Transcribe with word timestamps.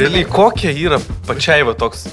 realiai 0.00 0.24
kokia 0.24 0.72
yra 0.72 0.98
pačiai 1.28 1.64
va 1.66 1.74
toks 1.76 2.06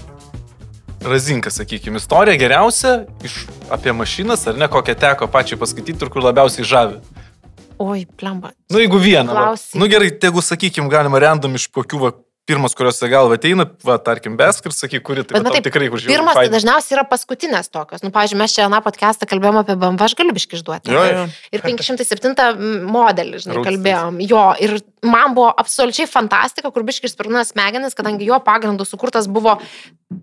razinkas, 1.07 1.59
sakykime, 1.61 2.01
istorija 2.01 2.35
geriausia 2.39 3.05
iš 3.23 3.45
apie 3.71 3.93
mašinas, 3.95 4.43
ar 4.49 4.59
ne, 4.59 4.67
kokią 4.71 4.97
teko 4.99 5.29
pačiai 5.31 5.59
paskaityti 5.61 6.03
ir 6.03 6.11
kur 6.11 6.25
labiausiai 6.25 6.67
žavi. 6.67 6.99
Oi, 7.79 8.07
plemba. 8.17 8.51
Nu, 8.73 8.81
jeigu 8.81 8.99
vieną. 8.99 9.31
Va. 9.31 9.43
Klausyk. 9.51 9.75
Nu 9.77 9.87
gerai, 9.91 10.09
tegu, 10.19 10.41
sakykime, 10.41 10.89
galima 10.91 11.21
random 11.21 11.55
iš 11.59 11.67
kokių 11.69 11.99
va, 12.01 12.11
pirmas, 12.47 12.73
kurios 12.77 12.97
į 13.03 13.09
galvą 13.11 13.37
ateina, 13.37 13.67
va, 13.85 13.97
tarkim, 14.01 14.37
besk 14.39 14.67
ir 14.67 14.73
sakyk, 14.73 15.03
kuri 15.05 15.23
tai 15.23 15.37
Bet 15.37 15.43
va, 15.43 15.51
tau 15.51 15.53
matai, 15.53 15.63
tikrai 15.67 15.89
kur 15.91 16.01
žiūri. 16.01 16.15
Pirmas 16.15 16.39
tai 16.39 16.47
dažniausiai 16.51 16.97
yra 16.97 17.03
paskutinės 17.07 17.69
tokios. 17.69 18.03
Nu, 18.05 18.11
pavyzdžiui, 18.15 18.39
mes 18.41 18.55
čia 18.55 18.65
aną 18.65 18.79
podcastą 18.85 19.27
kalbėjome 19.29 19.61
apie 19.61 19.75
BMW, 19.77 20.07
aš 20.07 20.15
galiu 20.17 20.35
biški 20.37 20.57
išduoti. 20.57 20.95
Jo, 20.95 21.03
jo. 21.11 21.25
Ir 21.53 21.65
507 21.67 22.87
modelį, 22.87 23.43
žinai, 23.43 23.59
Roadster. 23.59 23.67
kalbėjom. 23.69 24.21
Jo, 24.31 24.45
ir 24.63 24.79
man 25.05 25.33
buvo 25.35 25.51
absoliučiai 25.57 26.07
fantastika, 26.09 26.71
kur 26.71 26.83
biški 26.83 27.07
išsprūna 27.09 27.43
smegenis, 27.45 27.93
kadangi 27.97 28.25
jo 28.25 28.39
pagrindu 28.43 28.85
sukurtas 28.85 29.27
buvo, 29.29 29.57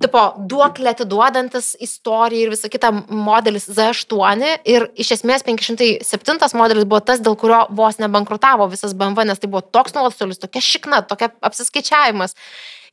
tipo, 0.03 0.23
duoklė 0.51 0.91
atiduodantis 0.95 1.75
istoriją 1.85 2.47
ir 2.49 2.53
visą 2.55 2.71
kitą 2.73 2.91
modelis 3.09 3.69
Z8. 3.69 4.43
Ir 4.67 4.89
iš 4.97 5.13
esmės 5.19 5.45
507 5.47 6.57
modelis 6.59 6.85
buvo 6.89 7.01
tas, 7.01 7.21
dėl 7.21 7.37
kurio 7.39 7.67
vos 7.71 7.99
nebankrutavo 8.03 8.67
visas 8.73 8.95
BMW, 8.95 9.25
nes 9.29 9.39
tai 9.39 9.49
buvo 9.53 9.63
toks 9.63 9.95
nuostolis, 9.95 10.39
tokia 10.43 10.61
šikna, 10.65 11.03
tokia 11.07 11.31
apsiskaičiavimas. 11.45 12.35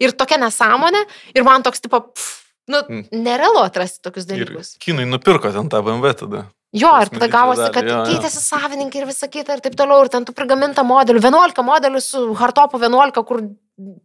Ir 0.02 0.12
tokia 0.18 0.38
nesąmonė. 0.42 1.06
Ir 1.36 1.44
man 1.48 1.64
toks, 1.64 1.82
tipo, 1.82 2.02
pff, 2.12 2.38
nu, 2.72 2.78
Mm. 2.88 3.06
nerealu 3.12 3.64
atrasti 3.66 4.02
tokius 4.02 4.26
Ir 4.30 4.46
dalykus. 4.46 4.78
kinai 4.80 5.06
nupirko 5.06 5.52
ten 5.52 5.70
tą 5.70 5.82
BMW 5.84 6.14
tada. 6.14 6.46
Jo, 6.72 6.92
ir 7.04 7.10
tada 7.12 7.28
gavosi, 7.28 7.66
kad 7.76 7.84
jo, 7.84 7.98
jo. 7.98 8.04
keitėsi 8.08 8.40
savininkai 8.46 9.02
ir 9.02 9.08
visa 9.10 9.28
kita 9.28 9.58
ir 9.58 9.64
taip 9.64 9.74
toliau, 9.76 10.06
ir 10.06 10.12
ten 10.14 10.24
tų 10.24 10.32
prigaminta 10.38 10.86
modelių. 10.88 11.20
11 11.20 11.66
modelių 11.68 12.00
su 12.04 12.22
Hartopu 12.40 12.80
11, 12.80 13.24
kur 13.28 13.42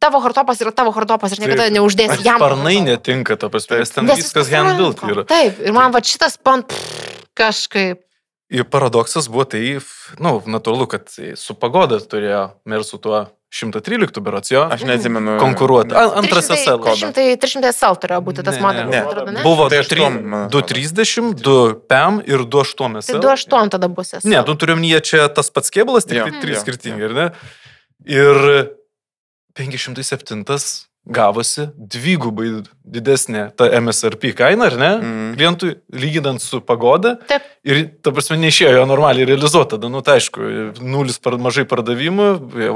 tavo 0.03 0.19
Hartopas 0.25 0.63
yra 0.65 0.73
tavo 0.75 0.91
Hartopas 0.97 1.37
ir 1.37 1.45
niekada 1.45 1.69
neuždėsi 1.71 2.27
jam. 2.27 2.43
Hartopo. 2.43 2.67
netinka, 2.89 3.37
to 3.39 3.53
prasme, 3.55 3.79
ten 3.87 4.11
Nes 4.11 4.19
viskas 4.19 4.51
handbuilt 4.51 5.05
yra. 5.07 5.27
Taip, 5.31 5.63
ir 5.63 5.77
man 5.77 5.95
va 5.95 6.03
šitas 6.03 6.35
pan 6.43 6.67
pff, 6.67 7.23
kažkaip. 7.39 8.03
Ir 8.51 8.67
paradoksas 8.71 9.31
buvo 9.31 9.47
tai, 9.47 9.79
na, 10.19 10.35
nu, 10.35 10.43
natūralu, 10.51 10.91
kad 10.91 11.07
su 11.11 11.55
pagoda 11.59 11.99
turėjo 12.03 12.45
ir 12.67 12.85
su 12.87 12.99
tuo 13.03 13.29
113 13.55 14.21
berots 14.21 14.51
jo 14.51 14.65
Aš 14.71 14.83
neatsimenu. 14.83 15.37
konkuruoti. 15.39 15.95
Antras 15.95 16.49
300 16.51 16.57
SL. 16.65 16.81
300 16.83 17.37
300 17.41 17.73
SL 17.73 17.95
turėjo 18.03 18.21
būti 18.27 18.43
tas 18.45 18.59
modelis, 18.61 18.91
ne. 18.91 19.01
man 19.01 19.09
atrodo, 19.13 19.33
ne? 19.33 19.43
Buvo 19.47 19.69
Tai 19.71 19.79
aštuom, 19.85 20.17
man 20.27 20.47
atrodo. 20.49 20.67
230, 20.67 21.45
2 21.47 21.75
PEM 21.89 22.19
ir 22.27 22.43
28 22.43 22.99
Tai 22.99 23.03
SL. 23.07 23.23
28 23.23 23.71
tada 23.77 23.89
bus 23.89 24.11
SL. 24.19 24.29
Ne, 24.29 24.43
tu 24.45 24.55
turim 24.59 24.83
jie 24.85 25.01
čia 25.01 25.29
tas 25.31 25.49
pats 25.55 25.71
kėbulas, 25.71 26.05
tik 26.11 26.19
tai 26.27 26.43
trys 26.43 26.59
jo. 26.59 26.65
skirtingi, 26.67 27.07
ar 27.07 27.15
ne? 27.21 27.29
Ir 28.07 28.43
507 29.57 30.45
gavosi 31.07 31.69
dvigubai 31.77 32.63
didesnė 32.87 33.49
ta 33.59 33.67
MSRP 33.81 34.31
kaina, 34.39 34.69
ar 34.71 34.77
ne? 34.79 34.91
Mhm. 34.97 35.31
Klientui 35.37 35.73
lyginant 35.93 36.41
su 36.43 36.61
pagoda. 36.63 37.17
Taip. 37.27 37.43
Ir, 37.67 37.81
ta 38.03 38.13
prasme, 38.15 38.37
neišėjo 38.39 38.77
jo 38.77 38.85
normaliai 38.87 39.27
realizuoti. 39.27 39.73
Tada, 39.75 39.89
nu, 39.91 40.01
tai 40.07 40.21
aišku, 40.21 40.47
nulis 40.87 41.19
par, 41.19 41.35
mažai 41.43 41.65
pardavimų, 41.67 42.27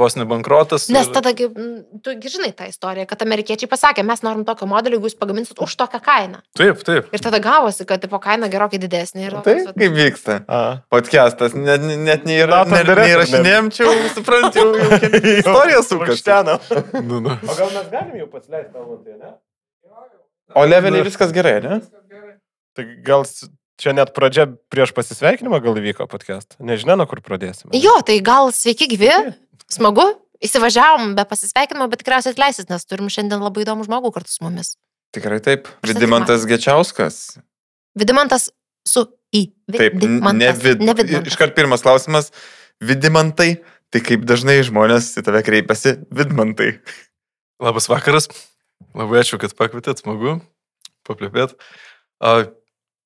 vos 0.01 0.17
nebankrotas. 0.19 0.89
Nes 0.91 1.07
ir- 1.07 1.15
tada, 1.15 1.31
tu 1.35 2.15
gi 2.19 2.33
žinai 2.35 2.51
tą 2.59 2.67
istoriją, 2.67 3.07
kad 3.07 3.23
amerikiečiai 3.23 3.71
pasakė, 3.71 4.03
mes 4.05 4.23
norim 4.27 4.43
tokio 4.45 4.67
modelio, 4.67 4.99
jeigu 4.99 5.07
jūs 5.13 5.19
pagaminsit 5.21 5.63
už 5.63 5.77
tokią 5.79 6.01
kainą. 6.03 6.43
Taip, 6.59 6.83
taip. 6.87 7.07
Ir 7.15 7.23
tada 7.23 7.39
gavosi, 7.39 7.87
kad 7.87 8.03
tipo 8.03 8.19
kaina 8.19 8.51
gerokai 8.51 8.83
didesnė. 8.83 9.29
Ir, 9.31 9.39
Tai 9.47 9.55
kaip 9.79 9.95
vyksta? 9.95 10.41
A. 10.51 10.83
Podcastas, 10.91 11.55
net, 11.55 11.81
net 11.87 12.27
neįra, 12.27 12.65
direktorius. 12.67 13.31
neįrašinėjom, 13.31 13.71
čia 13.79 13.87
jau 13.87 13.95
suprantu, 14.19 14.59
jau, 14.59 14.75
jau 14.75 15.23
istorija 15.45 15.83
sukasi. 15.87 16.27
Nu, 17.07 17.21
nu. 17.23 17.31
O 17.47 17.55
gal 17.55 17.71
mes 17.79 17.87
galim 17.95 18.20
jau 18.21 18.29
pasileisti 18.31 18.73
tavo 18.75 18.99
tai, 19.05 19.17
ne? 19.21 19.33
O 20.57 20.65
leveliai 20.67 21.07
viskas 21.07 21.33
gerai, 21.35 21.59
ne? 21.65 21.81
Tai 22.77 22.87
gal 23.07 23.27
čia 23.81 23.95
net 23.97 24.13
pradžia 24.17 24.47
prieš 24.73 24.93
pasisveikinimą 24.97 25.61
gal 25.65 25.79
įvyko 25.81 26.07
podcast. 26.11 26.57
Nežinia, 26.61 26.99
nuo 27.01 27.07
kur 27.11 27.23
pradėsime. 27.25 27.73
Jo, 27.81 27.97
tai 28.07 28.19
gal 28.25 28.53
sveiki 28.55 28.91
gyvi, 28.93 29.13
smagu. 29.73 30.07
Įsivažiavom 30.41 31.13
be 31.19 31.25
pasisveikinimo, 31.29 31.85
bet 31.93 32.01
tikriausiai 32.01 32.33
atleisit, 32.33 32.71
nes 32.73 32.87
turim 32.89 33.11
šiandien 33.13 33.43
labai 33.45 33.67
įdomų 33.67 33.85
žmogų 33.85 34.13
kartu 34.15 34.33
su 34.33 34.45
mumis. 34.47 34.73
Tikrai 35.13 35.41
taip. 35.45 35.69
Tai 35.69 35.91
Vidimantas 35.91 36.47
Gečiauskas. 36.49 37.19
Vidimantas 37.99 38.49
su 38.89 39.05
į. 39.37 39.51
Taip, 39.75 39.99
ne 39.99 40.07
Vidimantas, 40.07 40.63
vid. 40.65 40.81
ne 40.81 40.95
Vidimantas. 40.97 41.35
Iškart 41.35 41.53
pirmas 41.59 41.85
klausimas. 41.85 42.31
Vidimantai, 42.81 43.51
tai 43.93 44.01
kaip 44.07 44.25
dažnai 44.29 44.63
žmonės 44.65 45.11
į 45.21 45.27
tave 45.27 45.43
kreipiasi? 45.45 45.99
Vidmantai. 46.09 46.79
Labas 47.61 47.91
vakaras. 47.93 48.31
Labai 48.97 49.21
ačiū, 49.21 49.37
kad 49.41 49.53
pakvietėt, 49.53 50.01
smagu 50.01 50.39
paplėpėt. 51.05 51.53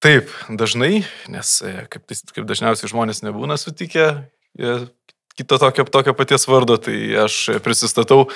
Taip, 0.05 0.31
dažnai, 0.61 1.03
nes 1.33 1.51
e, 1.65 1.73
kaip, 1.91 2.13
kaip 2.37 2.47
dažniausiai 2.47 2.91
žmonės 2.93 3.23
nebūna 3.25 3.57
sutikę 3.59 4.05
e, 4.13 4.75
kito 5.35 5.59
tokio, 5.59 5.87
tokio 5.89 6.15
paties 6.15 6.45
vardo, 6.47 6.77
tai 6.77 6.97
aš 7.25 7.39
prisistatau 7.65 8.29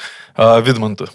Vidmantu. 0.64 1.10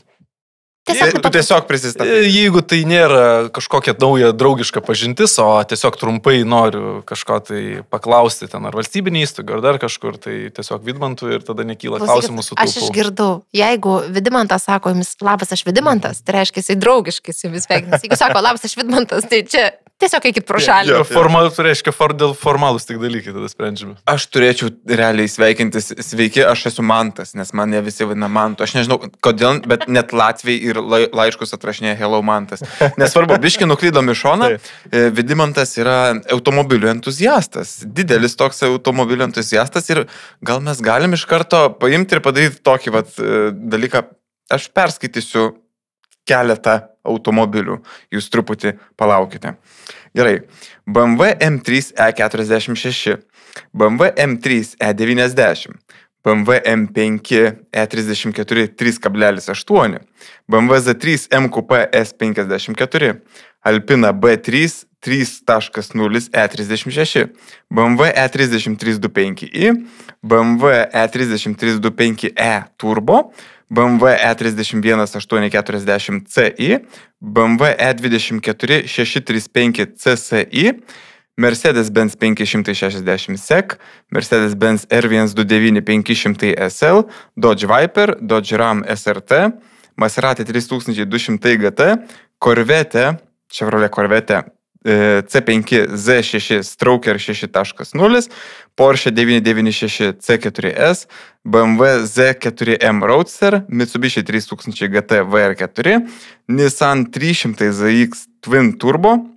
Tiesiog, 0.84 1.22
Tu 1.24 1.30
tiesiog 1.32 1.68
prisistatai. 1.68 2.16
E, 2.26 2.28
Jeigu 2.28 2.60
tai 2.68 2.82
nėra 2.84 3.48
kažkokia 3.56 3.94
nauja 4.02 4.34
draugiška 4.36 4.82
pažintis, 4.84 5.38
o 5.40 5.48
tiesiog 5.64 5.96
trumpai 6.00 6.42
noriu 6.44 6.98
kažko 7.08 7.38
tai 7.48 7.62
paklausti 7.88 8.50
ten 8.52 8.68
ar 8.68 8.76
valstybinį 8.76 9.24
įstaigą, 9.24 9.56
ar 9.58 9.64
dar 9.64 9.80
kažkur, 9.80 10.18
tai 10.20 10.36
tiesiog 10.52 10.84
Vidmantu 10.84 11.32
ir 11.32 11.46
tada 11.48 11.64
nekyla 11.68 12.02
klausimų 12.04 12.44
su 12.44 12.60
Aš 12.60 12.76
išgirdau, 12.82 13.46
jeigu 13.56 13.96
Vidimantas 14.12 14.68
sako 14.68 14.92
jums, 14.92 15.16
labas, 15.24 15.56
aš 15.56 15.64
Vidimantas, 15.64 16.20
tai 16.20 16.42
reiškia, 16.42 16.60
jisai 16.66 16.76
draugiškai 16.84 17.38
su 17.38 17.48
jumis 17.48 17.70
sveikinasi. 17.70 18.10
Jeigu 18.10 18.20
sako, 18.20 18.44
labas, 18.44 18.68
aš 18.68 18.76
Vidimantas, 18.82 19.32
tai 19.32 19.46
čia 19.48 19.70
tiesiog 20.02 20.26
eikit 20.30 20.46
pro 20.48 20.60
šalį. 20.64 20.92
Jo. 20.92 21.02
Formal, 21.08 21.50
tai 21.54 21.66
reiškia, 21.70 21.94
for, 21.96 22.14
dėl 22.18 22.34
formalus 22.38 22.88
tik 22.88 23.00
dalykai 23.02 23.34
tada 23.36 23.50
sprendžiami. 23.52 23.96
Aš 24.10 24.26
turėčiau 24.34 24.72
realiai 24.90 25.30
sveikintis, 25.32 25.92
sveiki, 26.08 26.44
aš 26.48 26.66
esu 26.72 26.86
Mantas, 26.86 27.34
nes 27.38 27.54
mane 27.58 27.82
visi 27.86 28.08
vadina 28.08 28.30
Mantu. 28.32 28.66
Aš 28.66 28.76
nežinau, 28.78 29.00
kodėl, 29.24 29.62
bet 29.70 29.86
net 29.92 30.14
Latvijai 30.16 30.72
ir 30.72 30.82
lai- 30.82 31.10
laiškus 31.14 31.56
atrašinėja 31.58 31.98
Hello 32.02 32.22
Mantas. 32.26 32.64
Nesvarbu, 33.00 33.38
biški 33.44 33.68
nuklydom 33.70 34.12
į 34.12 34.18
šoną. 34.24 34.52
E, 34.92 35.06
Vidimantas 35.16 35.76
yra 35.80 35.98
automobilių 36.34 36.92
entuziastas, 36.98 37.82
didelis 37.86 38.36
toks 38.40 38.64
automobilių 38.68 39.30
entuziastas 39.30 39.90
ir 39.94 40.06
gal 40.44 40.64
mes 40.66 40.82
galim 40.84 41.16
iš 41.16 41.28
karto 41.30 41.66
paimti 41.80 42.18
ir 42.18 42.24
padaryti 42.26 42.64
tokį 42.66 42.96
vat, 42.98 43.14
e, 43.20 43.52
dalyką. 43.54 44.06
Aš 44.54 44.68
perskaitysiu 44.76 45.54
keletą 46.28 46.82
automobilių, 47.04 47.80
jūs 48.14 48.30
truputį 48.34 48.76
palaukite. 49.00 49.56
Gerai. 50.16 50.42
BMW 50.88 51.34
M3 51.40 51.94
E46, 51.96 53.18
BMW 53.74 54.12
M3 54.26 54.76
E90, 54.80 55.78
BMW 56.24 56.60
M5 56.64 57.56
E34 57.72 58.68
3,8, 58.80 60.00
BMW 60.48 60.80
Z3 60.80 61.28
MQP 61.40 61.72
S54, 61.92 63.14
Alpina 63.64 64.14
B3 64.14 64.70
3.0 65.04 66.32
E36, 66.32 67.28
BMW 67.68 68.08
E3325i, 68.16 69.84
BMW 70.22 70.88
E3325e 70.94 72.72
Turbo, 72.78 73.34
BMW 73.68 74.16
E31840CI, 74.16 76.86
BMW 77.20 77.76
E24 77.78 78.88
635 78.88 79.94
CSI, 79.94 80.80
Mercedes-Benz 81.36 82.16
560 82.16 83.38
SEC, 83.38 83.78
Mercedes-Benz 84.10 84.86
R129 84.88 85.84
500 85.84 86.70
SL, 86.70 87.06
Dodge 87.34 87.66
Viper, 87.66 88.18
Dodge 88.22 88.56
Ram 88.56 88.84
SRT, 88.86 89.32
Maserati 89.96 90.44
3200 90.44 91.38
GT, 91.38 92.06
Corvette, 92.38 93.18
Chevrolet 93.48 93.90
Corvette 93.90 94.62
C5 94.84 95.88
Z6 95.96 96.64
Stroker 96.64 97.18
6.0, 97.18 98.30
Porsche 98.76 99.12
996 99.12 100.14
C4S, 100.20 101.08
BMW 101.46 101.84
Z4M 102.04 103.04
Roadster, 103.04 103.62
Mitsubishi 103.70 104.24
3000 104.24 104.90
GT 104.90 105.12
VR4, 105.24 106.02
Nissan 106.48 107.06
300 107.12 107.72
ZX 107.72 108.28
Twin 108.42 108.78
Turbo, 108.78 109.34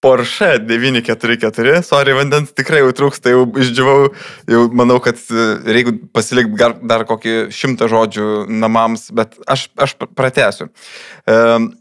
Porsche 0.00 0.58
944, 0.58 1.82
sorry, 1.82 2.12
vandens 2.14 2.52
tikrai 2.54 2.82
jau 2.82 2.92
trūksta, 2.94 3.32
jau 3.32 3.46
išdžiavau, 3.58 4.10
jau 4.52 4.60
manau, 4.76 4.98
kad 5.02 5.18
e, 5.32 5.46
reikia 5.66 5.94
pasilikti 6.14 6.68
dar 6.86 7.06
kokį 7.08 7.48
šimtą 7.50 7.88
žodžių 7.90 8.26
namams, 8.60 9.08
bet 9.16 9.34
aš, 9.50 9.66
aš 9.80 9.96
pratęsiu. 10.14 10.68
Um, 11.24 11.72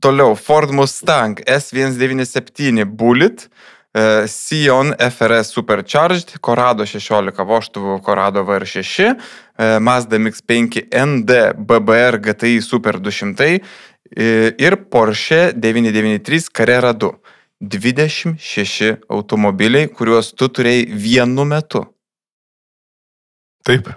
toliau, 0.00 0.34
Ford 0.34 0.70
Mustang 0.70 1.38
S197 1.44 2.84
Bullet, 2.84 3.48
e, 3.92 4.26
Sion 4.26 4.94
FRS 4.98 5.52
Supercharged, 5.52 6.38
Corrado 6.40 6.86
16 6.86 7.44
voštuvų 7.46 8.00
Corrado 8.02 8.44
VR6, 8.48 9.10
e, 9.58 9.78
Mazda 9.78 10.18
MX5 10.18 10.88
ND 11.04 11.38
BBR 11.58 12.20
GTI 12.24 12.60
Super 12.62 12.98
200 12.98 13.50
e, 13.54 13.60
ir 14.58 14.76
Porsche 14.90 15.52
993 15.54 16.50
Carrera 16.52 16.92
2. 16.92 17.12
26 17.60 18.94
automobiliai, 19.12 19.90
kuriuos 19.92 20.32
tu 20.32 20.48
turėjai 20.48 20.86
vienu 20.96 21.44
metu. 21.44 21.84
Taip. 23.68 23.90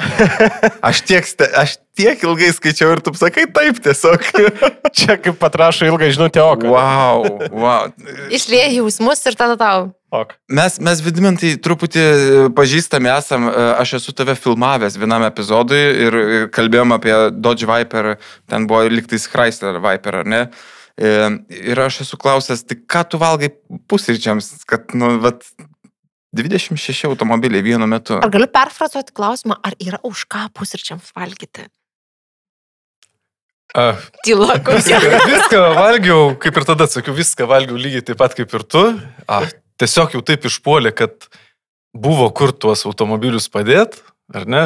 Aš 0.88 1.02
tiek, 1.06 1.26
aš 1.56 1.76
tiek 1.98 2.22
ilgai 2.24 2.50
skaičiau 2.54 2.94
ir 2.94 3.02
tu 3.04 3.12
sakai 3.18 3.46
taip 3.52 3.80
tiesiog. 3.84 4.24
Čia 4.96 5.16
kaip 5.20 5.38
patrašo 5.40 5.88
ilgą 5.88 6.10
žinutę, 6.14 6.42
o 6.42 6.56
ką. 6.58 6.70
Wow, 6.72 7.26
wow. 7.52 7.90
Išlieja 8.32 8.70
jausmus 8.78 9.24
ir 9.28 9.38
tada 9.38 9.58
tau. 9.60 9.90
Ok. 10.10 10.34
Mes, 10.50 10.80
mes 10.82 11.02
vidimintai 11.04 11.52
truputį 11.62 12.02
e, 12.02 12.48
pažįstami 12.56 13.12
esam, 13.12 13.46
e, 13.46 13.66
aš 13.78 14.00
esu 14.00 14.14
tave 14.16 14.34
filmavęs 14.34 14.98
vienam 14.98 15.22
epizodui 15.28 15.82
ir 16.06 16.18
e, 16.18 16.24
kalbėjom 16.50 16.96
apie 16.96 17.14
Dodge 17.38 17.68
Viper, 17.70 18.16
ten 18.50 18.66
buvo 18.70 18.88
liktais 18.90 19.28
Chrysler 19.30 19.78
Viper, 19.78 20.22
ar 20.24 20.30
ne? 20.34 20.42
E, 20.50 20.70
Ir 21.00 21.78
aš 21.80 22.02
esu 22.04 22.18
klausęs, 22.20 22.66
tai 22.66 22.76
ką 22.76 23.04
tu 23.08 23.20
valgai 23.22 23.52
pusryčiams, 23.88 24.50
kad, 24.68 24.90
nu, 24.98 25.14
vat, 25.22 25.46
26 26.36 27.08
automobiliai 27.10 27.62
vienu 27.62 27.86
metu. 27.90 28.18
Ar 28.22 28.30
galiu 28.30 28.48
perfrazuoti 28.50 29.14
klausimą, 29.14 29.58
ar 29.66 29.74
yra 29.82 29.98
už 30.06 30.24
ką 30.30 30.46
pusryčiams 30.54 31.10
valgyti? 31.16 31.66
A, 33.74 33.94
Tyla, 34.26 34.58
kokia. 34.66 34.98
viską 35.30 35.58
valgiau, 35.78 36.30
kaip 36.42 36.56
ir 36.58 36.66
tada 36.66 36.86
sakiau, 36.90 37.14
viską 37.14 37.46
valgiau 37.50 37.78
lygiai 37.78 38.02
taip 38.06 38.18
pat 38.18 38.34
kaip 38.38 38.54
ir 38.54 38.64
tu. 38.66 38.82
A, 39.30 39.44
tiesiog 39.78 40.16
jau 40.16 40.22
taip 40.26 40.46
išpuolė, 40.48 40.94
kad 40.94 41.28
buvo 41.94 42.28
kur 42.34 42.54
tuos 42.54 42.82
automobilius 42.86 43.50
padėti, 43.50 44.02
ar 44.34 44.46
ne? 44.50 44.64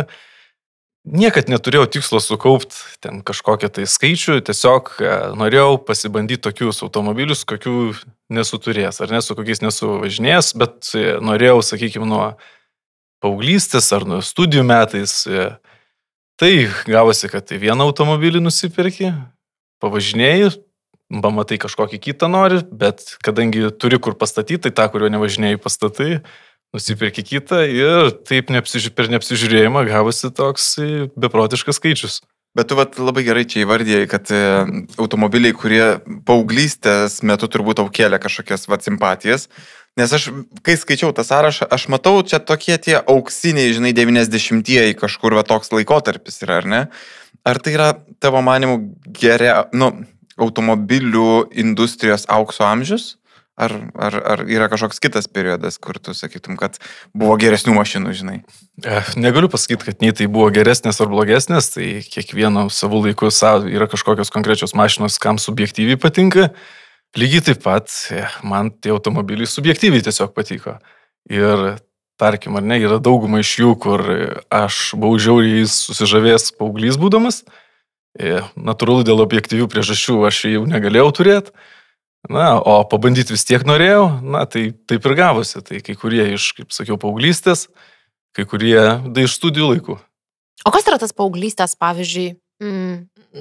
Niekad 1.05 1.51
neturėjau 1.53 1.85
tikslo 1.93 2.17
sukaupti 2.25 2.79
ten 3.05 3.21
kažkokią 3.29 3.69
tai 3.77 3.85
skaičių, 3.85 4.39
tiesiog 4.41 4.89
e, 5.05 5.11
norėjau 5.37 5.77
pasibandyti 5.85 6.41
tokius 6.47 6.81
automobilius, 6.87 7.43
kokių 7.45 7.93
nesu 8.35 8.59
turėjęs, 8.61 9.01
ar 9.05 9.15
ne, 9.15 9.23
su 9.25 9.37
kokiais 9.39 9.63
nesu 9.65 9.97
važinėjęs, 10.03 10.53
bet 10.61 10.91
e, 10.99 11.07
norėjau, 11.25 11.61
sakykime, 11.67 12.09
nuo 12.11 12.25
paauglystės 13.25 13.89
ar 13.97 14.07
nuo 14.09 14.21
studijų 14.25 14.67
metais. 14.69 15.23
e, 15.31 15.55
Tai 16.35 16.67
gavosi, 16.91 17.29
kad 17.31 17.47
tai 17.47 17.61
vieną 17.63 17.85
automobilį 17.87 18.41
nusipirki, 18.43 19.13
pavažinėjai, 19.79 20.49
pamatai 21.23 21.61
kažkokį 21.63 22.01
kitą 22.09 22.27
nori, 22.27 22.59
bet 22.75 23.05
kadangi 23.23 23.69
turi 23.79 24.01
kur 24.03 24.17
pastatyti, 24.19 24.65
tai 24.67 24.73
tą, 24.75 24.89
kurio 24.91 25.13
nevažinėjai 25.15 25.61
pastatai, 25.63 26.09
nusipirki 26.75 27.23
kitą 27.29 27.61
ir 27.71 28.11
taip 28.27 28.51
neapsiži 28.51 28.91
per 28.99 29.13
neapsižiūrėjimą 29.15 29.85
gavosi 29.93 30.33
toks 30.35 30.73
e, 30.83 31.07
beprotiškas 31.15 31.79
skaičius. 31.79 32.19
Bet 32.55 32.69
tu 32.71 32.77
vat, 32.79 32.95
labai 33.03 33.25
gerai 33.27 33.43
čia 33.51 33.65
įvardėjai, 33.65 34.07
kad 34.07 34.31
e, 34.31 34.43
automobiliai, 35.03 35.55
kurie 35.59 35.83
paauglystės 36.27 37.19
metu 37.27 37.49
turbūt 37.51 37.81
tau 37.81 37.89
kėlė 37.91 38.21
kažkokias 38.23 38.69
vat, 38.71 38.87
simpatijas. 38.87 39.49
Nes 39.99 40.15
aš, 40.15 40.29
kai 40.67 40.77
skaičiau 40.79 41.11
tą 41.15 41.23
sąrašą, 41.27 41.67
aš 41.75 41.89
matau 41.91 42.23
čia 42.27 42.39
tokie 42.39 42.79
tie 42.83 42.95
auksiniai, 42.99 43.75
žinai, 43.75 43.91
90-ieji 43.95 44.95
kažkur 44.99 45.35
va 45.39 45.43
toks 45.47 45.75
laikotarpis 45.75 46.43
yra, 46.47 46.61
ar 46.63 46.71
ne? 46.71 46.81
Ar 47.47 47.59
tai 47.63 47.75
yra 47.75 47.91
tavo 48.23 48.43
manimų 48.43 48.79
geria, 49.19 49.65
nu, 49.75 49.91
automobilių 50.39 51.51
industrijos 51.63 52.27
aukso 52.31 52.67
amžius? 52.67 53.17
Ar, 53.55 53.71
ar, 53.95 54.15
ar 54.19 54.41
yra 54.51 54.67
kažkoks 54.67 54.99
kitas 54.99 55.29
periodas, 55.31 55.77
kur 55.79 56.01
tu 56.03 56.11
sakytum, 56.11 56.57
kad 56.59 56.81
buvo 57.15 57.37
geresnių 57.39 57.77
mašinų, 57.77 58.15
žinai? 58.19 58.39
E, 58.83 59.03
Negaliu 59.15 59.47
pasakyti, 59.53 59.87
kad 59.87 60.01
nei 60.03 60.11
tai 60.11 60.27
buvo 60.27 60.49
geresnės 60.55 60.99
ar 60.99 61.11
blogesnės, 61.13 61.69
tai 61.77 61.87
kiekvieno 62.03 62.67
savo 62.75 62.99
laiku 63.05 63.31
savo 63.31 63.71
yra 63.71 63.87
kažkokios 63.91 64.35
konkrečios 64.35 64.75
mašinos, 64.75 65.21
kam 65.23 65.39
subjektyviai 65.39 66.01
patinka. 66.03 66.49
Lygiai 67.15 67.45
taip 67.47 67.63
pat 67.63 67.95
e, 68.11 68.25
man 68.43 68.73
tie 68.75 68.91
automobiliai 68.91 69.47
subjektyviai 69.47 70.03
tiesiog 70.03 70.35
patiko. 70.35 70.81
Ir 71.31 71.77
tarkim, 72.19 72.59
ar 72.59 72.67
ne, 72.67 72.81
yra 72.83 72.99
dauguma 72.99 73.39
iš 73.45 73.53
jų, 73.61 73.71
kur 73.79 74.03
aš 74.51 74.97
buvau 74.99 75.15
žiauriai 75.23 75.63
susižavėjęs 75.71 76.57
paauglys 76.59 76.99
būdamas. 76.99 77.45
E, 78.19 78.43
Natūralu, 78.59 79.07
dėl 79.07 79.23
objektyvių 79.23 79.71
priežasčių 79.71 80.19
aš 80.27 80.43
jau 80.51 80.67
negalėjau 80.67 81.15
turėti. 81.21 81.55
Na, 82.31 82.55
o 82.57 82.79
pabandyti 82.89 83.35
vis 83.35 83.45
tiek 83.45 83.67
norėjau, 83.69 84.07
na, 84.25 84.47
tai 84.49 84.71
taip 84.89 85.05
ir 85.05 85.17
gavosi. 85.19 85.61
Tai 85.65 85.81
kai 85.85 85.97
kurie 85.99 86.31
iš, 86.39 86.53
kaip 86.57 86.73
sakiau, 86.73 86.97
paauglystės, 87.01 87.67
kai 88.37 88.47
kurie 88.49 88.79
da 89.05 89.27
iš 89.27 89.37
studijų 89.37 89.75
laikų. 89.75 89.99
O 90.65 90.73
kas 90.73 90.89
yra 90.89 90.97
tas 91.03 91.13
paauglystės, 91.13 91.77
pavyzdžiui? 91.77 92.31
Mm, 92.65 92.95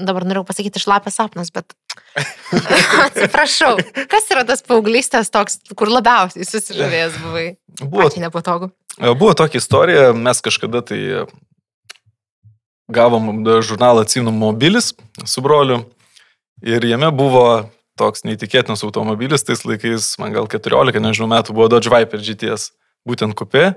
dabar 0.03 0.25
norėjau 0.27 0.47
pasakyti 0.50 0.81
šlapės 0.83 1.15
sapnas, 1.21 1.53
bet... 1.56 1.75
Atsiprašau. 3.07 3.77
Kas 4.12 4.27
yra 4.33 4.44
tas 4.47 4.65
paauglystės 4.68 5.31
toks, 5.31 5.62
kur 5.80 5.91
labiausiai 5.94 6.44
susižavėjęs 6.47 7.19
buvai? 7.24 7.45
Buvo 7.80 8.09
Pačiai 8.09 8.25
nepatogu. 8.25 8.74
E, 9.00 9.13
Buvo 9.13 9.31
tokia 9.38 9.62
istorija, 9.62 10.09
mes 10.18 10.44
kažkada 10.44 10.83
tai 10.85 11.00
e, 11.00 11.24
gavom 12.91 13.45
da, 13.45 13.62
žurnalą 13.63 14.03
Atsinų 14.03 14.33
mobilis 14.35 14.91
su 15.24 15.45
broliu 15.45 15.83
ir 16.65 16.83
jame 16.85 17.09
buvo 17.15 17.45
toks 18.00 18.25
neįtikėtinas 18.28 18.84
automobilis, 18.86 19.45
tais 19.45 19.63
laikais, 19.68 20.13
man 20.22 20.34
gal 20.36 20.48
14, 20.50 21.01
nežinau, 21.04 21.30
metų 21.31 21.56
buvo 21.56 21.69
Dodge 21.72 21.92
Viper 21.94 22.24
GTS, 22.24 22.72
būtent 23.07 23.38
kupė. 23.38 23.74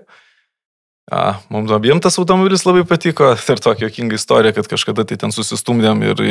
A, 1.07 1.37
mums 1.55 1.71
abiem 1.71 2.01
tas 2.03 2.17
automobilis 2.19 2.65
labai 2.67 2.83
patiko 2.83 3.31
ir 3.37 3.61
tokia 3.63 3.87
jokinga 3.87 4.17
istorija, 4.19 4.57
kad 4.57 4.67
kažkada 4.73 5.05
tai 5.07 5.19
ten 5.21 5.31
susistumdėm 5.31 6.03
ir 6.03 6.23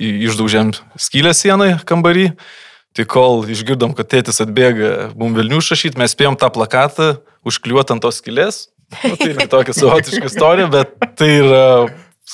išdaužėm 0.00 0.72
skylę 0.96 1.34
sienai 1.36 1.74
kambarį. 1.84 2.30
Tai 2.94 3.04
kol 3.10 3.42
išgirdom, 3.50 3.90
kad 3.98 4.06
tėtis 4.06 4.38
atbėga 4.40 5.10
mum 5.18 5.34
Vilnių 5.34 5.58
šašyti, 5.66 5.98
mes 5.98 6.14
spėjom 6.14 6.38
tą 6.38 6.46
plakatą 6.54 7.16
užkliuoti 7.44 7.96
ant 7.96 8.04
tos 8.04 8.22
skylės. 8.22 8.68
Nu, 9.02 9.16
tai 9.18 9.32
yra 9.32 9.48
tokia 9.50 9.74
savotiška 9.74 10.28
istorija, 10.30 10.68
bet 10.70 10.94
tai 11.18 11.30
yra, 11.40 11.64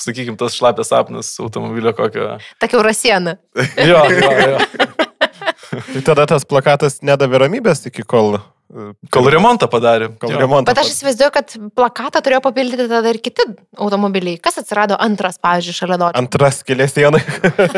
sakykime, 0.05 0.37
tas 0.39 0.55
šlapės 0.57 0.91
sapnas 0.91 1.33
automobilio 1.43 1.93
kokio. 1.97 2.35
Tokia 2.61 2.81
urasiena. 2.81 3.37
Jo, 3.77 4.05
jo, 4.11 4.31
jo. 4.53 4.63
Tai 5.93 6.01
tada 6.03 6.25
tas 6.27 6.43
plakatas 6.47 6.99
nedavė 7.05 7.45
ramybės 7.45 7.85
iki 7.87 8.03
kol... 8.07 8.39
Kol 9.11 9.27
remontą 9.33 9.67
padarė. 9.71 10.07
Kol 10.21 10.31
remontą. 10.39 10.71
Bet 10.71 10.79
aš 10.79 10.93
įsivaizduoju, 10.93 11.31
kad 11.35 11.53
plakatą 11.75 12.21
turėjo 12.23 12.39
papildyti 12.45 12.85
tada 12.87 13.11
ir 13.11 13.19
kiti 13.23 13.43
automobiliai. 13.75 14.39
Kas 14.43 14.61
atsirado 14.61 14.95
antras, 15.01 15.35
pavyzdžiui, 15.43 15.75
šalia 15.75 15.97
Dodge? 15.99 16.19
Antras 16.21 16.61
kelias 16.67 16.95
sienai. 16.95 17.19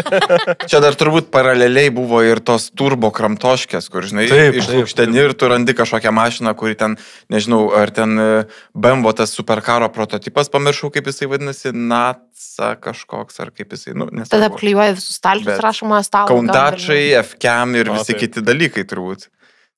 Čia 0.70 0.84
dar 0.84 0.98
turbūt 1.00 1.32
paraleliai 1.34 1.90
buvo 1.94 2.22
ir 2.26 2.44
tos 2.46 2.70
turbo 2.78 3.10
kramtoškės, 3.16 3.90
kur, 3.94 4.06
žinai, 4.10 4.28
Taip, 4.30 4.60
išlūkšteni 4.62 5.22
ir 5.24 5.36
tu 5.38 5.50
randi 5.50 5.76
kažkokią 5.78 6.14
mašiną, 6.14 6.54
kuri 6.60 6.78
ten, 6.78 6.98
nežinau, 7.34 7.66
ar 7.80 7.94
ten 7.96 8.14
e, 8.22 8.30
BMW 8.78 9.18
tas 9.18 9.34
superkaro 9.34 9.90
prototipas, 9.94 10.52
pamiršau, 10.54 10.94
kaip 10.94 11.10
jisai 11.10 11.32
vadinasi, 11.34 11.74
NATSA 11.74 12.76
kažkoks, 12.84 13.42
ar 13.42 13.54
kaip 13.56 13.74
jisai, 13.74 13.98
nu, 13.98 14.12
nes. 14.14 14.30
Tada 14.30 14.52
apklijuoja 14.54 14.94
visus 15.00 15.18
stalčius, 15.18 15.58
rašomojo 15.64 16.06
stalo. 16.06 16.30
Kauntačai, 16.30 17.08
FCAM 17.24 17.80
ir 17.82 17.90
O, 17.90 17.98
visi 17.98 18.14
taip. 18.14 18.28
kiti 18.28 18.46
dalykai 18.46 18.86
turbūt. 18.86 19.32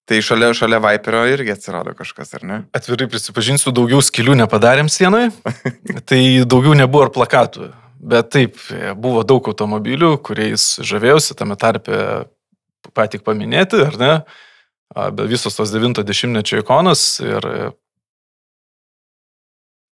Tai 0.06 0.20
šalia, 0.22 0.52
šalia 0.54 0.78
Viperio 0.84 1.24
irgi 1.34 1.56
atsirado 1.56 1.96
kažkas, 1.98 2.36
ar 2.38 2.44
ne? 2.46 2.58
Atvirai 2.78 3.08
prisipažinsiu, 3.10 3.74
daugiau 3.74 4.04
skilių 4.06 4.36
nepadarėm 4.44 4.90
sienoje, 4.92 5.32
tai 6.10 6.22
daugiau 6.46 6.76
nebuvo 6.78 7.08
ir 7.08 7.14
plakatų. 7.16 7.72
Bet 8.06 8.30
taip, 8.36 8.60
buvo 9.02 9.24
daug 9.26 9.48
automobilių, 9.50 10.12
kuriais 10.22 10.76
žavėjausi, 10.86 11.34
tame 11.40 11.58
tarpe 11.58 11.98
patik 12.94 13.26
paminėti, 13.26 13.82
ar 13.88 13.98
ne? 13.98 14.12
Bet 14.94 15.26
visos 15.32 15.58
tos 15.58 15.74
90-mečio 15.74 16.62
ikonos 16.62 17.08
ir 17.26 17.50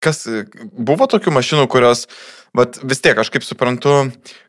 Kas 0.02 0.24
buvo 0.74 1.06
tokių 1.10 1.32
mašinų, 1.34 1.66
kurios, 1.70 2.06
bet 2.56 2.80
vis 2.82 3.00
tiek, 3.04 3.18
aš 3.18 3.30
kaip 3.32 3.44
suprantu, 3.46 3.94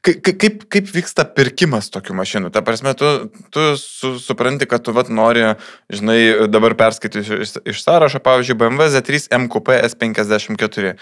kaip, 0.05 0.23
kaip, 0.25 0.63
kaip 0.73 0.89
vyksta 0.95 1.27
pirkimas 1.29 1.91
tokių 1.93 2.15
mašinų. 2.19 2.53
Ta 2.55 2.63
prasme, 2.65 2.95
tu, 2.97 3.11
tu 3.53 3.67
su, 3.79 4.15
supranti, 4.23 4.67
kad 4.69 4.83
tu 4.85 4.95
vat 4.95 5.11
nori, 5.13 5.53
žinai, 5.93 6.49
dabar 6.51 6.75
perskaitysiu 6.79 7.43
iš, 7.45 7.59
iš 7.69 7.85
sąrašo, 7.85 8.23
pavyzdžiui, 8.25 8.57
BMW 8.63 8.89
Z3 8.95 9.29
MQP 9.45 9.77
S54. 9.91 10.97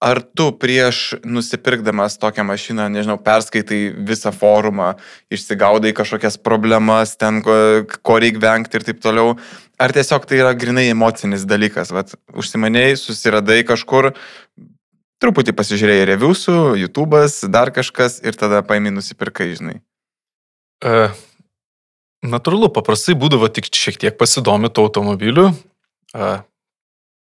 Ar 0.00 0.22
tu 0.24 0.46
prieš 0.56 1.20
nusipirkdamas 1.28 2.14
tokią 2.16 2.40
mašiną, 2.48 2.86
nežinau, 2.88 3.18
perskaitai 3.20 3.90
visą 4.08 4.32
forumą, 4.32 4.94
išsigaudai 5.28 5.92
kažkokias 5.92 6.38
problemas, 6.40 7.18
ten 7.20 7.42
ko, 7.44 7.52
ko 7.84 8.16
reikia 8.16 8.40
vengti 8.46 8.80
ir 8.80 8.86
taip 8.86 9.02
toliau, 9.04 9.34
ar 9.80 9.94
tiesiog 9.96 10.26
tai 10.28 10.42
yra 10.42 10.52
grinai 10.56 10.90
emocinis 10.92 11.46
dalykas, 11.48 11.92
vat, 11.94 12.12
užsimanėjai, 12.36 12.98
susiradai 13.00 13.62
kažkur, 13.68 14.12
truputį 15.20 15.54
pasižiūrėjai 15.56 16.08
reviusų, 16.12 16.58
YouTube'as, 16.82 17.40
dar 17.52 17.72
kažkas 17.74 18.20
ir 18.24 18.36
tada 18.40 18.60
paimi 18.66 18.92
nusipirkai, 18.92 19.52
žinai. 19.56 19.80
e, 20.84 21.10
Natūralu, 22.20 22.68
paprastai 22.68 23.16
būdavo 23.16 23.48
tik 23.48 23.70
šiek 23.72 23.96
tiek 24.00 24.16
pasidomi 24.20 24.68
to 24.68 24.84
automobiliu, 24.84 25.50
a, 26.12 26.42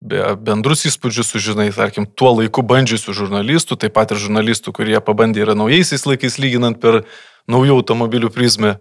be 0.04 0.20
bendrus 0.44 0.84
įspūdžius 0.90 1.32
sužinai, 1.32 1.70
tarkim, 1.72 2.04
tuo 2.04 2.34
laiku 2.36 2.60
bandžiusių 2.60 3.14
žurnalistų, 3.16 3.78
taip 3.80 3.96
pat 3.96 4.12
ir 4.12 4.20
žurnalistų, 4.20 4.74
kurie 4.76 4.98
pabandė 5.00 5.46
yra 5.46 5.56
naujaisiais 5.56 6.04
laikais 6.04 6.36
lyginant 6.36 6.80
per 6.82 7.06
naujų 7.48 7.78
automobilių 7.80 8.28
prizmę. 8.34 8.76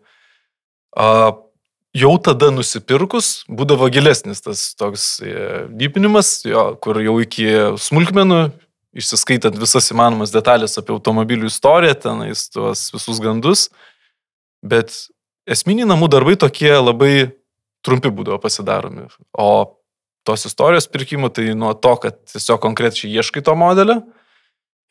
A, 0.91 1.31
jau 1.93 2.13
tada 2.21 2.49
nusipirkus 2.53 3.43
būdavo 3.49 3.87
gilesnis 3.93 4.41
tas 4.43 4.65
toks 4.79 5.05
e, 5.21 5.33
dypinimas, 5.77 6.41
jo, 6.47 6.73
kur 6.81 6.99
jau 7.03 7.19
iki 7.21 7.47
smulkmenų, 7.81 8.41
išsiskaitant 8.97 9.57
visas 9.61 9.89
įmanomas 9.93 10.33
detalės 10.33 10.77
apie 10.81 10.93
automobilių 10.95 11.49
istoriją, 11.49 11.95
tenais 12.07 12.47
tuos 12.53 12.87
visus 12.93 13.21
gandus, 13.23 13.67
bet 14.65 14.93
esminiai 15.49 15.87
namų 15.89 16.09
darbai 16.13 16.35
tokie 16.39 16.71
labai 16.73 17.13
trumpi 17.85 18.11
būdavo 18.13 18.39
pasidaromi. 18.41 19.07
O 19.37 19.77
tos 20.25 20.47
istorijos 20.47 20.87
pirkimų 20.89 21.29
tai 21.35 21.49
nuo 21.57 21.73
to, 21.75 21.95
kad 21.99 22.19
tiesiog 22.31 22.61
konkrečiai 22.63 23.11
ieškai 23.19 23.43
to 23.45 23.55
modelio, 23.59 24.01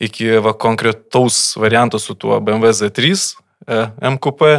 iki 0.03 0.29
va, 0.43 0.53
konkretaus 0.55 1.55
varianto 1.61 1.99
su 2.03 2.15
tuo 2.19 2.39
BMW 2.43 2.75
Z3 2.75 3.15
e, 3.15 3.85
MQP, 4.13 4.51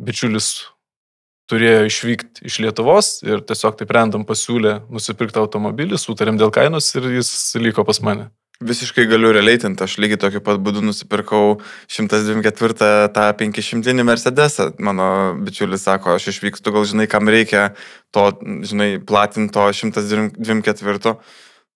bičiulis 0.00 0.52
turėjo 1.50 1.86
išvykti 1.90 2.46
iš 2.48 2.60
Lietuvos 2.64 3.16
ir 3.26 3.42
tiesiog 3.46 3.78
taip 3.80 3.90
random 3.96 4.26
pasiūlė 4.28 4.80
nusipirkti 4.90 5.42
automobilį, 5.42 5.98
sutarėm 5.98 6.38
dėl 6.40 6.52
kainos 6.54 6.92
ir 6.94 7.10
jis 7.18 7.32
liko 7.60 7.84
pas 7.88 8.00
mane. 8.06 8.30
Visiškai 8.60 9.06
galiu 9.08 9.30
releitinti, 9.32 9.80
aš 9.86 9.94
lygiai 10.04 10.20
tokiu 10.20 10.42
pat 10.44 10.58
būdu 10.60 10.82
nusipirkau 10.84 11.62
124 11.88 13.06
tą 13.14 13.28
500 13.40 14.04
Mercedesą. 14.04 14.66
Mano 14.84 15.06
bičiulis 15.46 15.86
sako, 15.86 16.18
aš 16.18 16.26
išvykstu, 16.34 16.74
gal 16.74 16.84
žinai, 16.84 17.06
kam 17.08 17.30
reikia 17.32 17.70
to, 18.12 18.26
žinai, 18.68 18.90
platinto 19.00 19.64
124. 19.72 21.14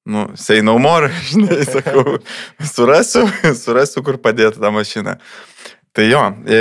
Nu, 0.05 0.27
say 0.37 0.61
no 0.61 0.77
more, 0.77 1.09
žinai, 1.33 1.63
sakau, 1.65 2.19
surasiu, 2.61 3.25
surasiu, 3.65 4.05
kur 4.05 4.21
padėti 4.21 4.61
tą 4.61 4.69
mašiną. 4.77 5.17
Tai 5.97 6.05
jo, 6.11 6.21
e, 6.45 6.61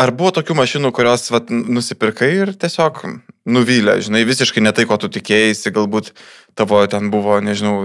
ar 0.00 0.12
buvo 0.14 0.32
tokių 0.34 0.56
mašinų, 0.58 0.90
kurios 0.94 1.28
vat, 1.32 1.50
nusipirkai 1.50 2.30
ir 2.42 2.52
tiesiog 2.58 3.02
nuvylė, 3.44 3.98
žinai, 4.04 4.24
visiškai 4.26 4.62
ne 4.64 4.72
tai, 4.74 4.86
ko 4.88 4.96
tu 5.00 5.10
tikėjai, 5.12 5.54
galbūt 5.74 6.12
tavo 6.58 6.80
ten 6.90 7.10
buvo, 7.12 7.36
nežinau, 7.44 7.76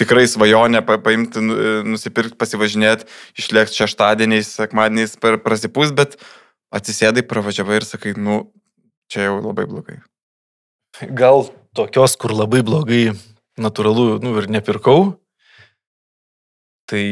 tikrai 0.00 0.26
svajonė 0.30 0.84
pa, 0.86 0.98
paimti, 1.02 1.42
nu, 1.44 1.58
nusipirkti, 1.94 2.38
pasivažinėti, 2.40 3.08
išlėkti 3.40 3.82
šeštadieniais, 3.82 4.54
sekmadieniais 4.60 5.18
prasipūs, 5.20 5.92
bet 5.96 6.18
atsisėdai, 6.74 7.26
pravažiavai 7.28 7.80
ir 7.80 7.88
sakai, 7.88 8.14
nu, 8.16 8.44
čia 9.12 9.28
jau 9.28 9.40
labai 9.42 9.66
blogai. 9.70 10.00
Gal 11.10 11.48
tokios, 11.74 12.14
kur 12.20 12.34
labai 12.36 12.62
blogai, 12.66 13.04
natūralu, 13.60 14.20
nu 14.22 14.36
ir 14.38 14.48
nepirkau. 14.50 15.14
Tai... 16.84 17.02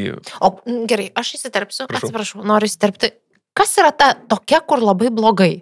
O 0.44 0.48
gerai, 0.88 1.08
aš 1.16 1.36
įsiterpsiu, 1.38 1.86
Prašau. 1.88 2.10
atsiprašau, 2.10 2.42
noriu 2.46 2.68
įsiterpti. 2.68 3.14
Kas 3.56 3.76
yra 3.80 3.92
ta 3.92 4.12
tokia, 4.14 4.62
kur 4.64 4.82
labai 4.82 5.10
blogai? 5.12 5.52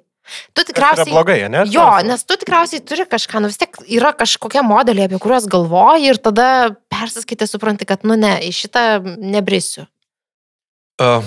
Tu 0.54 0.62
tikriausiai... 0.62 1.08
Tai 1.08 1.14
blogai, 1.14 1.38
ne? 1.50 1.64
Jo, 1.70 1.86
nes 2.06 2.22
tu 2.26 2.36
tikriausiai 2.38 2.82
turi 2.86 3.06
kažką, 3.10 3.42
nu 3.42 3.50
vis 3.50 3.58
tiek 3.58 3.74
yra 3.90 4.12
kažkokie 4.14 4.62
modeliai, 4.66 5.08
apie 5.08 5.18
kuriuos 5.22 5.48
galvoji 5.50 6.12
ir 6.12 6.20
tada 6.22 6.46
persiskaitė 6.92 7.48
supranti, 7.50 7.88
kad, 7.88 8.06
nu 8.06 8.14
ne, 8.20 8.36
į 8.46 8.52
šitą 8.54 8.84
nebrisiu. 9.18 9.88
Uh, 11.00 11.24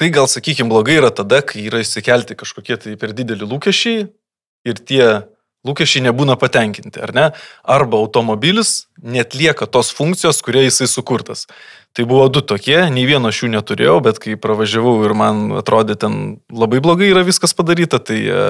tai 0.00 0.10
gal, 0.14 0.26
sakykime, 0.30 0.72
blogai 0.72 0.98
yra 0.98 1.12
tada, 1.14 1.42
kai 1.46 1.68
yra 1.68 1.84
įsikelti 1.84 2.38
kažkokie 2.40 2.80
tai 2.82 2.96
per 2.98 3.14
dideli 3.14 3.46
lūkesčiai 3.46 4.08
ir 4.66 4.82
tie 4.82 5.04
lūkesčiai 5.66 6.06
nebūna 6.08 6.36
patenkinti, 6.40 7.00
ar 7.02 7.12
ne? 7.14 7.26
Arba 7.62 8.00
automobilis 8.02 8.88
netlieka 9.02 9.68
tos 9.70 9.92
funkcijos, 9.94 10.42
kurie 10.42 10.66
jisai 10.66 10.88
sukurtas. 10.90 11.46
Tai 11.92 12.06
buvo 12.08 12.26
du 12.32 12.40
tokie, 12.40 12.78
nei 12.90 13.04
vieno 13.06 13.30
šių 13.34 13.52
neturėjau, 13.52 13.98
bet 14.04 14.18
kai 14.22 14.38
pravažiavau 14.40 14.96
ir 15.04 15.14
man 15.18 15.44
atrodė 15.60 15.98
ten 16.00 16.18
labai 16.48 16.80
blogai 16.84 17.10
yra 17.12 17.24
viskas 17.26 17.52
padaryta, 17.54 18.00
tai 18.00 18.20
e, 18.24 18.44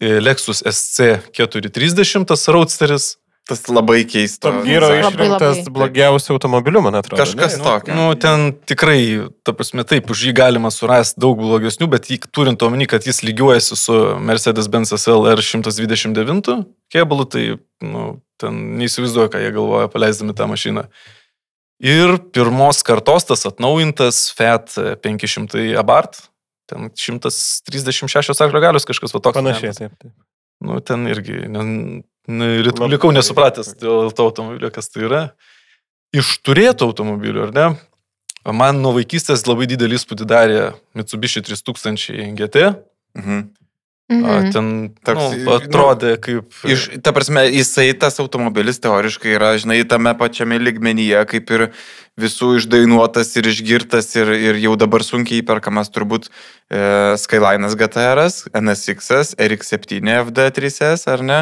e, 0.00 0.18
Lexus 0.24 0.64
SC430 0.66 2.48
Roadsteris. 2.54 3.16
Tas 3.48 3.62
labai 3.72 4.02
keista. 4.04 4.50
Vyro 4.60 4.90
išrinktas 4.92 5.62
blogiausiu 5.72 6.34
automobiliu, 6.34 6.82
man 6.84 6.98
atrodo. 6.98 7.22
Kažkas 7.22 7.56
ne? 7.56 7.64
tokio. 7.64 7.94
Nu, 7.96 8.08
ten 8.20 8.50
tikrai, 8.68 9.00
ta 9.40 9.54
prasme, 9.56 9.86
taip, 9.88 10.10
už 10.12 10.26
jį 10.28 10.34
galima 10.36 10.68
surasti 10.74 11.22
daug 11.24 11.40
blogesnių, 11.40 11.88
bet 11.94 12.10
jį 12.12 12.20
turint 12.28 12.60
omeny, 12.66 12.84
kad 12.90 13.08
jis 13.08 13.22
lygiuojasi 13.24 13.78
su 13.80 13.96
Mercedes-Benz 14.28 14.92
SLR 14.98 15.40
129 15.40 16.58
kėbulu, 16.92 17.24
tai, 17.32 17.44
nu, 17.84 18.04
ten 18.36 18.58
neįsivaizduoju, 18.82 19.32
ką 19.32 19.40
jie 19.40 19.54
galvoja 19.56 19.88
paleisdami 19.92 20.36
tą 20.36 20.50
mašiną. 20.52 20.84
Ir 21.88 22.18
pirmos 22.34 22.82
kartos 22.84 23.24
tas 23.30 23.46
atnaujintas 23.48 24.26
Fiat 24.36 24.76
500 25.00 25.72
Abarth, 25.80 26.26
ten 26.68 26.90
136 26.92 28.44
arklio 28.44 28.60
galios 28.60 28.84
kažkas 28.84 29.16
va 29.16 29.24
toks. 29.24 29.40
Panašiai, 29.40 29.72
taip, 29.72 29.96
taip. 29.96 30.12
Nu, 30.60 30.80
ten 30.82 31.06
irgi, 31.06 31.46
ne, 31.48 31.62
likau 32.28 33.10
nesupratęs 33.14 33.74
dėl 33.80 34.10
to 34.12 34.26
automobilio, 34.28 34.70
kas 34.74 34.90
tai 34.92 35.06
yra. 35.06 35.22
Iš 36.12 36.38
turėtų 36.44 36.88
automobilių, 36.88 37.48
ar 37.48 37.54
ne? 37.56 37.68
Man 38.48 38.80
nuo 38.80 38.94
vaikystės 38.96 39.44
labai 39.48 39.66
didelį 39.68 39.98
įspūdį 39.98 40.26
darė 40.28 40.60
Mitsubishi 40.96 41.42
3000 41.44 42.36
GT. 42.38 42.68
Mhm. 43.18 43.48
Mhm. 44.08 44.52
Ten 44.54 44.68
Toks, 45.04 45.36
nu, 45.36 45.52
atrodė 45.52 46.14
kaip... 46.24 46.48
Iš, 46.64 46.86
ta 47.04 47.12
prasme, 47.12 47.42
jisai 47.52 47.90
tas 47.92 48.16
automobilis 48.22 48.80
teoriškai 48.80 49.34
yra, 49.36 49.50
žinai, 49.60 49.82
tame 49.84 50.14
pačiame 50.16 50.56
ligmenyje, 50.62 51.26
kaip 51.28 51.52
ir 51.52 51.64
visų 52.18 52.54
išdainuotas 52.58 53.30
ir 53.38 53.48
išgirtas 53.50 54.08
ir, 54.16 54.30
ir 54.32 54.58
jau 54.62 54.72
dabar 54.80 55.04
sunkiai 55.04 55.42
įperkamas 55.42 55.92
turbūt 55.94 56.28
e, 56.28 56.80
Skyline'as 57.20 57.76
GTR, 57.78 58.22
NSX, 58.58 59.36
RX7 59.36 60.00
FD3S, 60.24 61.04
ar 61.12 61.24
ne, 61.28 61.38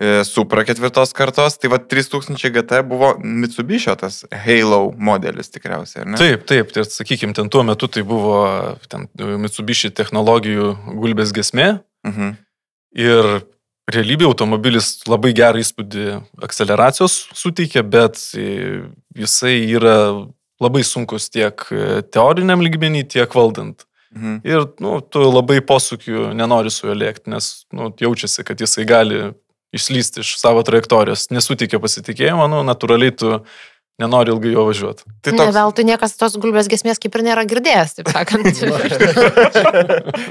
e, 0.00 0.22
Supra 0.26 0.64
ketvirtos 0.66 1.12
kartos, 1.16 1.58
tai 1.60 1.70
va 1.72 1.78
3000 1.78 2.52
GT 2.56 2.80
buvo 2.88 3.12
Mitsubishi 3.20 3.92
tas 4.00 4.22
Halo 4.32 4.88
modelis 4.96 5.52
tikriausiai, 5.52 6.06
ar 6.06 6.14
ne? 6.14 6.20
Taip, 6.20 6.48
taip, 6.48 6.72
tai 6.74 6.86
sakykime, 6.88 7.36
ten 7.36 7.52
tuo 7.52 7.62
metu 7.66 7.92
tai 7.92 8.06
buvo 8.08 8.40
ten, 8.88 9.06
Mitsubishi 9.44 9.92
technologijų 9.94 10.72
gulbės 10.96 11.36
gesmė. 11.36 11.76
Mhm. 12.06 12.36
Ir 12.96 13.28
realybė 13.92 14.26
automobilis 14.28 15.02
labai 15.06 15.32
gerą 15.36 15.60
įspūdį 15.62 16.06
akceleracijos 16.46 17.26
suteikia, 17.36 17.84
bet 17.86 18.18
jisai 18.34 19.58
yra 19.76 19.98
labai 20.62 20.82
sunkus 20.86 21.28
tiek 21.30 21.60
teoriniam 22.14 22.62
lygmenį, 22.64 23.04
tiek 23.16 23.36
valdant. 23.36 23.84
Mhm. 24.16 24.40
Ir 24.48 24.64
nu, 24.80 24.98
tu 25.02 25.20
labai 25.28 25.60
posūkių 25.60 26.30
nenori 26.36 26.72
su 26.72 26.86
juo 26.88 26.96
lėkti, 26.96 27.28
nes 27.34 27.66
nu, 27.74 27.90
jaučiasi, 28.00 28.46
kad 28.46 28.60
jisai 28.62 28.86
gali 28.88 29.20
išslysti 29.76 30.22
iš 30.22 30.36
savo 30.40 30.62
trajektorijos, 30.64 31.28
nesuteikia 31.34 31.80
pasitikėjimo, 31.82 32.46
nu, 32.48 32.62
natūraliai 32.64 33.12
tu 33.12 33.32
nenori 34.02 34.32
ilgai 34.34 34.52
jo 34.52 34.66
važiuoti. 34.68 35.06
Tai 35.24 35.32
toks... 35.32 35.40
Ne, 35.40 35.54
veltui 35.56 35.86
niekas 35.88 36.16
tos 36.20 36.36
gulbės 36.40 36.68
gesmės 36.72 37.00
kaip 37.02 37.16
ir 37.16 37.24
nėra 37.26 37.46
girdėjęs, 37.48 37.96
taip 37.98 38.10
sakant. 38.12 38.46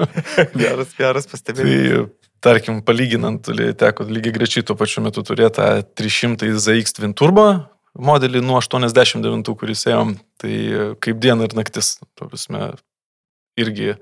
geras, 0.62 0.93
geras 0.98 1.29
pastebėjimas. 1.31 2.10
Tai, 2.12 2.34
tarkim, 2.45 2.81
palyginant, 2.86 3.48
teko 3.79 4.05
lygiai 4.10 4.36
grečiai 4.36 4.65
tuo 4.65 4.77
pačiu 4.77 5.01
metu 5.05 5.24
turėti 5.25 5.57
tą 5.57 5.69
300 5.98 6.51
ZX 6.62 7.00
Twin 7.00 7.15
Turbo 7.17 7.48
modelį 7.95 8.41
nuo 8.43 8.60
89, 8.60 9.55
kuris 9.57 9.86
ėjo, 9.88 10.03
tai 10.41 10.55
kaip 11.03 11.22
diena 11.24 11.48
ir 11.48 11.55
naktis, 11.57 11.95
to 12.19 12.27
prasme, 12.27 12.74
irgi 13.60 13.95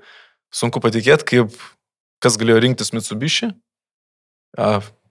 sunku 0.54 0.82
patikėti, 0.82 1.28
kaip 1.30 1.54
kas 2.22 2.38
galėjo 2.40 2.60
rinktis 2.64 2.92
Mitsubishi 2.94 3.52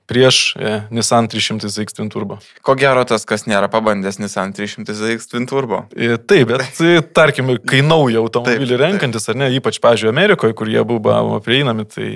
prieš 0.09 0.55
e, 0.59 0.73
Nissan 0.93 1.27
300 1.31 1.69
ZX 1.69 1.97
Twin 1.97 2.09
Turbo. 2.11 2.39
Ko 2.65 2.75
gero 2.79 3.03
tas, 3.07 3.25
kas 3.27 3.45
nėra 3.49 3.69
pabandęs 3.71 4.19
Nissan 4.21 4.53
300 4.55 4.95
ZX 4.97 5.31
Twin 5.31 5.47
Turbo. 5.49 5.83
E, 5.95 6.17
taip, 6.17 6.51
bet 6.51 6.81
e, 6.83 7.01
tarkim, 7.15 7.55
kai 7.67 7.83
naują 7.85 8.25
automobilį 8.25 8.75
taip, 8.75 8.83
renkantis, 8.83 9.27
taip. 9.27 9.35
ar 9.35 9.41
ne, 9.43 9.51
ypač, 9.57 9.79
pažiūrėjau, 9.83 10.15
Amerikoje, 10.15 10.57
kur 10.59 10.71
jie 10.71 10.83
buvo 10.87 11.39
prieinami, 11.45 11.87
tai 11.89 12.09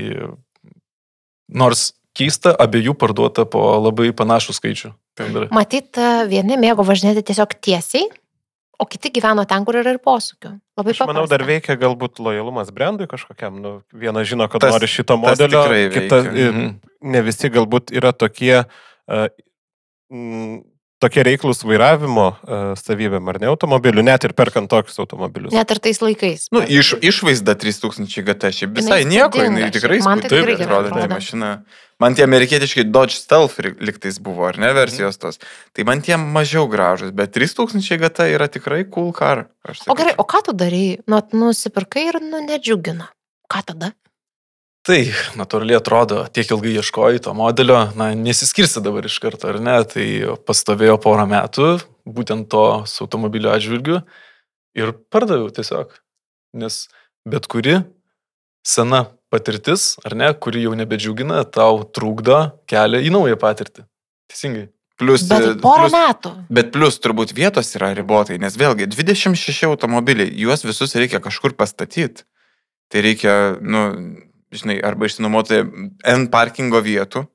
nors 1.47 1.91
keista, 2.17 2.53
abiejų 2.57 2.95
parduota 2.97 3.45
po 3.49 3.63
labai 3.79 4.09
panašų 4.17 4.57
skaičių. 4.57 4.93
Matyt, 5.53 5.97
vieni 6.29 6.57
mėgo 6.61 6.85
važinėti 6.85 7.23
tiesiog 7.29 7.55
tiesiai, 7.63 8.09
o 8.77 8.85
kiti 8.85 9.11
gyveno 9.13 9.45
ten, 9.49 9.65
kur 9.65 9.79
yra 9.79 9.95
ir 9.95 9.99
posūkių. 10.03 10.51
Labai 10.77 10.93
Aš 10.93 11.01
manau, 11.09 11.25
dar 11.29 11.43
veikia 11.47 11.77
galbūt 11.79 12.21
lojalumas 12.21 12.69
brandui 12.73 13.09
kažkokiam. 13.09 13.57
Nu, 13.63 13.73
vienas 13.89 14.29
žino, 14.29 14.47
kad 14.51 14.61
tas, 14.63 14.75
nori 14.75 14.89
šito 14.91 15.17
modelio, 15.21 15.63
kita, 15.93 16.21
mhm. 16.29 16.67
ne 17.13 17.23
visi 17.25 17.51
galbūt 17.53 17.93
yra 17.97 18.13
tokie 18.13 18.61
uh, 18.61 19.27
tokie 21.03 21.23
reiklus 21.25 21.61
vairavimo 21.67 22.27
uh, 22.33 22.71
savybėm, 22.79 23.27
ar 23.29 23.39
ne 23.41 23.49
automobilių, 23.51 24.03
net 24.07 24.25
ir 24.27 24.33
perkant 24.37 24.69
tokius 24.71 24.97
automobilius. 25.03 25.53
Net 25.55 25.73
ir 25.73 25.81
tais 25.83 25.99
laikais. 26.01 26.47
Nu, 26.53 26.63
iš, 26.63 26.95
išvaizda 27.05 27.57
3000 27.59 28.23
GT, 28.27 28.53
šiaip 28.59 28.73
visai 28.79 29.01
Jinai 29.03 29.11
nieko, 29.11 29.43
jinai 29.45 29.69
tikrai 29.73 29.99
tai 29.99 30.01
įspūdingai 30.01 30.57
atrodo, 30.65 30.93
tai 30.95 31.09
mašina. 31.11 31.51
Man 32.01 32.13
tie 32.17 32.25
amerikietiškai 32.27 32.85
Dodge 32.93 33.17
Stealth 33.17 33.57
liktais 33.81 34.19
buvo, 34.21 34.45
ar 34.49 34.59
ne, 34.61 34.69
versijos 34.77 35.17
tos. 35.21 35.39
Tai 35.73 35.85
man 35.89 36.01
tie 36.05 36.17
mažiau 36.21 36.67
gražus, 36.69 37.13
bet 37.17 37.33
3000 37.33 38.01
GT 38.01 38.31
yra 38.35 38.49
tikrai 38.53 38.83
cool 38.93 39.13
car. 39.17 39.47
aš 39.65 39.85
O 39.89 39.97
gerai, 39.97 40.13
o 40.17 40.25
ką 40.25 40.43
tu 40.45 40.57
darai? 40.57 40.99
Nu, 41.09 41.21
nusipirkai 41.33 42.09
ir 42.11 42.21
nu 42.25 42.41
nedžiugina. 42.45 43.09
Ką 43.49 43.63
tada? 43.65 43.93
Tai 44.87 45.01
natūraliai 45.35 45.81
atrodo, 45.81 46.21
tiek 46.31 46.47
ilgai 46.53 46.77
ieškojai 46.79 47.19
to 47.25 47.33
modelio, 47.35 47.81
na, 47.99 48.13
nesiskirsi 48.15 48.79
dabar 48.79 49.09
iš 49.09 49.17
karto, 49.19 49.49
ar 49.51 49.59
ne, 49.59 49.75
tai 49.83 50.05
pastovėjo 50.47 50.95
porą 51.03 51.25
metų, 51.27 51.73
būtent 52.07 52.47
to 52.53 52.63
su 52.87 53.03
automobilio 53.03 53.51
atžvilgiu 53.51 53.99
ir 54.79 54.93
pardaviau 55.11 55.51
tiesiog. 55.51 55.91
Nes 56.55 56.85
bet 57.27 57.49
kuri 57.51 57.81
sena 58.63 59.09
patirtis, 59.27 59.97
ar 60.07 60.15
ne, 60.15 60.31
kuri 60.31 60.63
jau 60.63 60.71
nebedžiugina, 60.79 61.43
tau 61.51 61.83
trukdo 61.83 62.39
kelią 62.71 63.03
į 63.03 63.11
naują 63.11 63.39
patirtį. 63.41 63.83
Teisingai. 64.31 64.69
Plus, 64.97 65.27
Bet 65.29 65.43
e, 65.45 65.51
porą 65.61 65.89
plus, 65.89 65.93
metų. 65.93 66.31
bet 66.49 66.71
plus 66.73 66.95
turbūt 67.03 67.35
vietos 67.37 67.75
yra 67.77 67.91
ribotai, 67.93 68.39
nes 68.41 68.55
vėlgi 68.57 68.87
26 68.89 69.67
automobiliai, 69.67 70.31
juos 70.41 70.63
visus 70.65 70.95
reikia 70.97 71.19
kažkur 71.21 71.53
pastatyti. 71.59 72.23
Tai 72.87 73.03
reikia, 73.03 73.35
nu, 73.61 73.83
žinai, 74.53 74.77
arba 74.85 75.09
išsinuomoti 75.09 75.63
N 76.07 76.27
parkingo 76.33 76.81
vietų, 76.83 77.25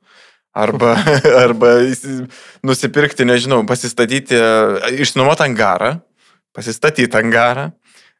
arba, 0.55 0.95
arba 1.45 1.75
nusipirkti, 2.67 3.27
nežinau, 3.29 3.63
pasistatyti, 3.69 4.39
išsinuomoti 5.03 5.47
angarą, 5.49 5.93
pasistatyti 6.57 7.21
angarą, 7.21 7.71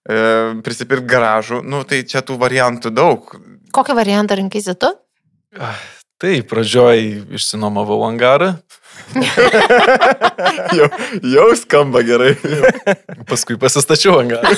e, 0.05 0.21
prisipirkti 0.65 1.11
garažų, 1.15 1.63
nu, 1.65 1.83
tai 1.89 2.05
čia 2.09 2.25
tų 2.27 2.39
variantų 2.43 2.95
daug. 2.95 3.35
Kokį 3.73 3.97
variantą 3.97 4.37
rinkėsi 4.41 4.77
tu? 4.81 4.93
Ah, 5.57 5.77
Tai 6.23 6.37
pradžioj 6.47 7.01
išsinomavau 7.35 7.97
angarą, 8.07 8.53
jau, 10.79 10.89
jau 11.35 11.49
skamba 11.59 12.03
gerai. 12.07 12.33
paskui 13.29 13.59
pasistačiau 13.61 14.21
angarą. 14.23 14.55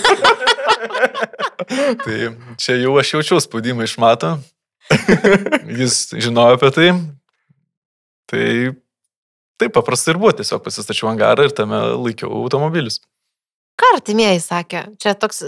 tai 2.04 2.18
čia 2.60 2.78
jau 2.82 2.94
aš 3.00 3.14
jaučiau 3.16 3.42
spaudimą 3.42 3.88
iš 3.88 3.96
mato. 4.02 4.36
Jis 5.80 6.14
žinojo 6.14 6.58
apie 6.58 6.70
tai. 6.76 6.88
Tai 8.30 8.46
taip 9.60 9.74
paprastai 9.76 10.14
ir 10.14 10.20
buvo, 10.20 10.32
tiesiog 10.36 10.62
pasistačiau 10.64 11.10
angarą 11.12 11.48
ir 11.48 11.56
tame 11.56 11.80
laikiau 11.94 12.32
automobilius. 12.44 13.00
Ką 13.74 13.96
artimieji 13.96 14.38
sakė? 14.38 14.84
Čia 15.02 15.16
toks, 15.18 15.40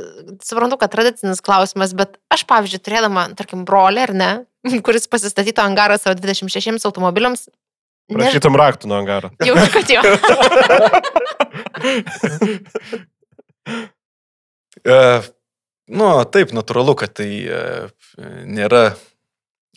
suprantu, 0.43 0.79
kad 0.81 0.91
tradicinis 0.91 1.43
klausimas, 1.47 1.93
bet 1.95 2.17
aš, 2.33 2.43
pavyzdžiui, 2.51 2.83
turėdama, 2.83 3.29
tarkim, 3.39 3.63
brolį 3.69 4.03
ar 4.03 4.13
ne, 4.19 4.31
kuris 4.87 5.07
pasistatytų 5.11 5.63
angarą 5.63 5.99
savo 6.01 6.19
26 6.19 6.89
automobiliams, 6.89 7.47
Prašytum 8.13 8.55
raktų 8.59 8.91
nuo 8.91 8.99
angaro. 9.01 9.33
jaučiu, 9.43 9.71
kad 9.75 9.87
jo. 9.91 10.01
E, 14.87 14.97
nu, 15.91 16.09
taip, 16.31 16.53
natūralu, 16.55 16.95
kad 17.01 17.17
tai 17.19 17.31
e, 17.43 17.63
nėra 18.47 18.93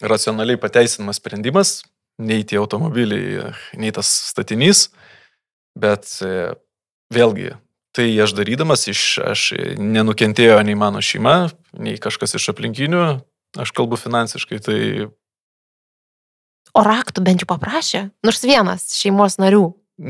racionaliai 0.05 0.59
pateisinamas 0.61 1.17
sprendimas, 1.17 1.79
nei 2.21 2.43
tie 2.45 2.59
automobiliai, 2.61 3.47
e, 3.47 3.79
nei 3.79 3.93
tas 3.95 4.11
statinys, 4.29 4.89
bet 5.79 6.11
e, 6.21 6.51
vėlgi, 7.15 7.55
tai 7.95 8.11
aš 8.21 8.35
darydamas, 8.37 8.85
iš, 8.91 9.03
aš 9.23 9.47
nenukentėjo 9.79 10.59
nei 10.67 10.77
mano 10.77 11.01
šeima, 11.01 11.49
nei 11.79 11.97
kažkas 12.01 12.37
iš 12.37 12.51
aplinkinių, 12.53 13.05
aš 13.59 13.73
kalbu 13.73 13.97
finansiškai, 13.97 14.61
tai 14.61 14.79
O 16.77 16.83
raktų 16.85 17.23
bent 17.25 17.41
jau 17.43 17.49
paprašė, 17.49 18.09
nors 18.25 18.43
vienas 18.45 18.89
šeimos 18.97 19.39
narių. 19.41 19.63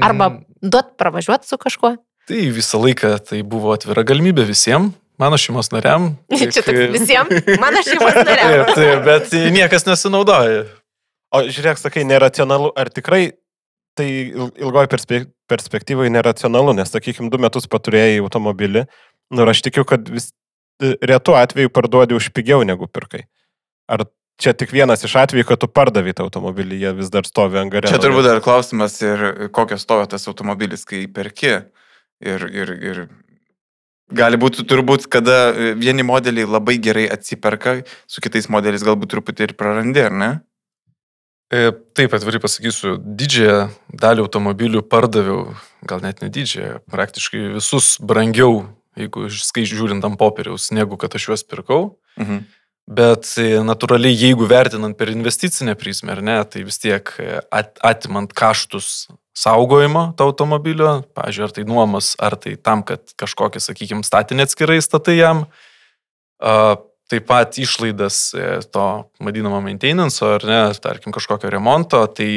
Arba 0.05 0.27
mm, 0.29 0.41
duot 0.69 0.91
pravažiuoti 1.01 1.49
su 1.49 1.57
kažkuo. 1.57 1.95
Tai 2.29 2.41
visą 2.53 2.77
laiką 2.83 3.15
tai 3.25 3.39
buvo 3.47 3.71
atvira 3.73 4.03
galimybė 4.05 4.43
visiems, 4.45 4.91
mano 5.19 5.39
šeimos 5.41 5.71
nariam. 5.73 6.11
Čia 6.29 6.51
tik- 6.51 6.67
toks 6.67 6.91
visiems, 6.93 7.47
mano 7.63 7.81
šeimos 7.85 8.19
nariams. 8.21 8.73
Taip, 8.75 8.75
taip, 8.77 9.01
bet 9.07 9.33
niekas 9.55 9.87
nesinaudoja. 9.87 10.67
O 11.33 11.41
žiūrėk, 11.45 11.77
sakai, 11.81 12.03
neracionalu, 12.09 12.71
ar 12.77 12.89
tikrai 12.93 13.23
tai 13.97 14.07
il- 14.29 14.53
ilgoj 14.61 14.87
perspe 14.91 15.23
perspektyvoje 15.49 16.11
neracionalu, 16.13 16.75
nes, 16.77 16.91
sakykime, 16.93 17.31
du 17.33 17.39
metus 17.41 17.65
paturėjai 17.69 18.19
automobilį, 18.21 18.85
nu 19.33 19.43
ir 19.43 19.49
aš 19.49 19.63
tikiu, 19.65 19.85
kad 19.89 20.05
vis 20.13 20.29
e, 20.81 20.93
retu 21.09 21.33
atveju 21.37 21.71
parduodi 21.73 22.13
už 22.17 22.29
pigiau 22.35 22.61
negu 22.67 22.85
pirkai. 22.85 23.23
Ar 23.89 24.05
čia 24.39 24.55
tik 24.57 24.73
vienas 24.73 25.03
iš 25.05 25.15
atvejų, 25.21 25.47
kad 25.51 25.61
tu 25.61 25.69
pardavai 25.71 26.15
tą 26.15 26.25
automobilį, 26.27 26.79
jie 26.83 26.93
vis 26.97 27.11
dar 27.13 27.27
stovi 27.27 27.59
ant 27.61 27.71
garės? 27.73 27.91
Čia 27.91 28.01
turbūt 28.01 28.27
dar 28.27 28.41
klausimas 28.43 28.97
ir 29.03 29.49
kokio 29.55 29.79
stovio 29.81 30.07
tas 30.09 30.27
automobilis, 30.31 30.85
kai 30.87 31.05
perki. 31.11 31.59
Ir, 32.19 32.43
ir, 32.51 32.71
ir 32.83 32.97
gali 34.11 34.39
būti 34.39 34.65
turbūt, 34.67 35.07
kada 35.11 35.51
vieni 35.79 36.03
modeliai 36.03 36.49
labai 36.49 36.75
gerai 36.81 37.05
atsiperka, 37.11 37.79
su 38.09 38.23
kitais 38.23 38.49
modeliais 38.51 38.83
galbūt 38.83 39.13
truputį 39.13 39.47
ir 39.47 39.55
prarandi, 39.59 40.03
ar 40.03 40.15
ne? 40.15 40.31
E, 41.49 41.71
Taip, 41.97 42.13
atvirai 42.13 42.41
pasakysiu, 42.43 42.97
didžiąją 42.99 43.69
dalį 44.03 44.25
automobilių 44.25 44.83
pardaviau, 44.85 45.55
gal 45.87 46.03
net 46.03 46.21
ne 46.21 46.29
didžiąją, 46.33 46.83
praktiškai 46.91 47.45
visus 47.55 47.95
brangiau, 48.03 48.67
jeigu 48.99 49.29
skaičiu 49.33 49.79
žiūrint 49.79 50.05
ant 50.05 50.19
popieriaus, 50.19 50.69
negu 50.75 50.99
kad 50.99 51.15
aš 51.17 51.31
juos 51.31 51.45
pirkau. 51.47 51.95
Mhm. 52.19 52.45
Bet 52.89 53.27
e, 53.37 53.59
natūraliai, 53.61 54.15
jeigu 54.17 54.47
vertinant 54.49 54.97
per 54.97 55.11
investicinę 55.13 55.75
prizmę, 55.77 56.15
ne, 56.25 56.39
tai 56.49 56.63
vis 56.65 56.81
tiek 56.81 57.11
e, 57.21 57.35
at, 57.53 57.75
atimant 57.85 58.31
kaštus 58.33 59.11
saugojimo 59.37 60.07
to 60.17 60.25
automobilio, 60.31 61.03
pažiūrėjau, 61.13 61.51
ar 61.51 61.53
tai 61.53 61.65
nuomos, 61.69 62.15
ar 62.17 62.35
tai 62.41 62.55
tam, 62.57 62.81
kad 62.87 63.13
kažkokį, 63.21 63.61
sakykime, 63.61 64.07
statinį 64.07 64.47
atskirai 64.47 64.79
statai 64.81 65.19
jam, 65.19 65.45
taip 67.09 67.27
pat 67.29 67.61
išlaidas 67.61 68.17
e, 68.33 68.49
to 68.73 68.87
vadinamo 69.21 69.61
maintenance, 69.63 70.25
ar 70.25 70.49
ne, 70.49 70.59
tarkim, 70.81 71.13
kažkokio 71.13 71.53
remonto, 71.53 72.01
tai 72.09 72.31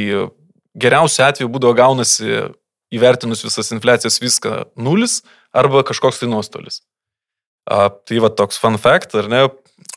geriausiu 0.76 1.24
atveju 1.30 1.48
būdavo 1.52 1.78
gaunasi 1.80 2.42
įvertinus 2.92 3.44
visas 3.46 3.72
infliacijas 3.72 4.20
viską 4.20 4.66
nulis 4.76 5.22
arba 5.56 5.80
kažkoks 5.88 6.20
tai 6.20 6.28
nuostolis. 6.28 6.82
A, 7.64 7.88
tai 7.88 8.20
va 8.20 8.28
toks 8.28 8.60
fun 8.60 8.76
fact, 8.80 9.14
ar 9.16 9.32
ne, 9.32 9.46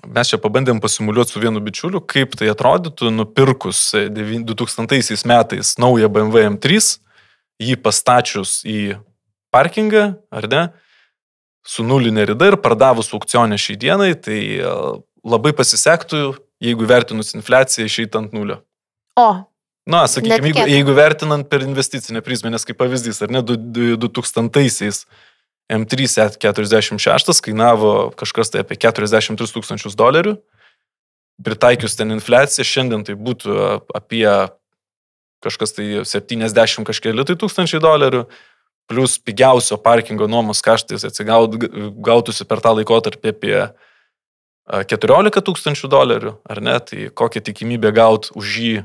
mes 0.08 0.30
čia 0.32 0.39
pabandėm 0.41 0.80
pasimuliuoti 0.84 1.36
su 1.36 1.41
vienu 1.43 1.62
bičiuliu, 1.63 2.02
kaip 2.02 2.36
tai 2.39 2.50
atrodytų 2.54 3.12
nupirkus 3.13 3.82
e, 3.98 4.06
devyn- 4.13 4.45
2000 4.48 5.26
metais 5.30 5.76
naują 5.82 6.10
BMW 6.12 6.45
M3, 6.54 6.82
jį 7.62 7.76
pastačius 7.84 8.60
į 8.67 8.98
parkingą, 9.56 10.06
ar 10.32 10.48
ne, 10.52 10.63
su 11.65 11.84
nulinė 11.88 12.28
rida 12.32 12.52
ir 12.52 12.58
pardavus 12.62 13.12
aukcionę 13.15 13.58
šiai 13.62 13.78
dienai, 13.82 14.13
tai 14.15 14.39
e, 14.60 14.78
labai 15.26 15.56
pasisektų, 15.58 16.36
jeigu 16.63 16.88
vertinus 16.88 17.34
infliaciją 17.38 17.88
išeit 17.89 18.15
ant 18.19 18.34
nulio. 18.36 18.62
O, 19.19 19.45
Na, 19.86 20.08
sakykime, 20.10 20.50
jeigu, 20.50 20.62
jeigu 20.65 20.93
vertinant 20.98 21.45
per 21.45 21.62
investicinę 21.62 22.24
prizmę, 22.26 22.50
nes 22.50 22.63
kaip 22.65 22.80
pavyzdys, 22.80 23.19
ar 23.21 23.30
ne, 23.30 23.43
du- 23.45 23.54
du- 23.54 23.98
2000-aisiais 24.02 25.04
M3 25.71 26.08
46 26.38 27.41
kainavo 27.41 28.12
kažkas 28.17 28.54
tai 28.54 28.62
apie 28.62 28.78
43 28.78 29.56
tūkstančius 29.56 29.97
dolerių. 29.97 30.36
Pritaikius 31.43 31.97
ten 31.99 32.13
infliaciją, 32.15 32.63
šiandien 32.63 33.04
tai 33.04 33.17
būtų 33.19 33.56
apie 33.97 34.28
kažkas 35.43 35.75
tai 35.75 35.88
70 36.08 36.86
kažkėlį 36.88 37.25
tai 37.28 37.36
tūkstančiai 37.41 37.82
dolerių, 37.84 38.23
plus 38.89 39.17
pigiausio 39.21 39.78
parkingo 39.82 40.30
nuomos 40.30 40.62
kaštais 40.65 41.06
atsigautųsi 41.10 42.47
per 42.47 42.62
tą 42.62 42.75
laikotarpį 42.80 43.34
apie 43.34 43.56
a, 43.58 43.71
14 44.86 45.41
tūkstančių 45.49 45.89
dolerių, 45.91 46.36
ar 46.49 46.62
ne, 46.62 46.78
tai 46.82 47.10
kokia 47.13 47.43
tikimybė 47.45 47.93
gauti 47.95 48.34
už 48.38 48.56
jį 48.62 48.75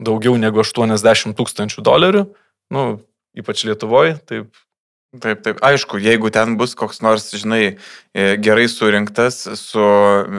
daugiau 0.00 0.36
negu 0.40 0.60
80 0.60 1.36
tūkstančių 1.36 1.84
dolerių, 1.84 2.26
nu, 2.76 2.86
ypač 3.36 3.64
Lietuvoje, 3.68 4.16
taip 4.28 4.52
Taip, 5.22 5.42
taip. 5.44 5.60
Aišku, 5.64 5.98
jeigu 6.02 6.30
ten 6.34 6.56
bus 6.60 6.74
koks 6.78 7.02
nors, 7.04 7.28
žinai, 7.36 7.76
e, 8.16 8.26
gerai 8.42 8.66
surinktas 8.70 9.42
su 9.60 9.86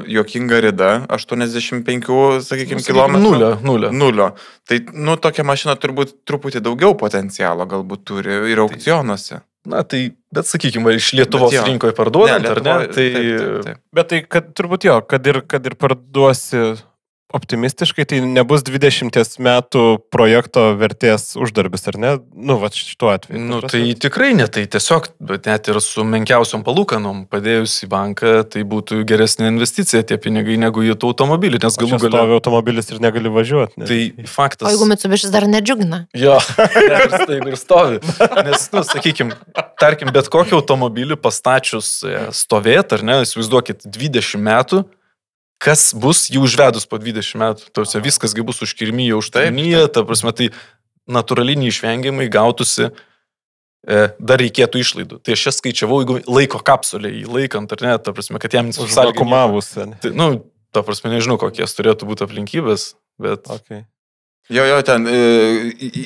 juokinga 0.09 0.61
rida, 0.65 0.91
85, 1.13 2.41
sakykime, 2.47 2.83
km. 2.85 3.19
Nulio, 3.21 3.51
nulio. 3.63 3.91
Nulio. 3.91 4.31
Tai, 4.67 4.79
nu, 4.93 5.17
tokia 5.21 5.45
mašina 5.47 5.77
turbūt 5.79 6.17
truputį 6.27 6.63
daugiau 6.65 6.97
potencialo 6.99 7.67
galbūt 7.69 8.05
turi 8.07 8.41
ir 8.51 8.63
aukcionuose. 8.65 9.41
Na, 9.67 9.81
tai, 9.83 10.13
bet 10.31 10.47
sakykime, 10.47 10.93
iš 10.95 11.11
Lietuvos 11.17 11.51
jo. 11.51 11.63
rinkoje 11.67 11.95
parduodant, 11.97 12.45
ar 12.53 12.61
ne? 12.63 12.75
Tai 12.87 12.93
taip, 12.95 13.17
taip, 13.17 13.65
taip. 13.65 13.81
Bet 13.95 14.11
tai, 14.13 14.21
kad 14.23 14.53
turbūt 14.55 14.87
jo, 14.87 15.01
kad 15.09 15.27
ir, 15.27 15.41
kad 15.49 15.67
ir 15.67 15.75
parduosi 15.79 16.69
optimistiškai, 17.33 18.05
tai 18.07 18.19
nebus 18.23 18.63
20 18.63 19.11
metų 19.43 19.83
projekto 20.13 20.69
vertės 20.79 21.33
uždarbis, 21.39 21.83
ar 21.91 21.97
ne? 21.99 22.11
Nu, 22.31 22.55
va 22.61 22.69
šituo 22.71 23.11
atveju. 23.11 23.41
Nu, 23.49 23.59
tai 23.65 23.81
tikrai 23.99 24.31
ne, 24.37 24.47
tai 24.51 24.63
tiesiog, 24.71 25.09
bet 25.19 25.49
net 25.49 25.67
ir 25.67 25.79
su 25.83 26.05
menkiausiom 26.07 26.63
palūkanom 26.67 27.25
padėjus 27.31 27.75
į 27.83 27.91
banką, 27.91 28.33
tai 28.53 28.63
būtų 28.67 29.01
geresnė 29.07 29.51
investicija 29.51 30.05
tie 30.07 30.19
pinigai 30.21 30.55
negu 30.61 30.85
į 30.87 30.95
tą 30.95 31.11
automobilį, 31.11 31.59
nes 31.65 31.79
galų 31.81 31.99
galia... 31.99 32.13
Stovi 32.15 32.37
automobilis 32.39 32.91
ir 32.93 33.03
negali 33.03 33.31
važiuoti. 33.33 33.83
Ne? 33.83 33.89
Tai 33.91 34.27
faktas. 34.31 34.69
O 34.69 34.71
jeigu 34.71 34.87
Mitsubišis 34.87 35.33
dar 35.33 35.49
nedžiugina? 35.51 36.05
Jo, 36.15 36.39
tai 37.27 37.41
ir 37.41 37.59
stovi. 37.59 37.99
Nes, 38.47 38.69
nu, 38.71 38.85
sakykime, 38.87 39.35
tarkim, 39.81 40.13
bet 40.15 40.31
kokį 40.31 40.55
automobilį 40.61 41.19
pastačius 41.19 41.97
e, 42.07 42.29
stovėti, 42.35 43.01
ar 43.01 43.03
ne, 43.03 43.19
įsivaizduokit, 43.27 43.83
20 43.91 44.47
metų, 44.47 44.85
kas 45.61 45.91
bus 45.97 46.27
jų 46.31 46.45
užvedus 46.47 46.87
po 46.89 46.99
20 47.01 47.41
metų. 47.41 47.69
Tausia, 47.75 48.01
viskas 48.03 48.35
bus 48.37 48.61
užkirmyje, 48.65 49.17
užtainyje, 49.17 49.87
ta 49.93 50.05
prasme, 50.07 50.33
tai 50.37 50.51
natūraliai 51.09 51.59
neišvengiamai 51.63 52.27
gautųsi, 52.31 52.91
e, 53.87 53.99
dar 54.19 54.43
reikėtų 54.43 54.83
išlaidų. 54.83 55.19
Tai 55.23 55.35
aš 55.35 55.47
čia 55.47 55.55
skaičiavau, 55.55 56.01
jeigu 56.03 56.19
laiko 56.27 56.61
kapsulė 56.61 57.13
įlaikant, 57.23 57.73
ar 57.73 57.85
ne, 57.85 57.97
ta 58.03 58.13
prasme, 58.15 58.41
kad 58.43 58.53
jam 58.53 58.71
susalkumavus. 58.75 59.73
Tai, 59.77 60.13
nu, 60.13 60.29
ta 60.75 60.83
prasme, 60.85 61.13
nežinau, 61.15 61.39
kokies 61.41 61.77
turėtų 61.77 62.09
būti 62.09 62.27
aplinkybės, 62.27 62.91
bet... 63.21 63.47
Okay. 63.49 63.85
Jo, 64.49 64.63
jo, 64.63 64.77
ten 64.81 65.03
e, 65.07 65.15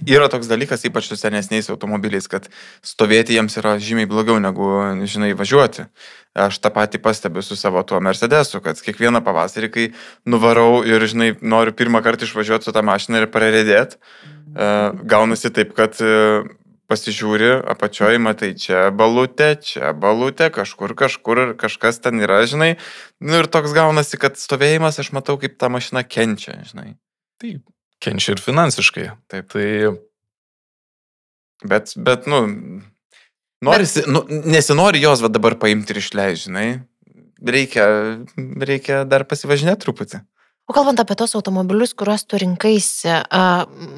yra 0.10 0.26
toks 0.32 0.48
dalykas, 0.50 0.82
ypač 0.90 1.12
su 1.12 1.18
senesniais 1.20 1.68
automobiliais, 1.70 2.26
kad 2.26 2.48
stovėti 2.82 3.36
jiems 3.36 3.58
yra 3.62 3.76
žymiai 3.78 4.10
blogiau 4.10 4.40
negu, 4.42 4.70
žinai, 5.06 5.36
važiuoti. 5.38 5.86
Aš 6.42 6.58
tą 6.64 6.72
patį 6.74 7.04
pastebiu 7.04 7.44
su 7.46 7.54
savo 7.60 7.84
tuo 7.86 8.00
Mercedesu, 8.02 8.58
kad 8.66 8.80
kiekvieną 8.82 9.20
pavasarį, 9.22 9.70
kai 9.70 9.84
nuvarau 10.26 10.82
ir, 10.88 11.06
žinai, 11.06 11.36
noriu 11.38 11.76
pirmą 11.78 12.02
kartą 12.02 12.26
išvažiuoti 12.26 12.66
su 12.66 12.74
tą 12.74 12.82
mašiną 12.88 13.22
ir 13.22 13.28
praredėti, 13.30 14.00
e, 14.02 14.72
gaunasi 15.12 15.52
taip, 15.54 15.76
kad 15.78 16.00
e, 16.02 16.42
pasižiūri 16.90 17.52
apačioje, 17.76 18.22
matai, 18.26 18.50
čia 18.58 18.88
balutė, 18.90 19.52
čia 19.62 19.92
balutė, 19.94 20.48
kažkur, 20.56 20.96
kažkur, 20.98 21.44
kažkas 21.62 22.02
ten 22.02 22.26
yra, 22.26 22.42
žinai. 22.50 22.72
Nu, 23.22 23.44
ir 23.44 23.52
toks 23.54 23.78
gaunasi, 23.78 24.18
kad 24.18 24.42
stovėjimas, 24.42 24.98
aš 24.98 25.14
matau, 25.14 25.38
kaip 25.38 25.62
ta 25.62 25.70
mašina 25.70 26.02
kenčia, 26.02 26.58
žinai. 26.72 26.96
Taip 27.38 27.62
kenčia 28.02 28.36
ir 28.36 28.44
finansiškai. 28.44 29.10
Taip. 29.32 29.52
Tai... 29.54 29.68
Bet, 31.62 31.94
bet, 31.96 32.26
nu, 32.30 32.42
norisi, 33.62 34.02
bet... 34.02 34.10
nu, 34.10 34.24
nesinori 34.50 35.04
jos 35.04 35.22
va 35.22 35.30
dabar 35.30 35.58
paimti 35.62 35.94
ir 35.94 36.02
išleisti, 36.02 36.50
žinai. 36.50 36.68
Reikia, 37.42 37.86
reikia 38.62 39.02
dar 39.10 39.26
pasivažinėti 39.30 39.86
truputį. 39.86 40.22
O 40.70 40.76
kalbant 40.76 41.02
apie 41.02 41.18
tos 41.18 41.34
automobilius, 41.36 41.92
kuriuos 41.98 42.24
tu 42.30 42.38
rinkaisi, 42.40 43.10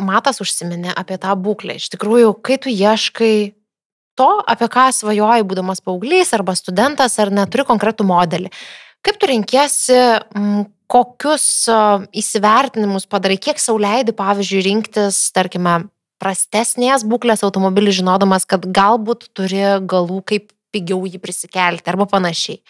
Matas 0.02 0.40
užsiminė 0.42 0.96
apie 0.98 1.20
tą 1.22 1.36
būklę. 1.38 1.76
Iš 1.78 1.92
tikrųjų, 1.94 2.32
kai 2.42 2.58
tu 2.64 2.72
ieškai 2.72 3.36
to, 4.18 4.30
apie 4.50 4.70
ką 4.72 4.88
svajoji, 4.96 5.46
būdamas 5.50 5.84
paauglys 5.86 6.34
arba 6.34 6.56
studentas, 6.58 7.20
ar 7.22 7.34
neturi 7.36 7.68
konkretų 7.68 8.08
modelį, 8.10 8.50
kaip 9.04 9.20
tu 9.20 9.30
rinkėsi, 9.30 10.00
kokius 10.92 11.48
įsivertinimus 12.16 13.08
padarai, 13.10 13.40
kiek 13.42 13.60
sauliaidi, 13.62 14.16
pavyzdžiui, 14.16 14.64
rinktis, 14.68 15.20
tarkime, 15.36 15.84
prastesnės 16.24 17.04
būklės 17.08 17.44
automobilį, 17.44 17.98
žinodamas, 18.00 18.48
kad 18.48 18.64
galbūt 18.64 19.28
turi 19.36 19.64
galų, 19.90 20.22
kaip 20.30 20.52
pigiau 20.74 21.04
jį 21.06 21.20
prisikelti 21.22 21.92
arba 21.92 22.08
panašiai. 22.10 22.62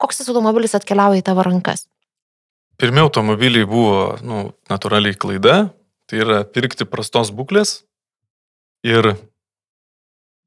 Koks 0.00 0.20
tas 0.20 0.30
automobilis 0.30 0.74
atkeliauja 0.78 1.22
į 1.22 1.26
tavo 1.26 1.44
rankas? 1.46 1.86
Pirmie 2.80 3.02
automobiliai 3.04 3.66
buvo, 3.68 4.16
nu, 4.24 4.44
natūraliai 4.70 5.18
klaida, 5.18 5.56
tai 6.10 6.22
yra 6.24 6.40
pirkti 6.48 6.86
prastos 6.88 7.30
būklės 7.34 7.82
ir 8.86 9.12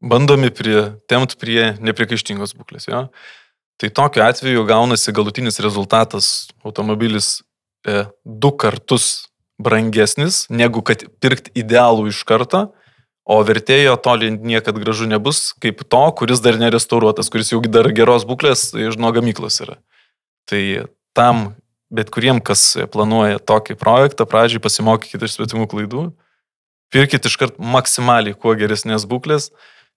bandomi 0.03 0.51
prie, 0.51 0.79
temti 1.07 1.37
prie 1.39 1.61
nepriekaištingos 1.79 2.55
būklės. 2.57 2.89
Jo? 2.89 3.05
Tai 3.81 3.89
tokiu 3.91 4.23
atveju 4.23 4.63
gaunasi 4.67 5.11
galutinis 5.11 5.59
rezultatas 5.59 6.47
automobilis 6.63 7.41
e, 7.87 8.05
du 8.23 8.51
kartus 8.55 9.27
brangesnis, 9.59 10.45
negu 10.49 10.83
kad 10.83 11.03
pirkti 11.23 11.51
idealų 11.59 12.09
iš 12.11 12.23
karto, 12.27 12.69
o 13.25 13.39
vertėjo 13.43 13.95
toli 13.99 14.29
niekada 14.31 14.79
gražu 14.79 15.09
nebus, 15.09 15.49
kaip 15.59 15.83
to, 15.89 16.03
kuris 16.19 16.43
dar 16.45 16.59
nerestauruotas, 16.61 17.31
kuris 17.33 17.51
jau 17.51 17.59
dar 17.65 17.89
geros 17.95 18.27
būklės 18.27 18.69
iš 18.77 18.99
nuo 19.01 19.11
gamyklos 19.15 19.59
yra. 19.65 19.79
Tai 20.45 20.61
tam 21.17 21.55
bet 21.95 22.11
kuriem, 22.13 22.41
kas 22.43 22.75
planuoja 22.93 23.39
tokį 23.39 23.77
projektą, 23.79 24.27
pradžiai 24.29 24.61
pasimokykite 24.63 25.27
iš 25.27 25.37
svetimų 25.37 25.67
klaidų, 25.71 26.05
pirkite 26.93 27.31
iškart 27.31 27.59
maksimaliai 27.59 28.37
kuo 28.37 28.55
geresnės 28.57 29.07
būklės, 29.09 29.51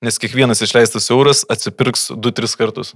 nes 0.04 0.20
kiekvienas 0.20 0.62
išleistas 0.64 1.10
euras 1.14 1.44
atsipirks 1.50 2.08
2-3 2.14 2.58
kartus. 2.60 2.94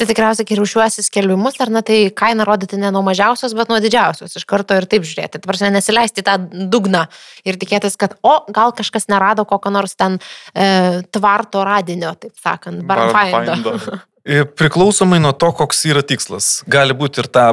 Tai 0.00 0.06
tikriausiai, 0.08 0.46
kai 0.48 0.56
rušiuosi 0.56 1.02
skelbimus, 1.04 1.58
ar 1.60 1.68
ne, 1.74 1.82
tai 1.84 1.96
kainą 2.16 2.46
rodyti 2.48 2.78
ne 2.80 2.88
nuo 2.94 3.02
mažiausios, 3.04 3.52
bet 3.56 3.68
nuo 3.68 3.76
didžiausios. 3.84 4.32
Iš 4.38 4.46
karto 4.48 4.78
ir 4.78 4.86
taip 4.88 5.04
žiūrėti. 5.04 5.36
Tai 5.36 5.50
prasme, 5.50 5.68
nesileisti 5.74 6.24
tą 6.24 6.38
dugną 6.72 7.02
ir 7.44 7.58
tikėtis, 7.60 7.98
kad, 8.00 8.14
o, 8.24 8.38
gal 8.48 8.72
kažkas 8.78 9.10
nerado 9.12 9.44
kokio 9.48 9.72
nors 9.74 9.92
ten 10.00 10.16
e, 10.54 11.02
tvarto 11.12 11.66
radinio, 11.68 12.14
taip 12.16 12.32
sakant, 12.40 12.80
barfaindo. 12.88 13.76
Priklausomai 14.60 15.20
nuo 15.20 15.34
to, 15.36 15.52
koks 15.60 15.84
yra 15.92 16.00
tikslas. 16.06 16.48
Gali 16.70 16.96
būti 16.96 17.20
ir 17.20 17.28
tą 17.32 17.50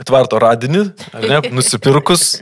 tvarto 0.00 0.40
radinį, 0.40 0.86
ne, 1.20 1.42
nusipirkus, 1.52 2.38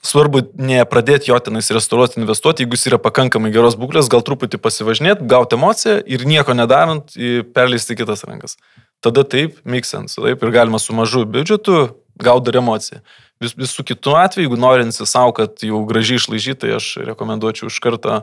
Svarbu 0.00 0.40
nepradėti 0.56 1.28
jo 1.28 1.36
tenais 1.44 1.68
restauruoti, 1.74 2.16
investuoti, 2.22 2.64
jeigu 2.64 2.78
jis 2.78 2.86
yra 2.88 2.98
pakankamai 3.02 3.50
geros 3.52 3.76
būklės, 3.76 4.08
gal 4.08 4.22
truputį 4.24 4.56
pasivažinėti, 4.62 5.26
gauti 5.28 5.58
emociją 5.58 5.98
ir 6.08 6.24
nieko 6.28 6.56
nedarant 6.56 7.12
perleisti 7.52 7.98
kitas 7.98 8.24
rankas. 8.24 8.56
Tada 9.04 9.26
taip, 9.28 9.58
make 9.68 9.88
sense. 9.88 10.16
Taip, 10.16 10.40
ir 10.40 10.54
galima 10.54 10.80
su 10.80 10.96
mažu 10.96 11.26
biudžetu 11.28 11.82
gauti 12.20 12.48
dar 12.48 12.60
emociją. 12.62 13.02
Vis, 13.40 13.54
visų 13.56 13.84
kitų 13.92 14.16
atveju, 14.20 14.48
jeigu 14.48 14.60
norinsi 14.60 15.06
savo, 15.08 15.32
kad 15.36 15.60
jau 15.64 15.84
gražiai 15.88 16.20
išlaižyti, 16.20 16.62
tai 16.64 16.74
aš 16.76 16.90
rekomenduočiau 17.08 17.68
iš 17.72 17.78
karto 17.84 18.22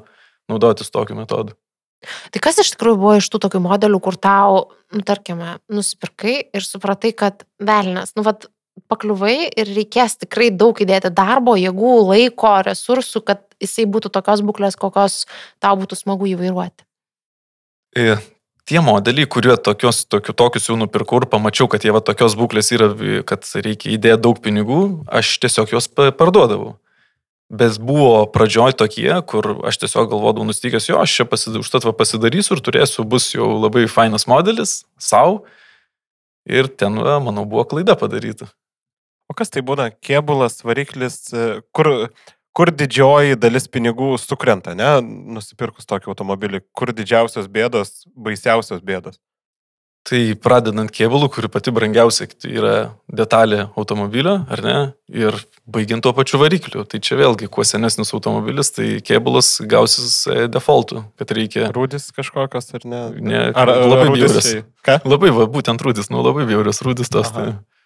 naudotis 0.50 0.94
tokiu 0.94 1.18
metodu. 1.18 1.58
Tai 2.34 2.42
kas 2.44 2.60
iš 2.62 2.76
tikrųjų 2.76 3.00
buvo 3.02 3.16
iš 3.18 3.30
tų 3.34 3.42
tokių 3.48 3.62
modelių, 3.66 4.00
kur 4.06 4.18
tau, 4.22 4.60
nu, 4.94 5.02
tarkime, 5.06 5.58
nusipirkai 5.74 6.36
ir 6.54 6.66
supratai, 6.66 7.14
kad 7.18 7.42
velnės, 7.58 8.14
nu, 8.18 8.26
vad, 8.28 8.46
pakliuvai 8.92 9.50
ir 9.50 9.70
reikės 9.74 10.18
tikrai 10.22 10.50
daug 10.54 10.78
įdėti 10.78 11.12
darbo, 11.16 11.58
jėgų, 11.60 11.94
laiko, 12.12 12.54
resursų, 12.68 13.24
kad 13.26 13.44
jisai 13.64 13.88
būtų 13.90 14.12
tokios 14.14 14.44
būklės, 14.46 14.78
kokios 14.80 15.26
tau 15.64 15.76
būtų 15.80 15.98
smagu 16.00 16.30
įvairuoti. 16.30 16.86
E, 17.98 18.18
tie 18.68 18.82
modeliai, 18.84 19.28
kurie 19.30 19.56
tokios, 19.58 20.04
tokiu, 20.06 20.36
tokius 20.38 20.70
jau 20.70 20.78
nupirkau 20.80 21.22
ir 21.22 21.30
pamačiau, 21.32 21.70
kad 21.72 21.86
jie 21.86 21.94
va 21.96 22.04
tokios 22.06 22.38
būklės 22.38 22.74
yra, 22.76 22.92
kad 23.28 23.48
reikia 23.56 23.96
įdėti 23.96 24.24
daug 24.28 24.42
pinigų, 24.44 24.82
aš 25.08 25.38
tiesiog 25.46 25.74
juos 25.74 25.90
parduodavau. 25.90 26.76
Bet 27.48 27.78
buvo 27.80 28.26
pradžioj 28.28 28.76
tokie, 28.76 29.08
kur 29.24 29.54
aš 29.70 29.80
tiesiog 29.80 30.10
galvodavau 30.12 30.50
nustikęs, 30.50 30.90
jo, 30.90 30.98
aš 31.00 31.14
čia 31.16 31.26
pasidar, 31.32 31.64
užtat 31.64 31.88
va 31.88 31.94
pasidarysiu 31.96 32.58
ir 32.58 32.64
turėsiu, 32.66 33.08
bus 33.08 33.30
jau 33.32 33.48
labai 33.56 33.86
fainas 33.88 34.28
modelis, 34.28 34.82
savo. 35.00 35.46
Ir 36.48 36.68
ten, 36.68 37.00
va, 37.04 37.22
manau, 37.24 37.46
buvo 37.48 37.64
klaida 37.68 37.96
padaryta. 38.00 38.50
O 39.28 39.36
kas 39.38 39.52
tai 39.52 39.64
būna? 39.66 39.90
Kėbulas, 40.04 40.62
variklis, 40.64 41.20
e, 41.36 41.48
kur, 41.76 42.10
kur 42.56 42.72
didžioji 42.72 43.38
dalis 43.40 43.68
pinigų 43.72 44.16
sukrenta, 44.22 44.76
ne? 44.78 44.98
Nusipirkus 45.38 45.90
tokį 45.90 46.14
automobilį, 46.14 46.64
kur 46.76 46.94
didžiausios 46.96 47.50
bėdos, 47.52 48.06
baisiausios 48.16 48.84
bėdos? 48.86 49.20
Tai 50.08 50.20
pradedant 50.40 50.88
kėbulų, 50.94 51.28
kuri 51.36 51.50
pati 51.52 51.72
brangiausia 51.76 52.30
tai 52.32 52.54
yra 52.56 52.76
detalė 53.12 53.66
automobilio, 53.76 54.38
ar 54.48 54.62
ne? 54.64 54.76
Ir 55.12 55.36
baigiant 55.68 56.06
tuo 56.06 56.14
pačiu 56.16 56.40
varikliu. 56.40 56.86
Tai 56.88 57.02
čia 57.04 57.18
vėlgi, 57.20 57.50
kuo 57.52 57.66
senesnis 57.68 58.14
automobilis, 58.16 58.72
tai 58.72 59.02
kėbulas 59.04 59.58
gausis 59.68 60.22
e, 60.32 60.46
defaultų, 60.48 61.04
kad 61.20 61.34
reikia. 61.36 61.68
Rūdis 61.76 62.08
kažkokios 62.16 62.72
ar 62.80 62.88
ne? 62.88 63.02
ne 63.20 63.42
ar, 63.50 63.74
ar 63.74 63.84
labai 63.84 64.14
bjaurias. 64.16 64.54
Ką? 64.88 65.02
Labai, 65.04 65.34
va, 65.36 65.50
būtent 65.52 65.84
rūdis, 65.84 66.08
nu 66.14 66.24
labai 66.24 66.48
bjaurias 66.48 66.80
rūdis 66.88 67.12
tos. 67.12 67.34
Aha. 67.34 67.44
Tai. 67.44 67.77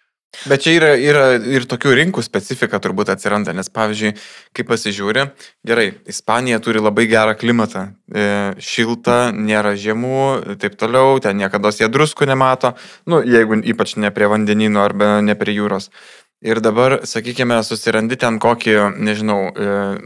Bet 0.48 0.64
čia 0.64 0.72
yra, 0.78 0.90
yra 0.96 1.24
ir 1.36 1.66
tokių 1.68 1.92
rinkų 1.98 2.22
specifika 2.24 2.80
turbūt 2.82 3.12
atsiranda, 3.12 3.52
nes 3.54 3.68
pavyzdžiui, 3.70 4.14
kai 4.56 4.64
pasižiūri, 4.66 5.26
gerai, 5.68 5.90
Ispanija 6.08 6.58
turi 6.64 6.80
labai 6.80 7.04
gerą 7.10 7.34
klimatą, 7.38 7.84
e, 8.08 8.24
šiltą, 8.56 9.18
nėra 9.36 9.74
žiemų, 9.78 10.56
taip 10.62 10.78
toliau, 10.80 11.20
ten 11.22 11.36
niekada 11.36 11.70
jie 11.76 11.86
druskų 11.92 12.26
nemato, 12.32 12.72
nu, 13.06 13.20
jeigu 13.20 13.60
ypač 13.60 13.94
ne 14.00 14.10
prie 14.10 14.30
vandenynų 14.32 14.82
arba 14.82 15.12
ne 15.20 15.36
prie 15.38 15.54
jūros. 15.60 15.92
Ir 16.42 16.58
dabar, 16.64 17.02
sakykime, 17.06 17.60
susirandi 17.62 18.16
ten 18.18 18.40
kokį, 18.42 18.74
nežinau, 18.98 19.52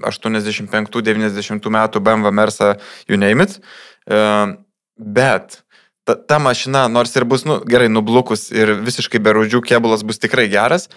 85-90 0.04 1.54
e, 1.54 1.74
metų 1.78 2.02
BMW 2.02 2.34
Mersa, 2.34 2.74
you 3.08 3.16
name 3.16 3.46
it, 3.46 3.60
e, 4.10 4.18
bet 4.98 5.62
ta, 6.06 6.16
ta 6.16 6.38
mašina, 6.42 6.86
nors 6.92 7.12
ir 7.18 7.26
bus, 7.28 7.44
nu, 7.48 7.58
gerai, 7.68 7.90
nublukus 7.92 8.48
ir 8.54 8.76
visiškai 8.86 9.20
be 9.22 9.34
rūdžių 9.36 9.62
kėbulas 9.66 10.06
bus 10.06 10.22
tikrai 10.22 10.48
geras, 10.52 10.88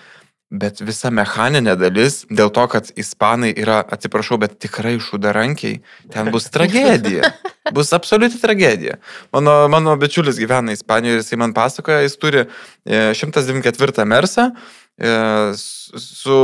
Bet 0.50 0.80
visa 0.82 1.12
mechaninė 1.14 1.76
dalis, 1.78 2.24
dėl 2.26 2.50
to, 2.50 2.64
kad 2.74 2.88
ispanai 2.98 3.52
yra, 3.54 3.84
atsiprašau, 3.86 4.40
bet 4.42 4.56
tikrai 4.58 4.96
šudarankiai, 4.98 5.76
ten 6.10 6.32
bus 6.34 6.50
tragedija. 6.56 7.30
Bus 7.70 7.94
absoliuti 7.94 8.40
tragedija. 8.42 8.98
Mano, 9.36 9.54
mano 9.70 9.94
bičiulis 10.02 10.40
gyvena 10.42 10.74
Ispanijoje 10.74 11.20
ir 11.20 11.22
jisai 11.22 11.38
man 11.38 11.54
pasakoja, 11.54 12.02
jis 12.02 12.18
turi 12.18 12.42
e, 12.42 13.12
194 13.14 14.08
mersą 14.10 14.48
e, 14.50 15.14
su 15.54 16.40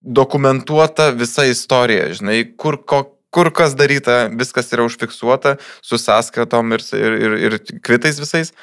dokumentuota 0.00 1.10
visa 1.12 1.44
istorija, 1.44 2.08
žinai, 2.16 2.40
kur, 2.56 2.80
ko, 2.88 3.02
kur 3.34 3.50
kas 3.54 3.76
daryta, 3.78 4.26
viskas 4.32 4.72
yra 4.74 4.86
užfiksuota 4.86 5.56
su 5.84 5.98
sąskaitom 6.00 6.74
ir, 6.76 6.86
ir, 6.96 7.20
ir, 7.20 7.36
ir 7.48 7.80
kvitais 7.84 8.20
visais. 8.22 8.54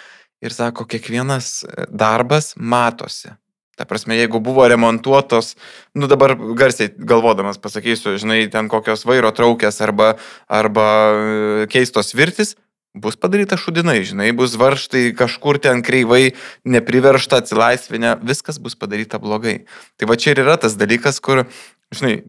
Ir 0.43 0.52
sako, 0.52 0.84
kiekvienas 0.89 1.62
darbas 1.88 2.52
matosi. 2.60 3.32
Ta 3.80 3.88
prasme, 3.89 4.13
jeigu 4.19 4.38
buvo 4.43 4.67
remontuotos, 4.69 5.56
nu 5.97 6.06
dabar 6.12 6.36
garsiai 6.60 6.91
galvodamas 6.93 7.58
pasakysiu, 7.58 8.19
žinai, 8.21 8.43
ten 8.54 8.67
kokios 8.69 9.02
vairo 9.10 9.32
traukės 9.34 9.80
arba, 9.82 10.12
arba 10.45 10.86
e, 11.10 11.65
keistos 11.73 12.13
virtis, 12.13 12.54
bus 12.93 13.17
padaryta 13.17 13.58
šudinai, 13.58 14.04
žinai, 14.06 14.30
bus 14.38 14.54
varštai 14.62 15.15
kažkur 15.17 15.58
ten 15.58 15.82
kreivai, 15.82 16.36
nepriveršta 16.69 17.41
atsilaisvinę, 17.41 18.19
viskas 18.21 18.62
bus 18.62 18.78
padaryta 18.78 19.17
blogai. 19.17 19.63
Tai 19.97 20.12
va 20.12 20.19
čia 20.21 20.36
ir 20.36 20.43
yra 20.45 20.60
tas 20.62 20.78
dalykas, 20.78 21.17
kur, 21.17 21.47
žinai, 21.96 22.22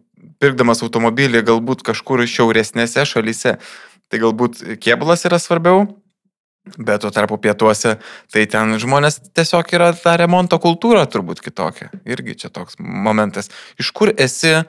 pirkdamas 0.42 0.82
automobilį 0.86 1.44
galbūt 1.46 1.84
kažkur 1.86 2.24
šiauresnėse 2.28 3.04
šalyse, 3.08 3.58
tai 4.08 4.22
galbūt 4.22 4.62
kėbulas 4.82 5.26
yra 5.28 5.38
svarbiau, 5.42 5.86
Bet 6.78 7.02
tuo 7.04 7.10
tarpu 7.12 7.36
pietuose, 7.36 7.98
tai 8.32 8.46
ten 8.48 8.78
žmonės 8.80 9.18
tiesiog 9.36 9.68
yra 9.76 9.90
ta 9.92 10.14
remonto 10.16 10.56
kultūra 10.56 11.02
turbūt 11.12 11.42
kitokia. 11.44 11.90
Irgi 12.08 12.38
čia 12.40 12.48
toks 12.48 12.78
momentas. 12.80 13.50
Iš 13.76 13.90
kur 13.92 14.08
esi, 14.08 14.62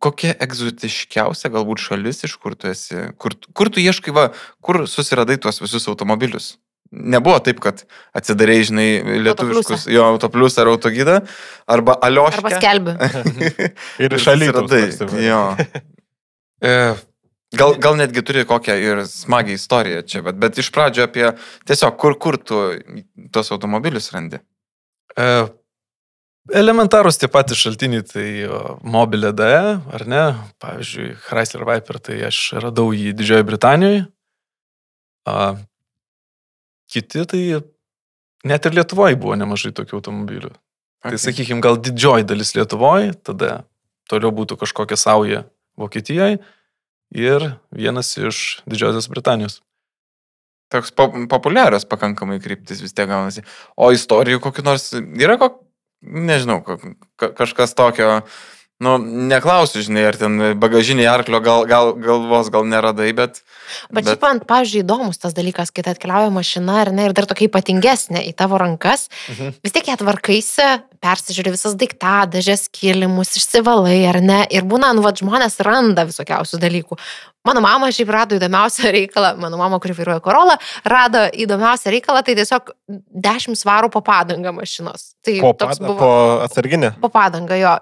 kokia 0.00 0.32
egzotiškiausia 0.40 1.52
galbūt 1.52 1.84
šalis, 1.84 2.24
iš 2.24 2.38
kur 2.40 2.56
tu 2.56 2.72
esi, 2.72 3.10
kur, 3.20 3.36
kur 3.52 3.68
tu 3.68 3.84
ieškai, 3.84 4.16
va, 4.16 4.30
kur 4.64 4.86
susiradai 4.88 5.36
tuos 5.36 5.60
visus 5.60 5.84
automobilius? 5.92 6.54
Nebuvo 6.94 7.40
taip, 7.42 7.58
kad 7.64 7.82
atsidarai, 8.14 8.60
žinai, 8.68 8.88
lietuviškus, 9.26 9.88
jo 9.90 10.04
autoplius 10.06 10.58
ar 10.62 10.70
autogydą, 10.70 11.16
arba 11.66 11.96
aliošką. 12.06 12.44
Arba 12.44 12.60
skelbi. 12.60 12.94
Ir 14.04 14.14
iš 14.20 14.30
alytaus. 14.34 15.02
Jo. 15.18 15.42
E, 16.64 16.94
Gal, 17.54 17.76
gal 17.78 17.98
netgi 17.98 18.22
turi 18.26 18.44
kokią 18.48 18.74
ir 18.82 19.02
smagią 19.06 19.54
istoriją 19.58 20.00
čia, 20.08 20.22
bet, 20.26 20.38
bet 20.42 20.56
iš 20.58 20.70
pradžio 20.74 21.04
apie 21.06 21.26
tiesiog 21.68 21.98
kur, 22.00 22.16
kur 22.18 22.38
tu 22.40 22.62
tos 23.34 23.52
automobilius 23.54 24.10
randi. 24.14 24.40
E, 25.14 25.26
elementarūs 26.62 27.20
tie 27.20 27.30
patys 27.30 27.60
šaltiniai, 27.62 28.06
tai 28.08 28.26
mobilė 28.96 29.30
DE, 29.36 29.52
ar 29.98 30.06
ne? 30.10 30.24
Pavyzdžiui, 30.62 31.12
Chrysler 31.28 31.66
Viper, 31.68 32.00
tai 32.08 32.18
aš 32.30 32.40
radau 32.64 32.90
jį 32.96 33.14
Didžiojoje 33.16 33.48
Britanijoje. 33.52 34.02
Kiti, 36.94 37.24
tai 37.26 37.42
net 38.46 38.68
ir 38.68 38.76
Lietuvoje 38.78 39.18
buvo 39.18 39.34
nemažai 39.38 39.72
tokių 39.74 39.98
automobilių. 39.98 40.52
Tai 40.54 41.10
okay. 41.10 41.16
Tai 41.16 41.22
sakykime, 41.24 41.62
gal 41.64 41.80
didžioji 41.82 42.26
dalis 42.30 42.54
Lietuvoje, 42.54 43.12
tada 43.26 43.64
toliau 44.10 44.30
būtų 44.36 44.60
kažkokia 44.60 44.98
sauja 45.00 45.44
Vokietijoje 45.80 46.38
ir 47.14 47.46
vienas 47.74 48.12
iš 48.18 48.60
Didžiosios 48.70 49.10
Britanijos. 49.10 49.60
Toks 50.72 50.94
po, 50.96 51.08
populiarios 51.30 51.84
pakankamai 51.86 52.40
kryptis 52.42 52.80
vis 52.82 52.94
tiek 52.96 53.08
gaunasi. 53.10 53.44
O 53.76 53.90
istorijų 53.94 54.40
kokiu 54.42 54.64
nors 54.66 54.88
yra, 54.94 55.36
kok, 55.38 55.60
nežinau, 56.02 56.60
ka, 56.64 57.30
kažkas 57.36 57.76
tokio, 57.78 58.22
nu, 58.82 58.94
neklausiu, 59.30 59.82
žinai, 59.86 60.02
ar 60.08 60.16
ten 60.18 60.40
bagažiniai 60.58 61.06
arklio 61.06 61.38
gal, 61.44 61.62
gal, 61.70 61.92
galvos 61.94 62.50
gal 62.52 62.66
neradai, 62.66 63.12
bet... 63.14 63.42
Bet, 63.88 64.00
bet 64.00 64.08
šiaip 64.10 64.24
man, 64.24 64.40
pavyzdžiui, 64.48 64.82
įdomus 64.82 65.20
tas 65.22 65.36
dalykas, 65.36 65.70
kai 65.74 65.84
atkeliauja 65.86 66.32
mašina 66.34 66.80
ar 66.82 66.90
ne, 66.94 67.06
ir 67.08 67.14
dar 67.16 67.28
tokia 67.30 67.46
ypatingesnė 67.48 68.24
į 68.28 68.34
tavo 68.38 68.58
rankas, 68.60 69.06
mhm. 69.30 69.54
vis 69.64 69.76
tiek 69.76 69.92
ją 69.92 69.98
tvarkaisi, 70.02 70.68
persižiūri 71.04 71.54
visas 71.54 71.76
daiktadažės, 71.78 72.66
kilimus, 72.74 73.36
išsivalai 73.38 74.00
ar 74.10 74.20
ne. 74.24 74.40
Ir 74.50 74.66
būna, 74.68 74.94
nu, 74.96 75.04
vad 75.06 75.22
žmonės 75.22 75.60
randa 75.64 76.06
visokiausių 76.08 76.60
dalykų. 76.62 76.98
Mano 77.44 77.60
mama 77.60 77.90
šiaip 77.92 78.08
rado 78.08 78.36
įdomiausią 78.38 78.88
reikalą, 78.94 79.34
mano 79.36 79.58
mama, 79.60 79.76
kuri 79.82 79.92
vairuoja 79.92 80.22
korolą, 80.24 80.54
rado 80.88 81.26
įdomiausią 81.28 81.92
reikalą, 81.92 82.22
tai 82.24 82.32
tiesiog 82.38 82.70
10 83.26 83.58
svarų 83.60 83.90
po 83.92 84.00
padangą 84.04 84.52
mašinos. 84.56 85.10
Tai 85.20 85.34
po, 85.42 85.50
toks 85.52 85.76
pada, 85.76 85.90
buvo. 85.90 85.98
Po 86.00 86.46
atsarginė? 86.46 86.94
Po 87.02 87.10
padangą, 87.12 87.58
jo, 87.60 87.74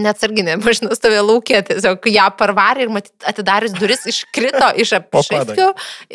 neatsarginė 0.00 0.54
mašina 0.64 0.96
stovėjo 0.96 1.26
laukė, 1.28 1.60
tiesiog 1.68 2.08
ją 2.14 2.30
parvarė 2.38 2.86
ir 2.86 2.94
matyt, 2.96 3.12
atidarius 3.28 3.74
duris 3.76 4.08
iškrito 4.08 4.72
iš 4.86 4.94
apšaifkių 5.02 5.68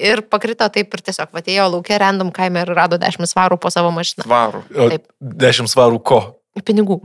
ir 0.10 0.24
pakrito 0.26 0.66
taip 0.74 0.98
ir 0.98 1.06
tiesiog 1.06 1.38
atėjo 1.44 1.68
laukė 1.76 2.02
random 2.02 2.34
kaime 2.34 2.66
ir 2.66 2.74
rado 2.74 2.98
10 3.02 3.30
svarų 3.30 3.62
po 3.62 3.70
savo 3.74 3.94
mašiną. 3.94 4.26
Svarų. 4.26 4.66
Taip. 4.74 5.06
10 5.46 5.70
svarų 5.70 6.02
ko? 6.02 6.24
Pinigų. 6.64 7.02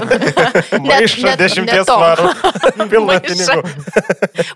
Maišą 0.86 1.32
dešimties 1.40 1.88
svarų. 1.88 2.28
Pilna 2.92 3.16
pinigų. 3.24 3.64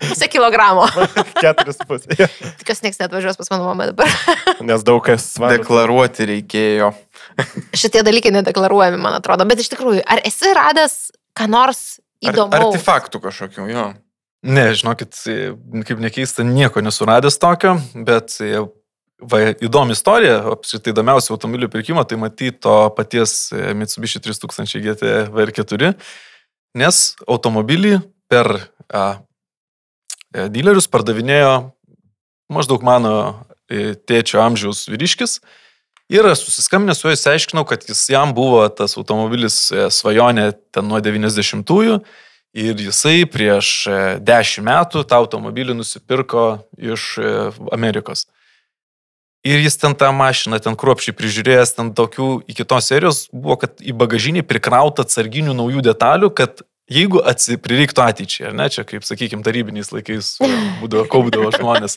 Pusę 0.05 0.29
kilogramo. 0.31 0.85
Keturis 1.43 1.81
pusė. 1.83 2.15
Tikiuosi, 2.61 2.85
niekas 2.85 3.01
net 3.01 3.11
važiuos 3.11 3.39
pas 3.39 3.51
mano 3.51 3.67
mamą 3.67 3.89
dabar. 3.91 4.13
Nes 4.63 4.85
daug 4.87 5.03
kas 5.03 5.27
svarų. 5.35 5.59
Deklaruoti 5.59 6.29
reikėjo. 6.31 6.93
Šitie 7.75 8.03
dalykai 8.07 8.31
nedeklaruojami, 8.37 9.01
man 9.03 9.19
atrodo. 9.19 9.43
Bet 9.49 9.59
iš 9.59 9.73
tikrųjų, 9.75 10.05
ar 10.07 10.23
esi 10.27 10.55
radęs 10.55 10.95
ką 11.35 11.49
nors 11.51 11.99
įdomu? 12.23 12.55
Ar, 12.55 12.69
artefaktų 12.69 13.19
kažkokių, 13.27 13.67
jo. 13.73 13.89
Ne, 14.47 14.69
žinokit, 14.71 15.19
kaip 15.83 15.99
nekeista, 15.99 16.47
nieko 16.47 16.79
nesuradęs 16.79 17.35
tokio, 17.43 17.75
bet 18.07 18.39
Va, 19.19 19.41
įdomi 19.51 19.91
istorija, 19.91 20.37
apskritai 20.53 20.93
įdomiausia 20.93 21.33
automobilių 21.33 21.67
pirkimo, 21.73 22.05
tai 22.07 22.15
matyti 22.21 22.53
to 22.63 22.75
paties 22.95 23.49
e, 23.51 23.73
Mitsubishi 23.75 24.21
3000 24.23 24.79
GT 24.79 25.09
VR4, 25.35 25.89
nes 26.79 26.99
automobilį 27.27 27.97
per 28.31 28.47
a, 28.87 29.19
e, 30.31 30.47
dilerius 30.47 30.87
pardavinėjo 30.87 31.51
maždaug 32.55 32.87
mano 32.87 33.11
e, 33.67 33.91
tėčio 33.99 34.39
amžiaus 34.45 34.85
vyriškis 34.87 35.41
ir 36.15 36.31
susiskambinęs 36.31 37.03
su 37.03 37.09
juo 37.09 37.17
įsiaiškinau, 37.19 37.67
kad 37.67 37.83
jis 37.91 38.07
jam 38.15 38.31
buvo 38.31 38.63
tas 38.71 38.95
automobilis 38.95 39.65
svajonė 39.99 40.53
ten 40.71 40.87
nuo 40.87 41.03
90-ųjų 41.03 41.99
ir 42.55 42.87
jisai 42.87 43.27
prieš 43.27 43.75
10 44.23 44.63
metų 44.71 45.03
tą 45.03 45.19
automobilį 45.19 45.75
nusipirko 45.83 46.49
iš 46.79 47.17
Amerikos. 47.75 48.29
Ir 49.47 49.61
jis 49.63 49.77
ten 49.79 49.95
tą 49.95 50.09
mašiną, 50.11 50.59
ten 50.59 50.75
kruopšiai 50.75 51.15
prižiūrėjęs, 51.15 51.77
ten 51.77 51.93
tokių 51.95 52.27
iki 52.51 52.65
tos 52.67 52.89
serijos 52.91 53.21
buvo, 53.31 53.55
kad 53.61 53.79
į 53.79 53.95
bagažinį 53.95 54.43
prikrauta 54.43 55.05
atsarginių 55.07 55.55
naujų 55.55 55.83
detalių, 55.87 56.31
kad 56.35 56.65
jeigu 56.91 57.21
prireiktų 57.63 58.03
ateičiai, 58.03 58.49
ar 58.49 58.57
ne, 58.57 58.67
čia 58.73 58.83
kaip, 58.83 59.05
sakykime, 59.07 59.45
tarybiniais 59.45 59.93
laikais 59.95 60.35
būdavo, 60.81 61.05
kaupdavo 61.07 61.53
žmonės. 61.55 61.95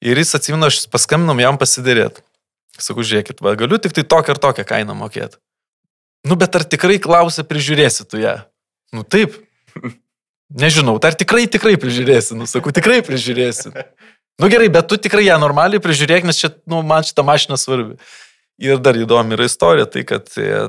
Ir 0.00 0.20
jis 0.20 0.36
atsimino, 0.38 0.70
aš 0.70 0.86
paskambinom 0.92 1.42
jam 1.42 1.58
pasidėrėti. 1.60 2.22
Sakau, 2.80 3.02
žiūrėkit, 3.04 3.42
va, 3.44 3.56
galiu 3.58 3.80
tik 3.82 3.96
tai 3.96 4.06
tokią 4.06 4.36
ar 4.36 4.40
tokią 4.40 4.64
kainą 4.68 4.94
mokėti. 4.96 5.40
Nu, 6.24 6.36
bet 6.38 6.54
ar 6.56 6.64
tikrai 6.68 7.00
klausia, 7.02 7.42
prižiūrėsi 7.48 8.06
tu 8.08 8.20
ją? 8.20 8.36
Nu, 8.94 9.02
taip. 9.02 9.34
Nežinau, 10.50 10.96
ar 11.02 11.14
tikrai, 11.18 11.44
tikrai 11.50 11.76
prižiūrėsi. 11.80 12.36
Nu, 12.38 12.46
sakau, 12.50 12.72
tikrai 12.74 13.00
prižiūrėsi. 13.06 13.72
Nu 14.40 14.48
gerai, 14.52 14.68
bet 14.72 14.88
tu 14.88 14.96
tikrai 15.00 15.26
ją 15.26 15.38
normaliai 15.40 15.82
prižiūrėk, 15.82 16.28
nes 16.28 16.38
čia, 16.38 16.52
nu, 16.70 16.84
man 16.86 17.04
šitą 17.04 17.24
mašiną 17.26 17.58
svarbi. 17.60 17.98
Ir 18.60 18.80
dar 18.80 18.96
įdomi 18.96 19.36
yra 19.36 19.48
istorija, 19.48 19.88
tai 19.88 20.04
kad 20.08 20.28
e, 20.40 20.68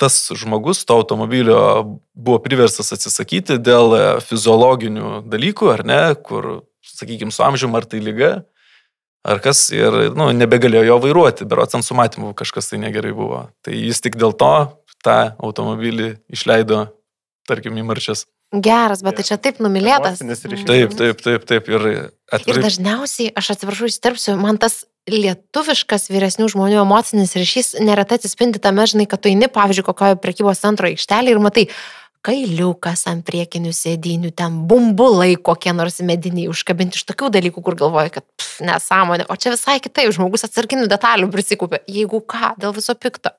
tas 0.00 0.16
žmogus 0.38 0.84
to 0.86 0.96
automobilio 0.96 1.60
buvo 2.14 2.38
priverstas 2.42 2.92
atsisakyti 2.94 3.58
dėl 3.60 3.94
e, 3.98 4.02
fiziologinių 4.24 5.20
dalykų, 5.30 5.70
ar 5.74 5.84
ne, 5.86 6.00
kur, 6.24 6.48
sakykime, 6.86 7.34
su 7.34 7.44
amžiumi 7.46 7.78
ar 7.78 7.86
tai 7.90 8.00
lyga, 8.02 8.30
ar 9.26 9.42
kas, 9.44 9.66
ir, 9.74 10.14
nu, 10.16 10.30
nebegalėjo 10.32 10.86
jo 10.88 10.98
vairuoti, 11.04 11.48
berots 11.50 11.76
ant 11.76 11.86
sumatymų 11.86 12.32
kažkas 12.38 12.72
tai 12.72 12.80
negerai 12.80 13.12
buvo. 13.16 13.44
Tai 13.66 13.76
jis 13.76 14.00
tik 14.00 14.16
dėl 14.20 14.32
to 14.32 14.54
tą 15.04 15.18
automobilį 15.40 16.14
išleido, 16.32 16.86
tarkim, 17.48 17.76
į 17.80 17.84
marčias. 17.86 18.26
Geras, 18.50 19.04
bet 19.06 19.20
tai 19.20 19.24
čia 19.28 19.36
taip 19.38 19.60
numylėtas. 19.62 20.18
Taip, 20.66 20.94
taip, 20.98 21.20
taip, 21.22 21.44
taip. 21.46 21.68
Ir, 21.70 21.84
atvirai... 22.34 22.56
ir 22.56 22.64
dažniausiai, 22.66 23.30
aš 23.38 23.52
atsiprašau, 23.54 23.86
įsiterpsiu, 23.86 24.34
man 24.40 24.58
tas 24.58 24.82
lietuviškas 25.10 26.10
vyresnių 26.10 26.48
žmonių 26.50 26.80
emocinis 26.82 27.36
ryšys 27.38 27.76
neretai 27.82 28.18
atsispindi 28.18 28.60
tame, 28.62 28.84
žinai, 28.90 29.06
kad 29.10 29.22
tu 29.22 29.30
eini, 29.30 29.46
pavyzdžiui, 29.52 29.86
kokioje 29.86 30.18
prekybos 30.22 30.62
centro 30.62 30.90
aikštelėje 30.90 31.36
ir 31.36 31.42
matai, 31.42 31.64
kailiukas 32.26 33.06
ant 33.08 33.24
priekinių 33.24 33.70
sėdinių, 33.72 34.32
ten 34.36 34.58
bumbulai 34.68 35.36
kokie 35.40 35.72
nors 35.72 36.02
mediniai 36.04 36.50
užkabinti 36.52 37.00
iš 37.00 37.06
tokių 37.08 37.30
dalykų, 37.38 37.62
kur 37.64 37.78
galvoja, 37.80 38.12
kad 38.18 38.26
pff, 38.34 38.60
nesąmonė, 38.66 39.28
o 39.30 39.36
čia 39.40 39.54
visai 39.54 39.78
kitaip, 39.80 40.12
žmogus 40.16 40.44
atsarginių 40.48 40.88
detalių 40.90 41.30
prisikūpė, 41.32 41.84
jeigu 41.88 42.20
ką, 42.20 42.56
dėl 42.60 42.74
viso 42.76 42.98
pikto. 42.98 43.32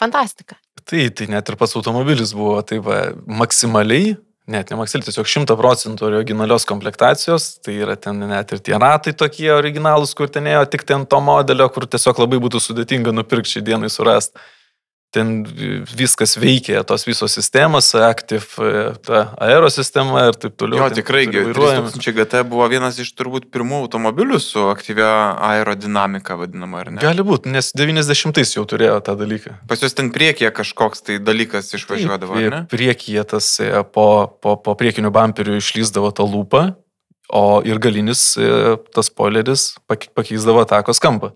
Fantastika. 0.00 0.56
Tai, 0.88 1.02
tai 1.16 1.28
net 1.32 1.50
ir 1.50 1.58
pats 1.60 1.76
automobilis 1.76 2.32
buvo, 2.36 2.56
tai 2.66 2.80
va, 2.84 3.02
maksimaliai, 3.28 4.16
net 4.50 4.70
ne 4.70 4.76
maksimaliai, 4.76 5.08
tiesiog 5.08 5.28
100 5.30 5.56
procentų 5.56 6.08
originalios 6.10 6.66
komplektacijos, 6.68 7.46
tai 7.64 7.78
yra 7.84 7.96
ten 7.96 8.20
net 8.28 8.52
ir 8.52 8.60
tie 8.64 8.76
ratai 8.80 9.14
tokie 9.16 9.48
originalūs, 9.54 10.12
kur 10.16 10.28
ten 10.32 10.48
ėjo 10.50 10.66
tik 10.72 10.84
ten 10.88 11.06
to 11.08 11.20
modelio, 11.24 11.70
kur 11.72 11.88
tiesiog 11.88 12.20
labai 12.24 12.42
būtų 12.44 12.60
sudėtinga 12.60 13.14
nupirkti 13.16 13.56
šį 13.56 13.64
dienai 13.70 13.92
surasti 13.92 14.38
ten 15.14 15.44
viskas 15.94 16.34
veikia, 16.40 16.82
tos 16.86 17.06
visos 17.06 17.32
sistemos, 17.36 17.92
Active, 17.94 18.46
e, 18.58 18.82
ta 19.06 19.20
aerosistema 19.46 20.26
ir 20.30 20.38
taip 20.42 20.56
toliau. 20.58 20.82
Jo, 20.82 20.88
tikrai, 20.98 21.24
3000 21.30 22.14
GT 22.16 22.42
buvo 22.50 22.66
vienas 22.72 22.98
iš 23.02 23.12
turbūt 23.14 23.46
pirmų 23.54 23.84
automobilių 23.84 24.40
su 24.42 24.66
aktyvia 24.72 25.08
aerodinamika 25.52 26.38
vadinama, 26.40 26.82
ar 26.82 26.92
ne? 26.96 27.02
Gali 27.04 27.26
būti, 27.26 27.52
nes 27.54 27.70
90-ais 27.78 28.56
jau 28.56 28.64
turėjo 28.68 28.98
tą 29.06 29.14
dalyką. 29.20 29.58
Pas 29.70 29.84
jūs 29.84 29.94
ten 29.94 30.10
priekyje 30.14 30.50
kažkoks 30.56 31.06
tai 31.06 31.20
dalykas 31.22 31.70
išvažiuodavo, 31.78 32.40
Taip, 32.40 32.50
ne? 32.56 32.64
Priekyje 32.72 33.26
tas 33.36 33.52
e, 33.62 33.70
po, 33.94 34.08
po, 34.42 34.56
po 34.58 34.74
priekinių 34.80 35.14
bumperių 35.14 35.60
išlyzdavo 35.62 36.10
tą 36.16 36.26
lūpą, 36.26 36.66
o 37.34 37.46
ir 37.66 37.78
galinis 37.82 38.34
e, 38.36 38.74
tas 38.94 39.12
spoileris 39.12 39.74
pakeisdavo 39.86 40.66
takos 40.68 41.00
kampą. 41.02 41.32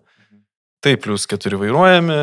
Taip, 0.83 1.03
plus 1.07 1.27
keturi 1.27 1.59
vairuojami, 1.59 2.19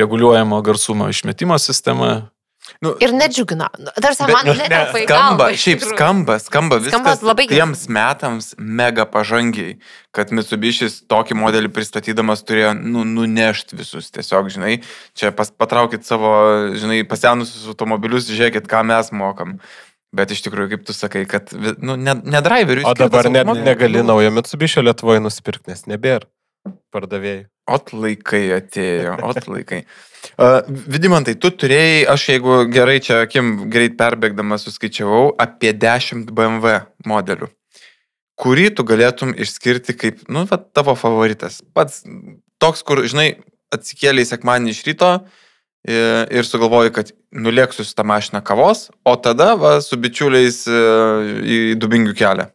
reguliuojamo 0.00 0.60
garsumo 0.62 1.08
išmetimo 1.08 1.58
sistema. 1.58 2.28
Nu, 2.84 2.92
ir 3.00 3.12
nedžiugina. 3.16 3.68
Tarsi 4.02 4.26
man 4.28 4.46
nu, 4.46 4.52
netelpa 4.56 5.00
į 5.00 5.06
galvą. 5.08 5.48
Šiaip 5.58 5.82
skamba, 5.88 6.36
skamba 6.42 6.78
viskas 6.82 6.94
skamba 6.94 7.30
labai 7.30 7.46
gerai. 7.48 7.62
tiems 7.62 7.86
metams 7.92 8.50
mega 8.58 9.06
pažangiai, 9.08 9.78
kad 10.14 10.30
Mitsubishis 10.36 11.00
tokį 11.10 11.38
modelį 11.40 11.72
pristatydamas 11.74 12.44
turėjo 12.46 12.74
nu, 12.78 13.06
nunešti 13.08 13.78
visus. 13.78 14.12
Tiesiog, 14.14 14.52
žinai, 14.52 14.78
čia 15.18 15.32
pas, 15.34 15.50
patraukit 15.50 16.06
savo, 16.06 16.30
žinai, 16.78 17.02
pasenusius 17.08 17.66
automobilius, 17.72 18.28
žiūrėkit, 18.30 18.68
ką 18.70 18.84
mes 18.92 19.12
mokam. 19.16 19.58
Bet 20.14 20.32
iš 20.32 20.44
tikrųjų, 20.46 20.72
kaip 20.72 20.88
tu 20.88 20.96
sakai, 20.96 21.26
kad, 21.28 21.50
nu, 21.84 21.96
ne, 22.00 22.14
ne 22.20 22.40
driveriui. 22.44 22.86
O 22.88 22.94
dabar 22.96 23.28
ne, 23.32 23.44
negali 23.60 24.04
naujo 24.04 24.32
Mitsubishi 24.32 24.84
Lietuvoje 24.84 25.24
nusipirkti, 25.24 25.72
nes 25.72 25.88
nebėra 25.88 26.28
pardavėjai. 26.92 27.46
Ot 27.68 27.92
laikai 27.92 28.46
atėjo, 28.56 29.18
ot 29.28 29.48
laikai. 29.50 29.82
Uh, 30.38 30.62
Vidimantai, 30.68 31.34
tu 31.40 31.50
turėjai, 31.54 32.06
aš 32.10 32.24
jeigu 32.32 32.62
gerai 32.72 32.98
čia 33.04 33.22
akim 33.26 33.68
greit 33.72 33.98
perbėgdamas 33.98 34.64
suskaičiavau, 34.66 35.34
apie 35.40 35.74
10 35.76 36.30
BMW 36.34 36.80
modelių. 37.08 37.50
Kurį 38.38 38.68
tu 38.78 38.86
galėtum 38.86 39.34
išskirti 39.34 39.96
kaip, 39.98 40.24
nu, 40.32 40.44
va, 40.48 40.58
tavo 40.58 40.94
favoritas. 40.98 41.60
Pats 41.74 42.04
toks, 42.62 42.84
kur, 42.86 43.02
žinai, 43.10 43.32
atsikėlė 43.74 44.24
į 44.24 44.30
sekmanį 44.30 44.74
iš 44.74 44.84
ryto 44.86 45.10
ir, 45.88 46.28
ir 46.30 46.46
sugalvoji, 46.46 46.94
kad 46.94 47.10
nulėksiu 47.34 47.86
su 47.86 47.96
tą 47.98 48.06
mašiną 48.08 48.42
kavos, 48.46 48.88
o 49.04 49.16
tada, 49.20 49.52
va, 49.60 49.78
su 49.84 49.98
bičiuliais 50.00 50.64
į 50.68 51.58
dubingių 51.82 52.14
kelią. 52.18 52.48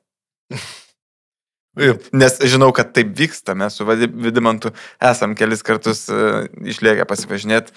Nes 2.14 2.38
žinau, 2.46 2.70
kad 2.76 2.92
taip 2.94 3.16
vyksta, 3.18 3.56
mes 3.58 3.74
su 3.74 3.86
Vidimantu 3.88 4.74
esam 5.02 5.34
kelis 5.38 5.66
kartus 5.66 6.06
uh, 6.14 6.44
išlėkę 6.62 7.08
pasivažinėti. 7.10 7.74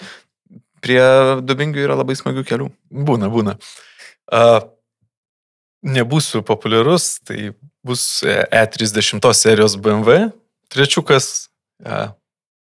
Prie 0.85 1.01
Dubingių 1.41 1.87
yra 1.87 1.97
labai 1.97 2.17
smagių 2.19 2.43
kelių. 2.45 2.67
Būna, 3.07 3.31
būna. 3.33 3.55
Uh, 4.29 4.59
nebūsiu 5.81 6.43
populiarus, 6.45 7.17
tai 7.25 7.55
bus 7.87 8.21
E30 8.27 9.33
serijos 9.33 9.77
BMW. 9.81 10.29
Trečiukas. 10.69 11.49
Uh, 11.81 12.13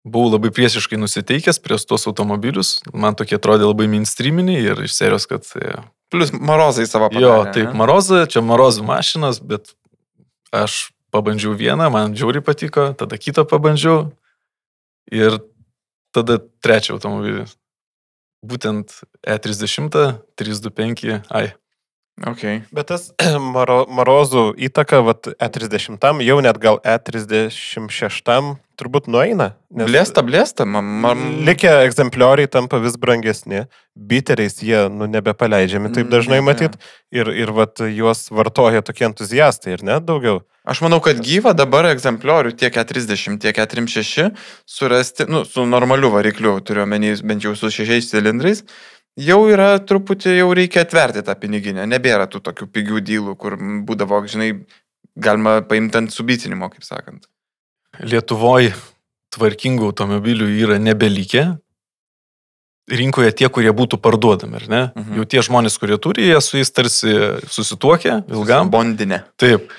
buvau 0.04 0.34
labai 0.34 0.52
priešiškai 0.52 1.00
nusiteikęs 1.00 1.62
prieš 1.64 1.88
tuos 1.88 2.08
automobilius. 2.10 2.80
Man 2.92 3.16
tokie 3.16 3.38
atrodė 3.38 3.70
labai 3.70 3.88
mainstreaminiai 3.92 4.64
ir 4.74 4.86
iš 4.88 4.98
serijos, 4.98 5.30
kad... 5.30 5.48
Uh, 5.56 5.86
Plus 6.12 6.34
Marozai 6.36 6.84
savo 6.90 7.08
padarė. 7.08 7.24
Jo, 7.24 7.36
taip, 7.56 7.76
Marozai, 7.78 8.26
čia 8.28 8.42
Marozų 8.44 8.84
mašinas, 8.84 9.38
bet 9.40 9.72
aš 10.52 10.90
pabandžiau 11.12 11.56
vieną, 11.58 11.90
man 11.94 12.16
žiauriai 12.18 12.44
patiko, 12.44 12.92
tada 12.98 13.20
kitą 13.20 13.46
pabandžiau 13.48 14.12
ir 15.12 15.40
tada 16.16 16.40
trečią 16.64 16.98
automobilį. 16.98 17.48
Būtent 18.42 19.04
E30, 19.22 19.94
325, 20.40 21.20
ai. 21.30 21.52
Okay. 22.22 22.62
Bet 22.74 22.90
tas 22.92 23.12
maro, 23.56 23.84
marozų 23.90 24.52
įtaka, 24.68 25.02
vat, 25.06 25.30
E30, 25.38 26.00
jau 26.26 26.40
net 26.44 26.60
gal 26.62 26.82
E36 26.82 28.58
turbūt 28.82 29.08
nueina. 29.12 29.52
Blėsta, 29.72 30.24
blėsta. 30.26 30.66
Man. 30.66 31.22
Likę 31.46 31.70
egzemplioriai 31.86 32.50
tampa 32.52 32.82
vis 32.84 32.98
brangesni, 33.00 33.68
biteriais 33.96 34.58
jie 34.66 34.88
nu, 34.92 35.08
nebepaleidžiami 35.12 35.94
taip 35.96 36.10
dažnai 36.12 36.42
matyt 36.46 36.80
ir, 37.14 37.30
ir 37.30 37.54
vat, 37.56 37.84
juos 37.94 38.28
vartoja 38.34 38.84
tokie 38.86 39.06
entuziastai 39.12 39.78
ir 39.78 39.86
net 39.88 40.08
daugiau. 40.10 40.42
Aš 40.62 40.84
manau, 40.86 41.00
kad 41.02 41.18
gyva 41.26 41.56
dabar 41.58 41.88
egzempliorių 41.90 42.54
tiek 42.58 42.76
40, 42.76 43.40
tiek 43.42 43.58
46 43.58 44.28
surasti, 44.70 45.26
nu, 45.30 45.42
su 45.48 45.66
normaliu 45.66 46.12
varikliu, 46.14 46.60
turiu 46.66 46.86
omeny 46.86 47.16
bent 47.26 47.48
jau 47.48 47.56
su 47.58 47.72
šešiais 47.74 48.12
cilindrais, 48.12 48.62
jau 49.18 49.40
yra 49.50 49.74
truputį, 49.82 50.36
jau 50.38 50.52
reikia 50.58 50.86
atverti 50.86 51.26
tą 51.26 51.36
piniginę. 51.42 51.88
Nebėra 51.90 52.30
tų 52.30 52.44
tokių 52.46 52.70
pigių 52.78 53.02
dylų, 53.10 53.36
kur 53.42 53.58
būdavo, 53.88 54.22
žinai, 54.30 54.52
galima 55.18 55.60
paimti 55.66 56.04
ant 56.04 56.14
subitinimo, 56.14 56.70
kaip 56.70 56.86
sakant. 56.86 57.26
Lietuvoje 58.00 58.72
tvarkingų 59.36 59.92
automobilių 59.92 60.48
yra 60.64 60.80
nebelikę. 60.80 61.46
Rinkoje 62.92 63.32
tie, 63.38 63.48
kurie 63.54 63.72
būtų 63.76 64.00
parduodami, 64.04 64.58
ar 64.60 64.68
ne? 64.68 64.82
Mhm. 64.96 65.20
Jau 65.20 65.26
tie 65.30 65.44
žmonės, 65.46 65.78
kurie 65.80 65.98
turi, 66.02 66.28
jie 66.32 66.40
su 66.44 66.58
jais 66.60 66.72
tarsi 66.72 67.14
susituokia 67.48 68.22
ilgam. 68.32 68.72
Bondinė. 68.74 69.24
Taip. 69.40 69.72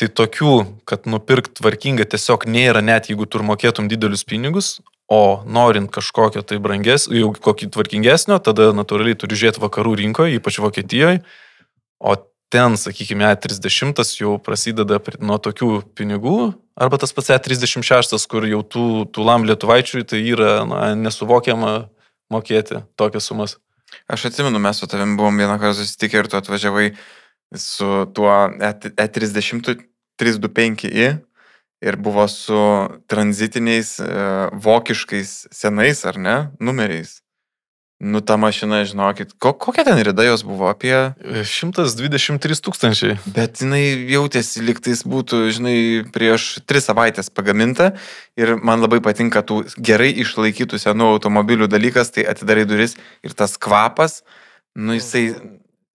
Tai 0.00 0.08
tokių, 0.16 0.54
kad 0.88 1.04
nupirkt 1.08 1.58
tvarkingą 1.60 2.06
tiesiog 2.08 2.46
nėra, 2.48 2.80
net 2.80 3.10
jeigu 3.10 3.26
tur 3.28 3.44
mokėtum 3.44 3.88
didelius 3.88 4.24
pinigus, 4.24 4.78
o 5.12 5.42
norint 5.44 5.90
kažkokio 5.92 6.40
tai 6.46 6.56
branges, 6.62 7.04
jau 7.12 7.32
kokį 7.34 7.68
tvarkingesnio, 7.74 8.38
tada 8.40 8.70
natūraliai 8.76 9.18
turi 9.18 9.36
žiūrėti 9.36 9.60
vakarų 9.60 9.96
rinkoje, 10.00 10.38
ypač 10.38 10.60
Vokietijoje, 10.62 11.20
o 12.00 12.16
ten, 12.50 12.76
sakykime, 12.76 13.24
E30 13.34 14.14
jau 14.20 14.36
prasideda 14.42 14.98
nuo 15.22 15.38
tokių 15.38 15.70
pinigų, 15.96 16.52
arba 16.74 16.98
tas 17.00 17.14
pats 17.16 17.32
E36, 17.36 18.18
kur 18.30 18.46
jau 18.48 18.62
tų, 18.66 18.86
tų 19.14 19.26
lam 19.26 19.46
lietuvaičių 19.48 20.04
tai 20.10 20.22
yra 20.26 20.60
na, 20.68 20.82
nesuvokiama 20.98 21.74
mokėti 22.30 22.82
tokias 23.00 23.30
sumas. 23.30 23.58
Aš 24.10 24.28
atsimenu, 24.30 24.60
mes 24.62 24.78
su 24.78 24.86
tavim 24.90 25.16
buvom 25.18 25.38
vieną 25.38 25.58
kartą 25.58 25.80
susitikę 25.80 26.22
ir 26.22 26.30
tu 26.30 26.38
atvažiavai 26.38 26.90
su 27.58 28.04
tuo 28.14 28.34
E30 28.60 29.86
325i 30.20 31.16
ir 31.80 31.96
buvo 31.96 32.28
su 32.28 32.60
tranzitiniais 33.08 33.98
e, 34.00 34.06
vokiškais 34.52 35.48
senais, 35.54 36.04
ar 36.04 36.18
ne, 36.20 36.36
numeriais. 36.60 37.20
Nu, 38.00 38.22
ta 38.24 38.38
mašina, 38.40 38.78
žinokit, 38.88 39.34
ko, 39.36 39.52
kokia 39.52 39.84
ten 39.84 39.98
rida 40.00 40.24
jos 40.24 40.40
buvo 40.40 40.70
apie... 40.72 41.12
123 41.44 42.56
tūkstančiai. 42.64 43.18
Bet 43.28 43.60
jinai 43.60 43.82
jautėsi, 44.08 44.62
liktais 44.64 45.04
būtų, 45.04 45.42
žinai, 45.52 45.76
prieš 46.14 46.62
3 46.64 46.80
savaitės 46.86 47.28
pagaminta 47.28 47.90
ir 48.40 48.54
man 48.56 48.80
labai 48.80 49.02
patinka 49.04 49.44
tų 49.44 49.66
gerai 49.76 50.14
išlaikytų 50.24 50.80
senų 50.80 51.12
automobilių 51.18 51.68
dalykas, 51.68 52.14
tai 52.16 52.24
atidarai 52.32 52.64
duris 52.64 52.96
ir 53.20 53.36
tas 53.36 53.60
kvapas, 53.60 54.22
nu 54.80 54.96
jisai 54.96 55.26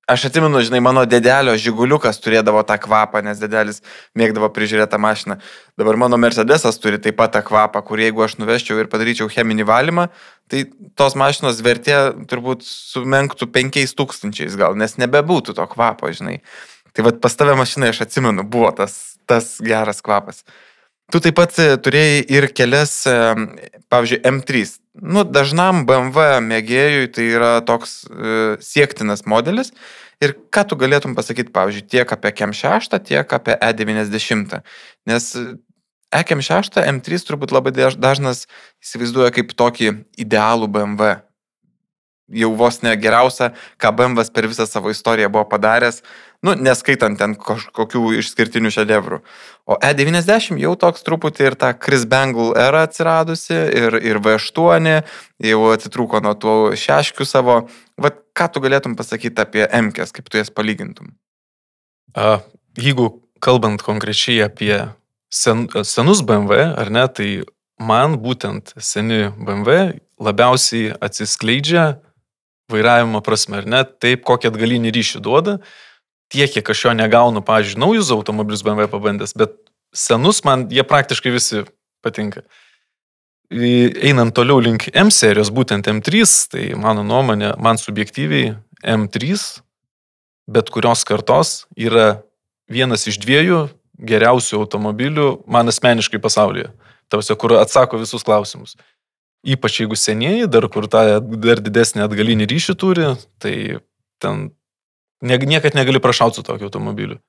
Aš 0.05 0.27
atsimenu, 0.27 0.59
žinai, 0.61 0.83
mano 0.85 1.01
dėdelio 1.09 1.55
žiguliukas 1.57 2.19
turėdavo 2.21 2.61
tą 2.69 2.75
kvapą, 2.77 3.23
nes 3.25 3.39
dėdelis 3.41 3.79
mėgdavo 4.13 4.51
prižiūrėti 4.53 4.91
tą 4.91 4.99
mašiną. 5.01 5.39
Dabar 5.81 5.97
mano 5.97 6.19
Mercedesas 6.21 6.77
turi 6.77 6.99
taip 7.01 7.17
pat 7.17 7.33
tą 7.33 7.41
kvapą, 7.47 7.81
kur 7.81 7.97
jeigu 7.97 8.21
aš 8.21 8.35
nuvežčiau 8.37 8.77
ir 8.77 8.91
padaryčiau 8.91 9.25
cheminį 9.33 9.65
valymą, 9.65 10.05
tai 10.51 10.65
tos 10.97 11.15
mašinos 11.17 11.61
vertė 11.65 11.97
turbūt 12.29 12.65
sumenktų 12.67 13.49
5000 13.53 14.59
gal, 14.59 14.77
nes 14.77 14.97
nebebūtų 15.01 15.55
to 15.57 15.65
kvapo, 15.71 16.11
žinai. 16.13 16.39
Tai 16.95 17.09
vad 17.09 17.19
pas 17.23 17.33
tave 17.35 17.57
mašinai 17.59 17.91
aš 17.91 18.05
atsimenu, 18.05 18.45
buvo 18.47 18.69
tas, 18.75 19.17
tas 19.27 19.57
geras 19.63 19.99
kvapas. 20.05 20.45
Tu 21.13 21.21
taip 21.21 21.35
pat 21.37 21.53
e, 21.61 21.67
turėjai 21.77 22.21
ir 22.33 22.47
kelias, 22.55 22.93
e, 23.05 23.13
pavyzdžiui, 23.93 24.21
M3. 24.25 24.63
Nu, 25.05 25.25
dažnam 25.27 25.83
BMW 25.85 26.39
mėgėjui 26.41 27.11
tai 27.13 27.27
yra 27.35 27.51
toks 27.67 27.99
e, 28.07 28.55
siektinas 28.63 29.25
modelis. 29.29 29.73
Ir 30.23 30.33
ką 30.55 30.63
tu 30.69 30.77
galėtum 30.79 31.13
pasakyti, 31.17 31.51
pavyzdžiui, 31.53 31.85
tiek 31.91 32.13
apie 32.15 32.31
KM6, 32.39 32.95
tiek 33.05 33.37
apie 33.37 33.57
E90. 33.59 34.61
Nes 35.11 35.27
EKM6, 36.21 36.81
M3 36.81 37.27
turbūt 37.27 37.53
labai 37.55 37.73
dažnas 37.75 38.45
įsivaizduoja 38.83 39.33
kaip 39.35 39.55
tokį 39.57 39.93
idealų 40.25 40.71
BMW 40.71 41.15
jau 42.27 42.49
vos 42.57 42.79
ne 42.81 42.95
geriausia, 42.97 43.51
ką 43.77 43.91
BMW 43.95 44.25
per 44.33 44.47
visą 44.49 44.65
savo 44.65 44.89
istoriją 44.89 45.29
buvo 45.29 45.45
padaręs, 45.49 46.01
nu, 46.45 46.55
neskaitant 46.57 47.19
ten 47.19 47.35
kažkokių 47.37 48.15
išskirtinių 48.19 48.71
šedevrų. 48.73 49.19
O 49.69 49.77
E90 49.77 50.57
jau 50.61 50.73
toks 50.79 51.05
truputį 51.05 51.49
ir 51.49 51.57
ta 51.61 51.73
Chris 51.73 52.05
Bangle 52.09 52.53
era 52.57 52.85
atsiradusi, 52.87 53.53
ir, 53.53 53.99
ir 54.01 54.21
V8 54.25 54.89
jau 55.45 55.61
atitrūko 55.73 56.21
nuo 56.25 56.33
tų 56.37 56.55
šeškių 56.81 57.29
savo. 57.29 57.59
Vat 58.01 58.19
ką 58.37 58.49
tu 58.53 58.63
galėtum 58.63 58.97
pasakyti 58.97 59.41
apie 59.41 59.65
MKS, 59.69 60.15
kaip 60.15 60.29
tu 60.29 60.41
jas 60.41 60.49
palygintum? 60.53 61.13
A, 62.17 62.39
jeigu 62.79 63.11
kalbant 63.43 63.83
konkrečiai 63.85 64.41
apie 64.47 64.79
sen, 65.29 65.67
senus 65.83 66.23
BMW, 66.25 66.71
ar 66.75 66.91
ne, 66.93 67.05
tai 67.07 67.29
man 67.81 68.17
būtent 68.21 68.73
seni 68.79 69.29
BMW 69.35 69.99
labiausiai 70.21 70.95
atsiskleidžia 71.03 71.95
vairavimo 72.71 73.21
prasme, 73.25 73.61
ar 73.61 73.69
ne, 73.69 73.83
taip 73.83 74.23
kokį 74.25 74.49
atgalinį 74.51 74.93
ryšį 74.95 75.21
duoda, 75.25 75.59
tiek, 76.33 76.49
kiek 76.51 76.69
aš 76.71 76.85
jo 76.87 76.93
negaunu, 76.97 77.43
pavyzdžiui, 77.45 77.81
naujus 77.83 78.11
automobilius 78.15 78.63
BMW 78.65 78.89
pabandęs, 78.89 79.35
bet 79.37 79.57
senus 79.95 80.41
man 80.47 80.67
jie 80.71 80.85
praktiškai 80.87 81.33
visi 81.33 81.65
patinka. 82.05 82.45
Einant 83.53 84.33
toliau 84.33 84.57
link 84.63 84.87
M 84.97 85.11
serijos, 85.13 85.51
būtent 85.53 85.85
M3, 85.91 86.25
tai 86.49 86.63
mano 86.79 87.05
nuomonė, 87.05 87.53
man 87.61 87.77
subjektyviai 87.77 88.55
M3, 88.81 89.37
bet 90.49 90.71
kurios 90.73 91.05
kartos 91.05 91.65
yra 91.77 92.23
vienas 92.69 93.05
iš 93.05 93.19
dviejų 93.21 93.67
geriausių 93.99 94.59
automobilių 94.63 95.29
man 95.47 95.71
asmeniškai 95.71 96.19
pasaulyje. 96.23 96.71
Tavasi, 97.11 97.35
kur 97.39 97.55
atsako 97.59 97.99
visus 98.01 98.25
klausimus. 98.25 98.75
Ypač 99.45 99.81
jeigu 99.83 99.97
senieji, 99.99 100.47
dar 100.49 100.65
kur 100.73 100.87
tą 100.89 101.19
dar 101.21 101.61
didesnį 101.61 102.07
atgalinį 102.07 102.47
ryšį 102.49 102.75
turi, 102.81 103.11
tai 103.41 103.55
ten 104.23 104.49
ne, 105.21 105.37
niekad 105.37 105.77
negali 105.77 106.01
prašauti 106.01 106.41
su 106.41 106.45
tokiu 106.47 106.69
automobiliu. 106.69 107.19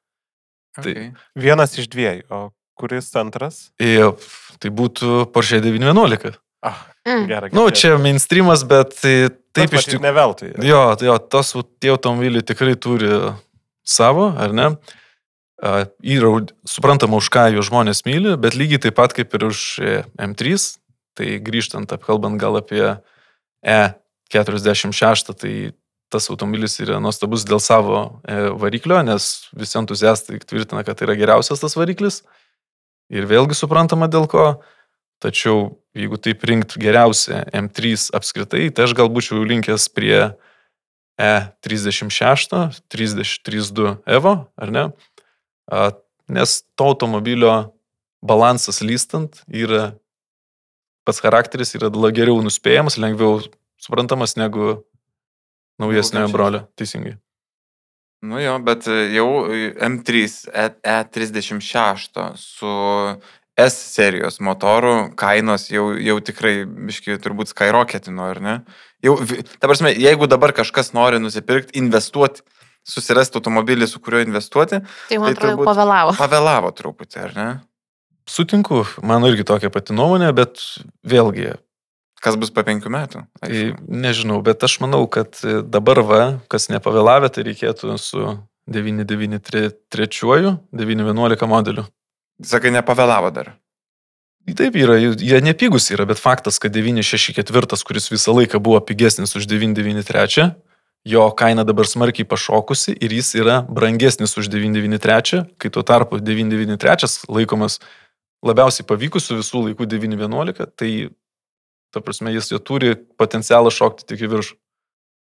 Tai 0.76 0.90
okay. 0.92 1.10
Tai, 1.12 1.42
Vienas 1.44 1.76
iš 1.76 1.90
dviejų, 1.92 2.24
o 2.32 2.40
kuris 2.76 3.08
antras? 3.16 3.68
Ir, 3.80 4.16
tai 4.60 4.72
būtų 4.72 5.26
Porsche 5.32 5.60
911. 5.64 6.36
Ah, 6.66 6.78
mm. 7.06 7.24
gerai. 7.28 7.50
Na, 7.52 7.60
nu, 7.60 7.70
čia 7.70 7.96
mainstreamas, 8.00 8.64
bet 8.68 8.96
tai, 8.98 9.14
taip 9.56 9.76
iš 9.76 9.86
tikrųjų. 9.86 10.02
Ne 10.04 10.12
veltui. 10.16 10.52
Jo, 10.66 10.82
jo, 11.04 11.16
tos 11.32 11.52
tie 11.80 11.92
automobiliai 11.92 12.44
tikrai 12.44 12.74
turi 12.80 13.12
savo, 13.86 14.30
ar 14.34 14.56
ne? 14.56 14.70
Yra 15.56 16.32
suprantama, 16.68 17.16
už 17.16 17.30
ką 17.32 17.46
jų 17.54 17.62
žmonės 17.64 18.04
myli, 18.04 18.34
bet 18.36 18.58
lygiai 18.58 18.82
taip 18.86 18.98
pat 18.98 19.14
kaip 19.16 19.32
ir 19.38 19.46
už 19.48 19.60
e, 19.80 19.94
M3, 20.20 20.58
Tai 21.16 21.38
grįžtant, 21.40 21.92
apkalbant 21.96 22.36
gal 22.40 22.58
apie 22.60 22.84
E46, 23.64 25.32
tai 25.32 25.54
tas 26.12 26.28
automobilis 26.30 26.76
yra 26.84 27.00
nuostabus 27.02 27.46
dėl 27.48 27.58
savo 27.62 28.20
e, 28.22 28.50
variklio, 28.60 29.00
nes 29.02 29.48
visi 29.56 29.78
entuziastai 29.80 30.38
tvirtina, 30.44 30.84
kad 30.86 30.98
tai 30.98 31.08
yra 31.08 31.16
geriausias 31.18 31.62
tas 31.62 31.74
variklis. 31.78 32.20
Ir 33.10 33.26
vėlgi 33.26 33.56
suprantama 33.56 34.10
dėl 34.10 34.28
ko. 34.30 34.46
Tačiau 35.22 35.78
jeigu 35.96 36.18
taip 36.20 36.44
rinkt 36.44 36.76
geriausią 36.76 37.46
M3 37.56 38.10
apskritai, 38.14 38.68
tai 38.68 38.84
aš 38.84 38.92
gal 38.98 39.08
būčiau 39.08 39.40
linkęs 39.48 39.88
prie 39.96 40.36
E36, 41.16 42.52
32 42.92 43.94
Evo, 44.04 44.34
ar 44.60 44.74
ne? 44.74 44.90
Nes 46.26 46.56
to 46.74 46.88
automobilio 46.90 47.52
balansas 48.26 48.80
lystant 48.82 49.42
yra 49.46 49.94
pats 51.06 51.22
charakteris 51.22 51.76
yra 51.78 51.90
geriau 52.10 52.40
nuspėjamas, 52.42 52.98
lengviau 52.98 53.38
suprantamas 53.78 54.34
negu 54.38 54.82
naujesnio 55.78 56.26
brolio. 56.32 56.66
Teisingai. 56.78 57.16
Nu 58.26 58.40
jo, 58.40 58.56
bet 58.64 58.88
jau 59.12 59.28
M3 59.86 60.24
E36 60.82 62.16
e 62.16 62.30
su 62.40 62.72
S 63.56 63.76
serijos 63.94 64.40
motoru 64.40 65.12
kainos 65.16 65.70
jau, 65.70 65.90
jau 66.00 66.16
tikrai, 66.20 66.64
biški, 66.66 67.16
turbūt 67.24 67.52
skyrocketino, 67.52 68.26
ar 68.34 68.40
ne? 68.44 68.56
Jau, 69.04 69.14
ta 69.60 69.68
prasme, 69.68 69.94
jeigu 69.96 70.28
dabar 70.28 70.52
kažkas 70.56 70.92
nori 70.96 71.20
nusipirkti, 71.22 71.76
investuoti, 71.80 72.44
susirasti 72.86 73.40
automobilį, 73.40 73.88
su 73.90 74.00
kuriuo 74.02 74.22
investuoti, 74.24 74.80
tai 75.10 75.18
man 75.20 75.32
tai 75.32 75.36
atrodo, 75.36 75.52
turbūt 75.56 75.70
pavėlavo. 75.70 76.16
Pavėlavo 76.20 76.72
truputį, 76.78 77.22
ar 77.26 77.36
ne? 77.36 77.48
Sutinku, 78.30 78.82
mano 79.06 79.30
irgi 79.30 79.46
tokia 79.46 79.70
pati 79.74 79.94
nuomonė, 79.94 80.32
bet 80.34 80.62
vėlgi. 81.06 81.54
Kas 82.22 82.38
bus 82.40 82.50
po 82.50 82.64
penkių 82.66 82.90
metų? 82.90 83.22
Tai 83.42 83.62
nežinau, 83.86 84.40
bet 84.42 84.64
aš 84.66 84.80
manau, 84.82 85.04
kad 85.10 85.36
dabar 85.68 86.00
va, 86.06 86.22
kas 86.50 86.70
nepavėlavę, 86.72 87.30
tai 87.30 87.44
reikėtų 87.46 87.98
su 88.02 88.24
993, 88.66 90.56
911 90.72 91.46
modeliu. 91.50 91.86
Sakai, 92.42 92.72
nepavėlavo 92.74 93.30
dar. 93.36 93.54
Taip 94.46 94.76
yra, 94.78 94.94
jie 94.98 95.38
nepigus 95.42 95.88
yra, 95.90 96.06
bet 96.06 96.20
faktas, 96.22 96.60
kad 96.62 96.74
964, 96.74 97.82
kuris 97.86 98.10
visą 98.12 98.34
laiką 98.36 98.60
buvo 98.62 98.78
pigesnis 98.78 99.34
už 99.38 99.48
993, 99.50 100.52
jo 101.06 101.28
kaina 101.38 101.64
dabar 101.66 101.86
smarkiai 101.86 102.26
pašokusi 102.26 102.96
ir 102.98 103.14
jis 103.14 103.34
yra 103.38 103.60
brangesnis 103.70 104.34
už 104.40 104.50
993, 104.50 105.44
kai 105.60 105.70
tuo 105.70 105.84
tarpu 105.86 106.18
993 106.18 107.30
laikomas 107.30 107.78
labiausiai 108.46 108.86
pavykusių 108.88 109.38
visų 109.40 109.62
laikų 109.68 109.86
9-11, 109.94 110.66
tai 110.74 110.90
ta 111.94 112.02
prasme 112.02 112.34
jis 112.34 112.50
jau 112.52 112.60
turi 112.60 112.96
potencialą 113.18 113.70
šokti 113.72 114.08
tik 114.10 114.26
į 114.26 114.32
viršų. 114.34 114.56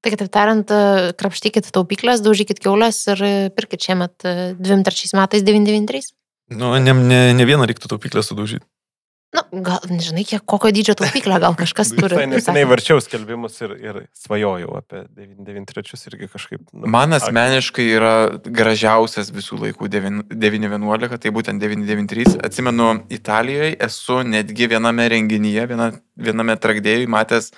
Tai 0.03 0.11
kitaip 0.11 0.31
tariant, 0.35 0.71
krapštykit 1.19 1.69
taupyklės, 1.75 2.23
daužykit 2.25 2.59
keulės 2.63 3.05
ir 3.13 3.21
pirkit 3.55 3.85
šiemet 3.87 4.27
23 4.59 5.15
metais 5.19 5.45
993. 5.47 6.15
Nu, 6.59 6.73
ne, 6.83 6.95
ne, 6.95 7.21
ne 7.39 7.45
vieną 7.47 7.69
reiktų 7.71 7.91
taupyklę 7.93 8.25
sudaužyti. 8.27 8.67
Na, 9.33 9.47
gal, 9.65 9.81
nežinai, 9.89 10.27
kiek, 10.29 10.43
kokio 10.45 10.69
dydžio 10.77 10.93
taupyklę 11.01 11.39
gal 11.41 11.55
kažkas 11.57 11.93
turi. 11.97 12.19
Tai 12.19 12.27
neseniai 12.29 12.67
varčiau 12.69 13.01
skelbimus 13.01 13.55
ir, 13.65 13.71
ir 13.81 14.01
svajojau 14.21 14.75
apie 14.77 15.07
993 15.09 16.11
irgi 16.11 16.29
kažkaip. 16.35 16.67
Nu, 16.75 16.91
Man 16.93 17.17
asmeniškai 17.17 17.87
yra 17.97 18.13
gražiausias 18.45 19.33
visų 19.33 19.63
laikų 19.63 19.89
911, 19.89 21.17
tai 21.23 21.33
būtent 21.33 21.65
993. 21.65 22.37
Atsimenu, 22.45 22.91
Italijoje 23.13 23.79
esu 23.89 24.19
netgi 24.29 24.69
viename 24.75 25.09
renginyje, 25.15 25.65
viena, 25.71 25.89
viename 26.29 26.59
trakdėjui 26.61 27.09
matęs 27.17 27.55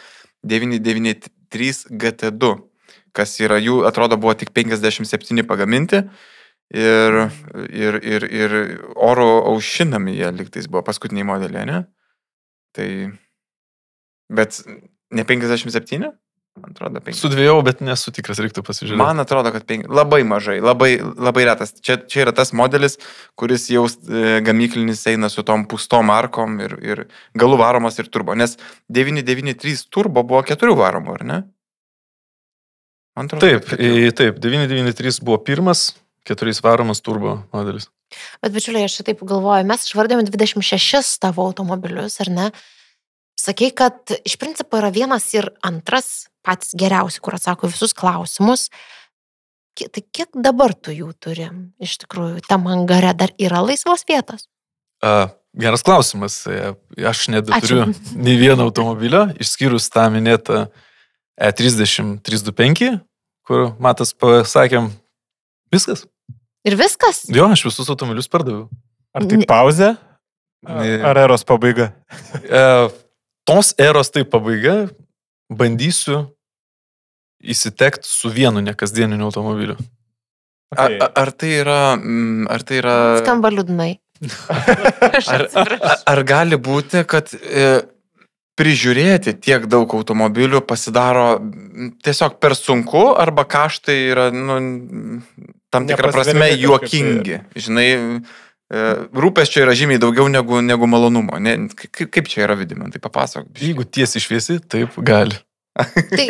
993 0.47 1.91
GT2, 1.91 2.53
kas 3.19 3.35
yra 3.43 3.59
jų, 3.59 3.81
atrodo, 3.91 4.21
buvo 4.21 4.37
tik 4.39 4.55
57 4.55 5.43
pagaminti 5.51 6.05
ir, 6.73 7.21
ir, 7.69 8.01
ir, 8.01 8.27
ir 8.31 8.57
oro 8.95 9.29
aušinami 9.53 10.17
jie 10.17 10.33
liktais 10.39 10.69
buvo 10.71 10.85
paskutiniai 10.87 11.27
modeliai, 11.29 11.69
ne? 11.69 11.81
Tai, 12.75 12.89
bet 14.33 14.63
ne 15.15 15.25
57? 15.25 16.13
Man 16.55 16.71
atrodo, 16.71 17.01
5. 17.03 17.17
Sudvėjau, 17.19 17.57
bet 17.67 17.81
nesu 17.83 18.13
tikras, 18.15 18.39
reiktų 18.43 18.63
pasižiūrėti. 18.63 18.99
Man 19.01 19.19
atrodo, 19.19 19.51
kad 19.51 19.65
5. 19.67 19.89
Labai 19.91 20.21
mažai, 20.29 20.61
labai, 20.63 20.93
labai 21.03 21.49
retas. 21.49 21.75
Čia, 21.83 21.97
čia 22.07 22.21
yra 22.23 22.35
tas 22.37 22.53
modelis, 22.55 22.95
kuris 23.39 23.67
jau 23.73 23.83
e, 23.91 24.37
gamyklinis 24.47 25.03
eina 25.11 25.31
su 25.33 25.43
tom 25.47 25.65
pustom 25.71 26.13
arkom 26.15 26.61
ir, 26.63 26.77
ir 26.79 27.03
galų 27.43 27.59
varomas 27.59 27.99
ir 27.99 28.07
turbo. 28.07 28.37
Nes 28.39 28.55
993 28.87 29.83
turbo 29.91 30.23
buvo 30.23 30.45
keturių 30.47 30.79
varomų, 30.79 31.19
ar 31.19 31.27
ne? 31.27 31.41
Man 33.19 33.27
atrodo. 33.27 33.51
Taip, 33.51 33.75
taip, 34.15 34.39
993 34.47 35.27
buvo 35.27 35.43
pirmas, 35.43 35.89
keturiais 36.25 36.63
varomas 36.65 37.03
turbo 37.05 37.39
modelis. 37.53 37.89
Bet, 38.43 38.53
bičiuliai, 38.55 38.89
aš 38.89 39.03
taip 39.07 39.23
galvoju, 39.27 39.67
mes 39.69 39.87
išvardėme 39.89 40.25
26 40.29 41.19
tavo 41.23 41.47
automobilius, 41.49 42.19
ar 42.25 42.33
ne? 42.33 42.49
Sakei, 43.41 43.73
kad 43.75 44.15
iš 44.25 44.39
principo 44.41 44.79
yra 44.79 44.93
vienas 44.95 45.27
ir 45.35 45.51
antras 45.67 46.29
patys 46.45 46.75
geriausi, 46.79 47.21
kur 47.25 47.37
atsako 47.37 47.69
visus 47.73 47.97
klausimus. 47.97 48.69
Tai 49.75 50.03
kiek 50.15 50.31
dabar 50.39 50.73
tu 50.77 50.95
jų 50.95 51.11
turi? 51.19 51.49
Iš 51.83 51.97
tikrųjų, 52.05 52.45
tam 52.47 52.69
angare 52.71 53.11
dar 53.19 53.35
yra 53.43 53.65
laisvos 53.65 54.07
vietos? 54.07 54.47
A, 55.03 55.35
geras 55.59 55.83
klausimas. 55.83 56.39
E, 56.47 56.75
aš 57.03 57.27
nebeturiu 57.35 57.89
nei 58.27 58.39
vieno 58.39 58.69
automobilio, 58.69 59.27
išskyrus 59.43 59.91
tą 59.93 60.07
minėtą 60.15 60.69
E30 61.35 62.21
325, 62.23 63.01
kur 63.45 63.73
matas 63.83 64.15
pasakėm, 64.15 64.93
viskas. 65.75 66.07
Ir 66.65 66.77
viskas? 66.81 67.25
Jo, 67.29 67.51
aš 67.53 67.67
visus 67.69 67.89
automobilius 67.93 68.31
pardaviau. 68.33 68.69
Ar 69.15 69.27
tai 69.29 69.41
pauzė? 69.49 69.95
Ar 70.65 71.21
eros 71.21 71.45
pabaiga? 71.47 71.91
E, 72.41 72.63
tos 73.45 73.75
eros 73.81 74.11
tai 74.15 74.25
pabaiga. 74.25 74.87
Bandysiu 75.53 76.23
įsitekti 77.45 78.09
su 78.09 78.31
vienu 78.33 78.63
nekasdieniniu 78.65 79.29
automobiliu. 79.29 79.77
Okay. 80.73 80.97
Ar, 80.99 81.11
ar 81.21 81.31
tai 81.37 81.51
yra... 81.61 81.81
Mm, 82.01 82.47
ar 82.51 82.65
tai 82.67 82.81
yra... 82.81 82.95
Skamba 83.21 83.53
liūdnai. 83.53 83.91
ar, 85.35 85.75
ar, 86.09 86.23
gali 86.27 86.57
būti, 86.57 87.05
kad 87.07 87.29
e, 87.35 87.85
prižiūrėti 88.59 89.35
tiek 89.43 89.67
daug 89.71 89.93
automobilių 89.99 90.63
pasidaro 90.67 91.29
tiesiog 92.07 92.39
per 92.43 92.57
sunku 92.59 93.11
arba 93.21 93.45
kaštai 93.51 93.99
yra, 94.15 94.31
nu, 94.33 94.59
tam 95.75 95.89
tikrą 95.91 96.13
prasme 96.15 96.35
kažkaip 96.39 96.55
tai. 96.55 96.61
juokingi. 96.63 97.41
Žinai, 97.67 97.89
e, 97.95 98.85
rūpesčio 99.25 99.65
yra 99.67 99.75
žymiai 99.79 100.03
daugiau 100.03 100.31
negu, 100.33 100.63
negu 100.65 100.91
malonumo. 100.91 101.41
Ne, 101.43 101.59
kaip, 101.75 102.07
kaip 102.15 102.31
čia 102.31 102.47
yra 102.49 102.59
vidimentai, 102.61 103.03
papasakok. 103.03 103.51
Jeigu 103.61 103.87
tiesiai 103.87 104.25
šviesi, 104.25 104.61
taip 104.63 104.97
gali. 105.03 105.41
Tai 106.15 106.27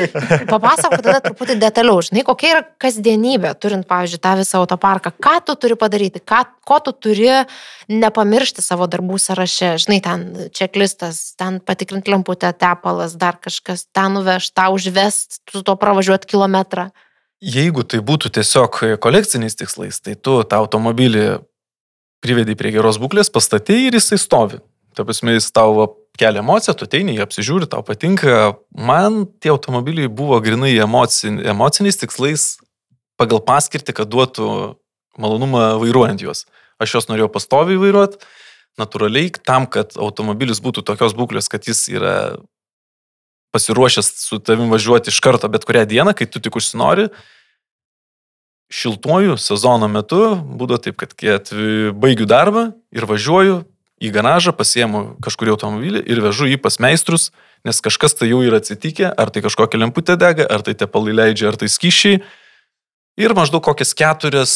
papasakok 0.48 1.02
tada 1.04 1.20
truputį 1.20 1.58
detaliau, 1.60 2.00
žinai, 2.04 2.22
kokia 2.24 2.50
yra 2.54 2.62
kasdienybė, 2.80 3.50
turint, 3.60 3.84
pavyzdžiui, 3.88 4.20
tą 4.24 4.32
visą 4.40 4.62
autoparką. 4.62 5.12
Ką 5.20 5.34
tu 5.44 5.56
turi 5.60 5.76
padaryti, 5.76 6.22
ką, 6.24 6.40
ko 6.64 6.78
tu 6.86 6.94
turi 6.96 7.28
nepamiršti 7.92 8.64
savo 8.64 8.88
darbų 8.88 9.20
sąraše. 9.20 9.74
Žinai, 9.84 10.00
ten 10.04 10.24
čeklistas, 10.56 11.34
ten 11.36 11.60
patikrinti 11.60 12.14
lemputę, 12.14 12.54
tepalas, 12.56 13.18
dar 13.20 13.36
kažkas, 13.36 13.84
ten 13.92 14.16
nuvežti, 14.16 14.54
tą 14.56 14.70
užvest, 14.72 15.42
su 15.52 15.60
to 15.60 15.76
pravažiuoti 15.76 16.32
kilometrą. 16.32 16.88
Jeigu 17.44 17.82
tai 17.84 18.00
būtų 18.00 18.30
tiesiog 18.38 18.78
kolekciniais 19.04 19.58
tikslais, 19.58 19.98
tai 20.00 20.14
tu 20.16 20.38
tą 20.48 20.62
automobilį 20.64 21.42
privedi 22.24 22.56
prie 22.56 22.72
geros 22.72 22.96
būklės, 23.02 23.28
pastatė 23.32 23.76
ir 23.84 23.98
jisai 23.98 24.16
stovi. 24.20 24.62
Ta 24.96 25.04
prasme, 25.04 25.34
jis 25.36 25.50
tau 25.52 25.90
kelia 26.16 26.40
emociją, 26.40 26.76
tu 26.78 26.86
ateini, 26.86 27.16
jį 27.18 27.24
apsižiūri, 27.26 27.68
tau 27.68 27.82
patinka. 27.84 28.54
Man 28.72 29.24
tie 29.42 29.52
automobiliai 29.52 30.08
buvo 30.08 30.38
grinai 30.40 30.72
emocin, 30.80 31.40
emociniais 31.42 32.00
tikslais 32.00 32.46
pagal 33.20 33.42
paskirtį, 33.44 33.96
kad 33.98 34.10
duotų 34.10 34.48
malonumą 35.20 35.74
vairuojant 35.82 36.24
juos. 36.24 36.46
Aš 36.80 36.96
juos 36.96 37.10
norėjau 37.10 37.28
pastoviai 37.34 37.78
vairuoti, 37.82 38.22
natūraliai, 38.80 39.34
tam, 39.44 39.68
kad 39.70 39.94
automobilis 40.00 40.62
būtų 40.64 40.86
tokios 40.86 41.14
būklės, 41.18 41.50
kad 41.50 41.66
jis 41.68 41.86
yra 41.92 42.16
pasiruošęs 43.54 44.10
su 44.18 44.40
tavim 44.42 44.72
važiuoti 44.72 45.12
iš 45.12 45.20
karto 45.22 45.50
bet 45.50 45.66
kurią 45.66 45.84
dieną, 45.90 46.14
kai 46.18 46.26
tu 46.26 46.42
tik 46.42 46.56
užsinori. 46.58 47.10
Šiltuoju 48.74 49.36
sezono 49.38 49.86
metu 49.90 50.34
būdavo 50.34 50.80
taip, 50.82 50.98
kad 50.98 51.14
atvi- 51.14 51.92
baigiu 51.94 52.26
darbą 52.26 52.72
ir 52.94 53.06
važiuoju 53.06 53.60
į 54.02 54.10
garažą, 54.14 54.54
pasiemu 54.56 55.02
kažkurį 55.22 55.54
automobilį 55.54 56.02
ir 56.10 56.22
vežu 56.24 56.48
jį 56.50 56.58
pas 56.62 56.80
meistrus, 56.82 57.30
nes 57.64 57.78
kažkas 57.80 58.16
tai 58.18 58.32
jau 58.32 58.42
yra 58.44 58.58
atsitikę, 58.58 59.06
ar 59.08 59.30
tai 59.30 59.44
kažkokia 59.44 59.80
lemputė 59.80 60.18
dega, 60.20 60.48
ar 60.50 60.64
tai 60.66 60.74
tepalai 60.74 61.14
leidžia, 61.14 61.52
ar 61.52 61.60
tai 61.60 61.70
skyšiai. 61.70 62.20
Ir 63.14 63.36
maždaug 63.38 63.62
kokias 63.62 63.94
keturias 63.94 64.54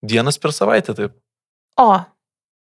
dienas 0.00 0.40
per 0.40 0.56
savaitę 0.56 0.96
taip. 0.96 1.12
O, 1.76 2.00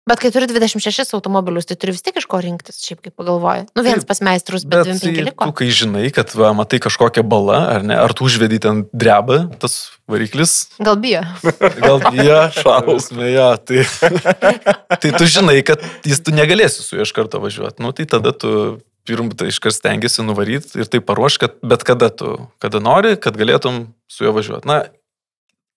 bet 0.10 0.22
kai 0.22 0.32
turi 0.34 0.48
26 0.50 1.14
automobilius, 1.18 1.68
tai 1.70 1.78
turi 1.80 1.94
vis 1.96 2.04
tiek 2.06 2.18
iš 2.18 2.28
ko 2.30 2.42
rinktis, 2.44 2.82
šiaip 2.84 3.02
kaip 3.06 3.16
pagalvoji. 3.20 3.68
Nu, 3.78 3.86
vienas 3.86 4.08
pas 4.10 4.22
meistrus, 4.26 4.66
bet, 4.66 4.84
bet 4.84 5.02
25 5.02 5.22
ir 5.22 5.28
liko. 5.30 5.48
tu, 5.50 5.56
kai 5.62 5.70
žinai, 5.74 6.06
kad 6.16 6.34
va, 6.38 6.52
matai 6.58 6.82
kažkokią 6.84 7.24
balą, 7.28 7.60
ar 7.78 7.88
ne, 7.88 7.98
ar 7.98 8.16
tu 8.18 8.28
užvedi 8.28 8.62
ten 8.64 8.86
drebą, 8.92 9.44
tas 9.62 9.80
variklis, 10.12 10.72
Gal 10.82 11.00
bijo. 11.02 11.24
gal 11.86 12.04
jie 12.12 12.40
šaus, 12.58 13.12
ja, 13.32 13.50
tai, 13.58 13.86
tai 15.02 15.12
tu 15.18 15.28
žinai, 15.30 15.60
kad 15.66 15.84
jis 16.08 16.24
tu 16.26 16.36
negalėsi 16.36 16.86
su 16.86 16.98
juo 16.98 17.08
iš 17.08 17.14
karto 17.16 17.42
važiuoti. 17.44 17.84
Nu, 17.84 17.94
tai 17.96 18.10
tada 18.10 18.34
tu 18.36 18.82
pirmą 19.08 19.34
tai 19.38 19.50
iškart 19.50 19.76
stengiasi 19.76 20.26
nuvaryti 20.26 20.82
ir 20.82 20.90
tai 20.90 21.02
paruoš, 21.04 21.40
kad 21.42 21.58
bet 21.66 21.86
kada 21.88 22.12
tu, 22.14 22.36
kada 22.62 22.82
nori, 22.84 23.16
kad 23.22 23.38
galėtum 23.40 23.88
su 24.12 24.28
juo 24.28 24.36
važiuoti. 24.36 24.70
Na, 24.70 24.84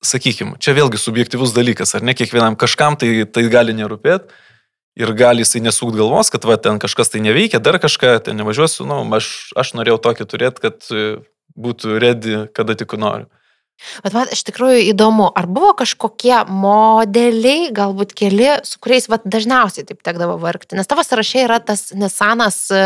sakykime, 0.07 0.59
čia 0.63 0.75
vėlgi 0.77 1.01
subjektivus 1.01 1.55
dalykas, 1.57 1.95
ar 1.97 2.05
ne 2.07 2.15
kiekvienam 2.17 2.59
kažkam 2.61 2.99
tai, 3.01 3.25
tai 3.27 3.47
gali 3.53 3.77
nerūpėti. 3.77 4.43
Ir 4.95 5.11
gali 5.19 5.43
jisai 5.43 5.59
nesūkt 5.65 5.97
galvos, 5.99 6.29
kad 6.31 6.45
va, 6.47 6.55
ten 6.55 6.77
kažkas 6.79 7.11
tai 7.11 7.19
neveikia, 7.25 7.59
dar 7.59 7.81
kažką, 7.83 8.13
ten 8.29 8.39
nevažiuosiu, 8.39 8.85
nu, 8.87 9.01
aš, 9.17 9.51
aš 9.59 9.73
norėjau 9.75 9.97
tokį 10.05 10.27
turėti, 10.31 10.63
kad 10.63 10.87
e, 10.95 11.17
būtų 11.59 11.97
ready, 11.99 12.37
kada 12.55 12.77
tik 12.79 12.95
noriu. 12.95 13.27
Bet 14.05 14.15
man 14.15 14.31
iš 14.31 14.45
tikrųjų 14.47 14.85
įdomu, 14.93 15.27
ar 15.35 15.49
buvo 15.51 15.73
kažkokie 15.81 16.45
modeliai, 16.47 17.73
galbūt 17.75 18.15
keli, 18.15 18.53
su 18.63 18.79
kuriais 18.79 19.11
vat, 19.11 19.27
dažniausiai 19.27 19.89
taip 19.89 19.99
tekdavo 20.07 20.37
vargti. 20.39 20.79
Nes 20.79 20.87
tavo 20.87 21.03
sąraše 21.03 21.43
yra 21.49 21.59
tas 21.59 21.89
Nissanas 21.99 22.61
e, 22.71 22.85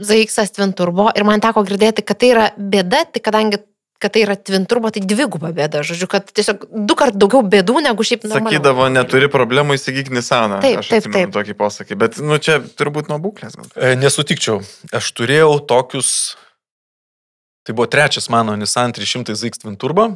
ZX 0.00 0.48
Twin 0.56 0.72
Turbo 0.72 1.10
ir 1.12 1.28
man 1.28 1.44
teko 1.44 1.60
girdėti, 1.68 2.04
kad 2.08 2.22
tai 2.24 2.32
yra 2.32 2.48
bėda, 2.56 3.04
tai 3.12 3.20
kadangi 3.20 3.60
kad 4.02 4.12
tai 4.14 4.24
yra 4.24 4.34
Twin 4.36 4.64
Turbo, 4.68 4.90
tai 4.94 5.02
dviguba 5.06 5.52
bėda. 5.54 5.84
Žodžiu, 5.86 6.08
kad 6.10 6.28
tiesiog 6.34 6.66
du 6.90 6.96
kart 6.98 7.16
daugiau 7.18 7.44
bėdų 7.46 7.82
negu 7.86 8.06
šiaip 8.06 8.26
normaliai. 8.26 8.58
Sakydavo, 8.58 8.88
neturi 8.92 9.30
problemų 9.32 9.78
įsigyk 9.78 10.10
Nisaną. 10.14 10.58
Taip, 10.64 10.80
Aš 10.82 10.90
taip, 10.90 11.08
taip. 11.14 11.32
Tokį 11.34 11.56
posakį, 11.58 11.98
bet, 12.02 12.18
nu, 12.22 12.38
čia 12.42 12.58
turbūt 12.78 13.10
nuo 13.12 13.20
būklės 13.22 13.56
gal. 13.58 13.70
E, 13.76 13.94
Nesutikčiau. 14.00 14.60
Aš 14.98 15.12
turėjau 15.18 15.54
tokius. 15.70 16.12
Tai 17.62 17.76
buvo 17.78 17.86
trečias 17.86 18.26
mano 18.32 18.56
Nissan 18.58 18.94
300 18.96 19.38
ZX 19.38 19.62
Twin 19.62 19.78
Turbo. 19.78 20.08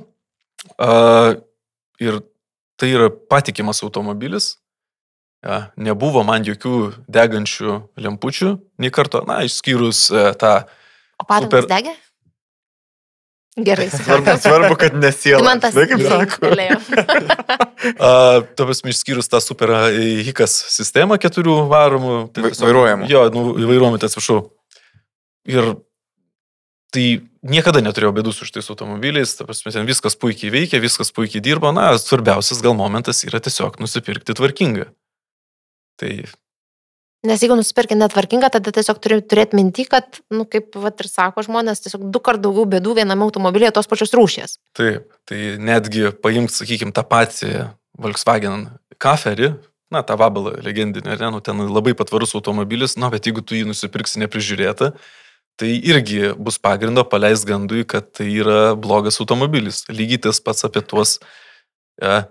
Uh, 0.82 1.36
ir 2.02 2.18
tai 2.80 2.90
yra 2.90 3.10
patikimas 3.10 3.84
automobilis. 3.86 4.56
Ja, 5.46 5.68
nebuvo 5.78 6.24
man 6.26 6.42
jokių 6.42 7.06
degančių 7.12 7.76
lempučių, 8.02 8.48
nei 8.82 8.90
karto, 8.90 9.20
na, 9.28 9.44
išskyrus 9.46 10.08
uh, 10.10 10.32
tą. 10.34 10.56
O 11.22 11.26
padangas 11.28 11.62
super- 11.62 11.70
degė? 11.70 11.94
Gerai, 13.56 13.86
Svarbu, 13.96 14.34
svarbu 14.42 14.76
kad 14.76 14.92
Tai 14.92 15.00
nesiela. 15.00 15.40
man 15.44 15.60
tas 15.62 15.72
Žinai, 15.72 15.88
kaip 15.88 16.02
sako. 16.04 16.50
Tuo 18.56 18.66
prasme, 18.68 18.92
išskyrus 18.92 19.30
tą 19.32 19.40
super 19.40 19.72
HIKAS 20.26 20.52
sistemą 20.74 21.16
keturių 21.22 21.62
varomų. 21.70 22.16
tai 22.36 22.50
vairuojamų. 22.52 23.08
Jo, 23.08 23.24
nu, 23.32 23.46
vairuojamų, 23.56 24.00
tai 24.02 24.10
atsiprašau. 24.10 24.42
Ir 25.48 25.72
tai 26.92 27.06
niekada 27.46 27.80
neturėjau 27.84 28.12
bėdų 28.18 28.32
su 28.36 28.46
šitais 28.48 28.68
automobiliais, 28.72 29.32
ta 29.38 29.46
prasme, 29.48 29.72
ten 29.72 29.88
viskas 29.88 30.16
puikiai 30.20 30.52
veikia, 30.52 30.80
viskas 30.82 31.12
puikiai 31.16 31.42
dirba, 31.44 31.72
na, 31.74 31.88
svarbiausias 32.00 32.60
gal 32.64 32.76
momentas 32.78 33.24
yra 33.24 33.40
tiesiog 33.42 33.80
nusipirkti 33.80 34.36
tvarkingą. 34.36 34.90
Tai 36.00 36.12
Nes 37.26 37.42
jeigu 37.42 37.56
nusipirki 37.58 37.96
netvarkingą, 37.98 38.50
tada 38.54 38.72
tiesiog 38.74 38.98
turi 39.02 39.18
turėti 39.24 39.58
minti, 39.58 39.86
kad, 39.90 40.20
nu, 40.30 40.44
kaip 40.48 40.76
vat, 40.78 41.00
ir 41.02 41.10
sako 41.10 41.42
žmonės, 41.46 41.82
tiesiog 41.84 42.04
du 42.14 42.22
kart 42.22 42.42
daugiau 42.42 42.66
bėdų 42.76 42.96
viename 43.00 43.26
automobilyje 43.26 43.72
tos 43.74 43.90
pačios 43.90 44.14
rūšies. 44.14 44.58
Taip, 44.78 45.08
tai 45.28 45.56
netgi 45.58 46.12
paimti, 46.22 46.54
sakykime, 46.54 46.94
tą 46.94 47.02
patį 47.08 47.52
Volkswagen 47.98 48.68
Kaferį, 49.02 49.54
na, 49.92 50.02
tą 50.06 50.16
vabalą 50.20 50.56
legendinį, 50.66 51.16
ne, 51.16 51.30
nu, 51.34 51.42
ten 51.44 51.66
labai 51.66 51.96
patvarus 51.98 52.34
automobilis, 52.38 52.96
na, 53.00 53.10
bet 53.12 53.26
jeigu 53.28 53.42
tu 53.42 53.58
jį 53.58 53.66
nusipirksi 53.70 54.22
neprižiūrėtą, 54.24 54.92
tai 55.56 55.72
irgi 55.88 56.34
bus 56.36 56.60
pagrindo 56.60 57.04
paleist 57.08 57.46
gandui, 57.48 57.86
kad 57.88 58.10
tai 58.18 58.28
yra 58.28 58.74
blogas 58.76 59.20
automobilis. 59.22 59.84
Lygiai 59.88 60.26
tas 60.28 60.40
pats 60.44 60.66
apie 60.68 60.82
tuos 60.84 61.16
ja, 62.02 62.26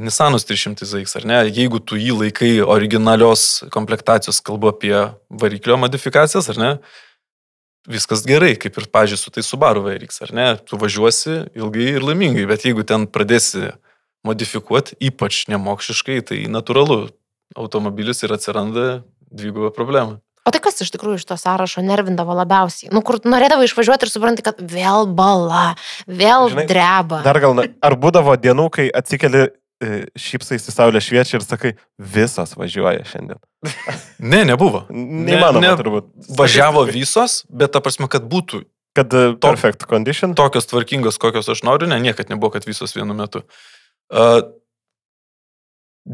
Nissanus 0.00 0.42
300 0.48 0.82
ZX, 0.82 1.16
ar 1.20 1.24
ne, 1.30 1.36
jeigu 1.54 1.78
tu 1.78 1.94
jį 1.94 2.16
laikai 2.18 2.52
originalios 2.66 3.62
komplektacijos, 3.70 4.40
kalbu 4.42 4.72
apie 4.72 4.94
variklio 5.30 5.76
modifikacijas, 5.78 6.48
ar 6.50 6.58
ne, 6.58 6.70
viskas 7.86 8.24
gerai, 8.26 8.56
kaip 8.58 8.74
ir, 8.80 8.88
pažiūrėjau, 8.90 9.22
su 9.22 9.34
tai 9.36 9.44
Subaru 9.46 9.84
VRX, 9.84 10.18
ar 10.26 10.34
ne, 10.34 10.48
tu 10.66 10.80
važiuosi 10.82 11.44
ilgai 11.54 11.92
ir 11.94 12.08
laimingai, 12.08 12.48
bet 12.50 12.66
jeigu 12.66 12.82
ten 12.82 13.06
pradėsi 13.06 13.70
modifikuoti, 14.26 14.98
ypač 15.12 15.44
nemokšiškai, 15.52 16.20
tai 16.26 16.42
natūralu, 16.50 17.12
automobilis 17.54 18.24
ir 18.24 18.34
atsiranda 18.34 19.04
dviguba 19.30 19.70
problema. 19.70 20.18
O 20.44 20.52
tai 20.52 20.60
kas 20.60 20.82
iš 20.84 20.90
tikrųjų 20.92 21.22
iš 21.22 21.24
to 21.28 21.36
sąrašo 21.40 21.80
nervindavo 21.84 22.34
labiausiai? 22.36 22.90
Nu, 22.92 23.00
kur 23.00 23.16
norėdavo 23.24 23.64
išvažiuoti 23.64 24.04
ir 24.04 24.10
supranti, 24.12 24.44
kad 24.44 24.58
vėl 24.60 25.06
bala, 25.08 25.70
vėl 26.04 26.50
Žinai, 26.52 26.66
dreba. 26.68 27.20
Dar 27.24 27.40
gal, 27.40 27.62
ar 27.64 27.96
būdavo 28.00 28.34
dienų, 28.36 28.66
kai 28.74 28.90
atsikeli, 28.92 29.46
šypsaisi 30.18 30.72
saulė 30.72 31.02
šviečia 31.02 31.38
ir 31.38 31.44
sakai, 31.44 31.72
visos 31.98 32.54
važiuoja 32.58 33.04
šiandien. 33.08 33.40
Ne, 34.24 34.44
nebuvo. 34.46 34.84
Neįmanoma 34.94 35.60
ne, 35.60 35.72
turbūt. 35.76 36.06
Važiavo 36.38 36.84
visos, 36.88 37.42
bet 37.52 37.74
ta 37.74 37.82
prasme, 37.84 38.06
kad 38.08 38.24
būtų 38.30 38.62
Kad 38.94 39.12
e, 39.12 39.22
perfect 39.42 39.84
condition. 39.90 40.36
tokios 40.38 40.70
tvarkingos, 40.70 41.18
kokios 41.20 41.50
aš 41.50 41.64
noriu, 41.66 41.88
ne, 41.90 41.98
niekad 42.00 42.30
nebuvo, 42.30 42.52
kad 42.54 42.64
visos 42.64 42.94
vienu 42.94 43.16
metu. 43.18 43.42
Uh, 44.08 44.46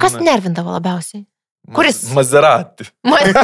Kas 0.00 0.16
nervindavo 0.16 0.72
labiausiai? 0.72 1.26
kuris? 1.74 2.00
Maserati. 2.14 2.88
Man... 3.10 3.34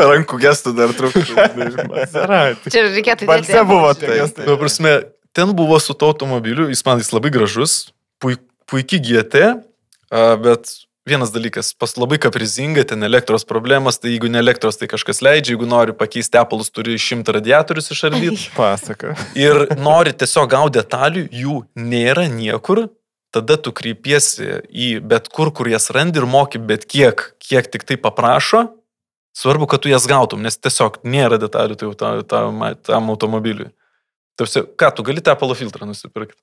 Rankų 0.10 0.40
gestų 0.42 0.74
dar 0.76 0.92
truputį. 0.96 1.36
Maserati. 1.86 2.72
Čia 2.72 2.84
reikėtų 2.88 3.28
Balse 3.30 3.64
buvo 3.68 3.94
gestai. 3.94 4.48
Nu, 4.48 4.58
prasme, 4.60 4.96
ten 5.36 5.54
buvo 5.56 5.78
su 5.82 5.94
to 5.94 6.10
automobiliu, 6.10 6.68
jis 6.72 6.82
man 6.86 7.00
jis 7.02 7.12
labai 7.14 7.32
gražus, 7.34 7.92
puik, 8.22 8.44
puikiai 8.70 9.02
GT, 9.02 9.42
a, 10.10 10.22
bet 10.40 10.72
vienas 11.08 11.32
dalykas, 11.34 11.72
pas 11.74 11.96
labai 11.98 12.20
kaprizinga, 12.22 12.84
ten 12.86 13.02
elektros 13.06 13.46
problemas, 13.48 13.98
tai 13.98 14.12
jeigu 14.14 14.30
ne 14.30 14.38
elektros, 14.42 14.78
tai 14.78 14.86
kažkas 14.90 15.22
leidžia, 15.24 15.54
jeigu 15.54 15.66
nori 15.68 15.96
pakeisti 15.96 16.36
tepalus, 16.36 16.70
turi 16.70 16.98
šimtą 17.00 17.34
radiatorius 17.40 17.90
išardyti 17.94 18.50
Pasaka. 18.54 19.16
ir 19.46 19.66
nori 19.80 20.14
tiesiog 20.14 20.50
gauti 20.52 20.78
detalių, 20.78 21.26
jų 21.32 21.56
nėra 21.80 22.28
niekur, 22.30 22.86
tada 23.34 23.56
tu 23.56 23.72
kreipiesi 23.74 24.60
į 24.68 24.92
bet 25.06 25.32
kur, 25.34 25.54
kur 25.54 25.70
jas 25.70 25.90
randi 25.94 26.20
ir 26.20 26.28
moki 26.30 26.60
bet 26.62 26.86
kiek, 26.90 27.32
kiek 27.42 27.72
tik 27.72 27.88
tai 27.88 27.98
paprašo, 28.00 28.68
Svarbu, 29.36 29.66
kad 29.66 29.80
tu 29.80 29.88
jas 29.88 30.06
gautum, 30.10 30.42
nes 30.42 30.58
tiesiog 30.58 31.00
nėra 31.06 31.38
detalių 31.38 31.76
tai 31.78 31.86
jau 31.88 31.96
tam, 31.96 32.22
tam, 32.26 32.64
tam 32.82 33.12
automobiliui. 33.12 33.70
Tarsi, 34.38 34.64
ką, 34.80 34.90
tu 34.96 35.04
gali 35.06 35.22
tepalo 35.22 35.54
filtrą 35.54 35.86
nusipirkti. 35.86 36.40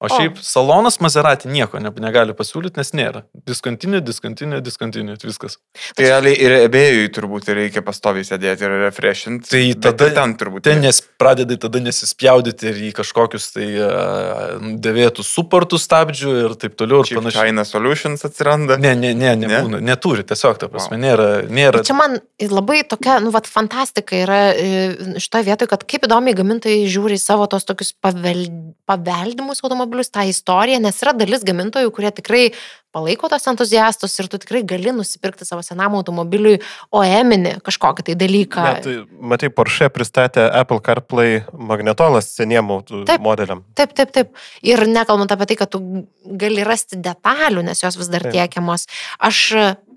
O 0.00 0.08
šiaip 0.08 0.38
o. 0.38 0.42
salonas 0.42 0.96
Maserati 1.04 1.48
nieko 1.52 1.76
ne, 1.82 1.90
negali 2.00 2.32
pasiūlyti, 2.32 2.78
nes 2.80 2.90
nėra. 2.96 3.20
Diskontinė, 3.44 3.98
diskontinė, 4.00 4.62
diskontinė, 4.64 5.16
viskas. 5.20 5.58
Tai 5.92 6.06
realiai 6.06 6.38
ir 6.40 6.54
ebėjui 6.62 7.10
turbūt 7.12 7.50
reikia 7.52 7.82
pastoviai 7.84 8.24
sėdėti 8.24 8.64
ir 8.64 8.76
refreshinti. 8.86 9.50
Tai 9.52 9.60
tada 9.84 10.08
ten 10.16 10.32
turbūt. 10.40 10.64
Ten 10.64 10.80
nes 10.80 11.02
pradedai 11.20 11.58
tada 11.60 11.82
nesispjaudyti 11.84 12.70
ir 12.70 12.78
į 12.88 12.94
kažkokius 12.96 13.50
tai 13.58 13.66
uh, 13.76 14.70
dėvėtų 14.86 15.26
suportų 15.26 15.80
stabdžių 15.84 16.32
ir 16.46 16.56
taip 16.64 16.80
toliau. 16.80 17.02
Ir 17.04 17.20
panašiai. 17.20 17.50
China 17.50 17.66
Solutions 17.68 18.24
atsiranda. 18.24 18.80
Ne, 18.80 18.94
ne, 18.96 19.12
ne, 19.12 19.34
nebūna, 19.42 19.82
ne? 19.82 19.90
neturi, 19.90 20.24
tiesiog, 20.24 20.62
ta 20.64 20.70
prasme, 20.72 20.96
wow. 20.96 21.04
nėra. 21.04 21.28
nėra... 21.60 21.84
Čia 21.84 21.98
man 22.00 22.16
labai 22.40 22.80
tokia, 22.88 23.18
nu, 23.20 23.34
vat, 23.36 23.52
fantastika 23.52 24.16
yra 24.16 24.40
e, 24.56 25.20
šitoje 25.20 25.50
vietoje, 25.52 25.74
kad 25.76 25.84
kaip 25.84 26.08
įdomiai 26.08 26.40
gamintojai 26.40 26.88
žiūri 26.88 27.20
savo 27.20 27.44
tos 27.52 27.68
tokius 27.68 27.92
paveld... 28.00 28.72
paveldimus 28.88 29.60
automobilius 29.60 29.89
automobilius, 29.90 30.10
tą 30.10 30.26
istoriją, 30.28 30.80
nes 30.80 31.02
yra 31.02 31.12
dalis 31.12 31.42
gamintojų, 31.44 31.90
kurie 31.90 32.10
tikrai 32.12 32.52
palaiko 32.92 33.28
tos 33.30 33.46
entuziastus 33.46 34.18
ir 34.18 34.28
tu 34.28 34.38
tikrai 34.38 34.62
gali 34.66 34.92
nusipirkti 34.92 35.44
savo 35.44 35.62
senam 35.62 35.94
automobiliui 35.94 36.60
OEMinį 36.92 37.60
kažkokį 37.62 38.06
tai 38.08 38.16
dalyką. 38.18 38.64
Net, 38.66 38.88
matai, 39.20 39.50
Porsche 39.50 39.88
pristatė 39.90 40.48
Apple 40.50 40.80
CarPlay 40.80 41.44
magnetolas 41.54 42.32
seniem 42.34 42.70
taip, 43.06 43.20
modeliam. 43.22 43.64
Taip, 43.74 43.94
taip, 43.94 44.10
taip. 44.10 44.34
Ir 44.62 44.82
nekalbant 44.86 45.30
apie 45.30 45.46
tai, 45.50 45.58
kad 45.60 45.70
tu 45.70 45.82
gali 46.24 46.64
rasti 46.66 46.98
detalių, 46.98 47.62
nes 47.70 47.82
jos 47.82 47.98
vis 47.98 48.10
dar 48.10 48.26
taip. 48.26 48.34
tiekiamos. 48.34 48.88
Aš 49.18 49.46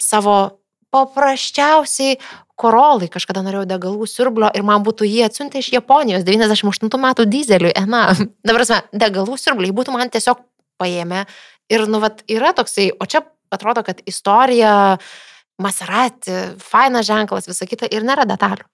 savo 0.02 0.60
paprasčiausiai 0.94 2.18
korolai 2.60 3.10
kažkada 3.12 3.42
norėjau 3.46 3.66
degalų 3.70 4.08
siurblio 4.10 4.52
ir 4.54 4.66
man 4.66 4.86
būtų 4.86 5.08
jį 5.10 5.24
atsiuntę 5.28 5.62
iš 5.62 5.72
Japonijos 5.74 6.26
98 6.28 7.02
metų 7.06 7.26
dizeliui. 7.30 7.74
Na, 7.90 8.06
dabar, 8.48 8.66
degalų 8.94 9.38
siurbliai 9.42 9.76
būtų 9.76 9.96
man 9.96 10.14
tiesiog 10.14 10.44
paėmę. 10.82 11.26
Ir, 11.72 11.88
nu, 11.90 12.02
vat, 12.04 12.22
yra 12.30 12.52
toksai, 12.56 12.92
o 13.00 13.08
čia 13.10 13.24
atrodo, 13.54 13.86
kad 13.86 14.02
istorija, 14.10 14.98
Maserati, 15.62 16.34
fainas 16.58 17.06
ženklas, 17.06 17.46
visa 17.48 17.68
kita 17.70 17.86
ir 17.94 18.06
nėra 18.06 18.26
detalių. 18.26 18.66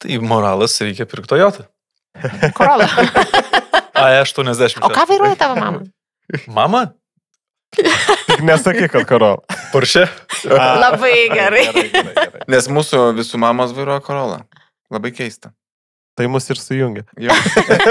Tai 0.00 0.20
moralas 0.24 0.76
reikia 0.80 1.04
pirkti 1.08 1.34
Toyota. 1.34 1.66
Corolla. 2.56 2.88
A80. 3.96 4.80
O 4.84 4.88
ką 4.92 5.04
vairuoja 5.08 5.36
tavo 5.40 5.60
mama? 5.60 5.84
Mama? 6.48 6.82
Tik 8.36 8.44
nesakyk, 8.44 8.90
kad 8.92 9.06
Corolla. 9.08 9.60
Porsche. 9.72 10.04
Labai 10.44 11.14
gerai. 11.32 11.66
gerai, 11.72 11.90
gerai, 11.92 12.14
gerai. 12.14 12.42
Nes 12.52 12.68
mūsų 12.68 13.06
visų 13.16 13.40
mamos 13.40 13.72
vairuoja 13.76 14.02
Corolla. 14.04 14.42
Labai 14.92 15.14
keista. 15.16 15.54
Tai 16.16 16.28
mus 16.32 16.46
ir 16.48 16.56
sujungia. 16.56 17.04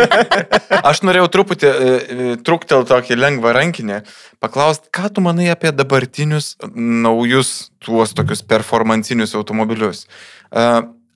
Aš 0.90 1.04
norėjau 1.06 1.28
truputį 1.34 1.68
e, 1.70 1.74
e, 1.74 2.30
truktel 2.46 2.86
tokį 2.90 3.20
lengvą 3.20 3.52
rankinį, 3.54 4.00
paklausti, 4.42 4.90
ką 4.90 5.12
tu 5.14 5.22
manai 5.22 5.52
apie 5.54 5.70
dabartinius 5.70 6.56
naujus 6.74 7.70
tuos 7.86 8.16
tokius 8.18 8.42
performancinius 8.42 9.36
automobilius. 9.38 10.08
E, 10.50 10.66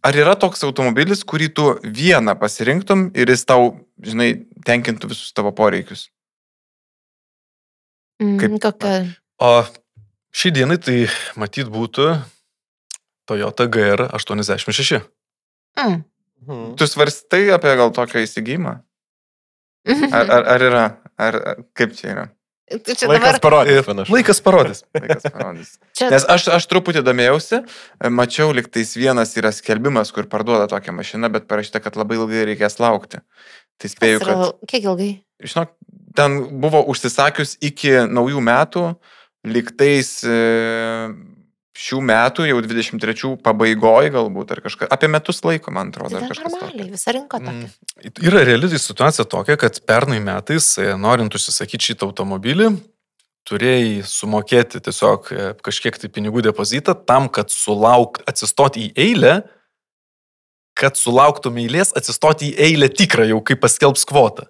ar 0.05 0.21
yra 0.21 0.37
toks 0.37 0.61
automobilis, 0.67 1.25
kurį 1.25 1.49
tu 1.57 1.71
vieną 1.81 2.37
pasirinktum 2.37 3.09
ir 3.17 3.33
jis 3.33 3.45
tau, 3.49 3.73
žinai, 4.05 4.35
tenkintų 4.69 5.09
visus 5.09 5.33
tavo 5.33 5.53
poreikius? 5.57 6.11
Mm, 8.19 8.39
Kaip 8.41 8.57
kokia? 8.63 8.95
O 9.39 9.53
Šį 10.29 10.51
dienai 10.53 10.77
tai 10.77 11.07
matyt 11.41 11.69
būtų 11.73 12.11
Toyota 13.29 13.65
GR86. 13.65 15.01
Mm. 15.79 16.01
Hmm. 16.45 16.73
Tu 16.77 16.87
svarstai 16.87 17.49
apie 17.53 17.73
gal 17.77 17.91
tokią 17.93 18.23
įsigymą? 18.23 18.77
Ar, 19.89 20.29
ar, 20.29 20.43
ar 20.53 20.65
yra? 20.65 20.83
Ar, 21.19 21.39
kaip 21.77 21.95
čia 21.97 22.11
yra? 22.13 22.25
Čia 22.69 23.09
Laikas 23.09 23.33
dabar... 23.33 23.39
parodys. 23.41 23.81
Panašu. 23.87 24.13
Laikas 24.13 24.41
parodys. 24.45 24.81
Laikas 25.01 25.25
parodys. 25.33 25.71
Čia... 25.97 26.11
Nes 26.13 26.25
aš, 26.29 26.45
aš 26.53 26.67
truputį 26.69 27.01
domėjausi, 27.05 27.63
mačiau, 28.13 28.51
liktais 28.53 28.93
vienas 28.99 29.33
yra 29.41 29.49
skelbimas, 29.55 30.13
kur 30.13 30.29
parduoda 30.29 30.69
tokią 30.69 30.93
mašiną, 30.99 31.31
bet 31.33 31.49
parašyta, 31.49 31.81
kad 31.81 31.97
labai 31.97 32.19
ilgai 32.21 32.45
reikės 32.51 32.77
laukti. 32.81 33.23
Tai 33.81 33.89
spėju, 33.89 34.21
kad... 34.21 34.45
Kiek 34.69 34.85
ilgai? 34.85 35.09
Žinok, 35.41 35.73
ten 36.15 36.39
buvo 36.61 36.81
užsisakius 36.91 37.57
iki 37.65 37.91
naujų 38.09 38.41
metų, 38.43 38.85
liktais 39.47 40.19
e, 40.27 40.37
šių 41.79 42.01
metų, 42.03 42.45
jau 42.49 42.59
23 42.65 43.33
pabaigoje 43.43 44.11
galbūt, 44.13 44.53
ar 44.55 44.61
kažką, 44.65 44.89
apie 44.91 45.09
metus 45.11 45.39
laiko, 45.47 45.71
man 45.75 45.93
atrodo. 45.93 46.19
Tai 46.19 46.39
normaliai, 46.43 46.89
visa 46.91 47.13
rinka 47.15 47.39
tokia. 47.39 47.69
Mm, 47.69 48.15
yra 48.27 48.43
reali 48.47 48.71
situacija 48.73 49.27
tokia, 49.29 49.55
kad 49.59 49.79
pernai 49.87 50.19
metais, 50.23 50.73
e, 50.81 50.91
norint 50.99 51.35
užsisakyti 51.39 51.91
šitą 51.91 52.09
automobilį, 52.09 52.73
turėjai 53.49 54.03
sumokėti 54.05 54.81
tiesiog 54.85 55.31
e, 55.31 55.47
kažkiek 55.65 56.01
tai 56.01 56.11
pinigų 56.11 56.43
depozitą 56.49 56.97
tam, 57.07 57.31
kad 57.31 57.53
sulauk, 57.53 58.19
atsistoti 58.29 58.89
į 58.89 58.93
eilę, 59.07 59.33
kad 60.79 60.99
sulauktum 60.99 61.57
eilės, 61.59 61.93
atsistoti 61.97 62.51
į 62.51 62.69
eilę 62.69 62.91
tikrą 62.91 63.27
jau, 63.31 63.39
kai 63.43 63.57
paskelbs 63.59 64.05
kvotą. 64.07 64.47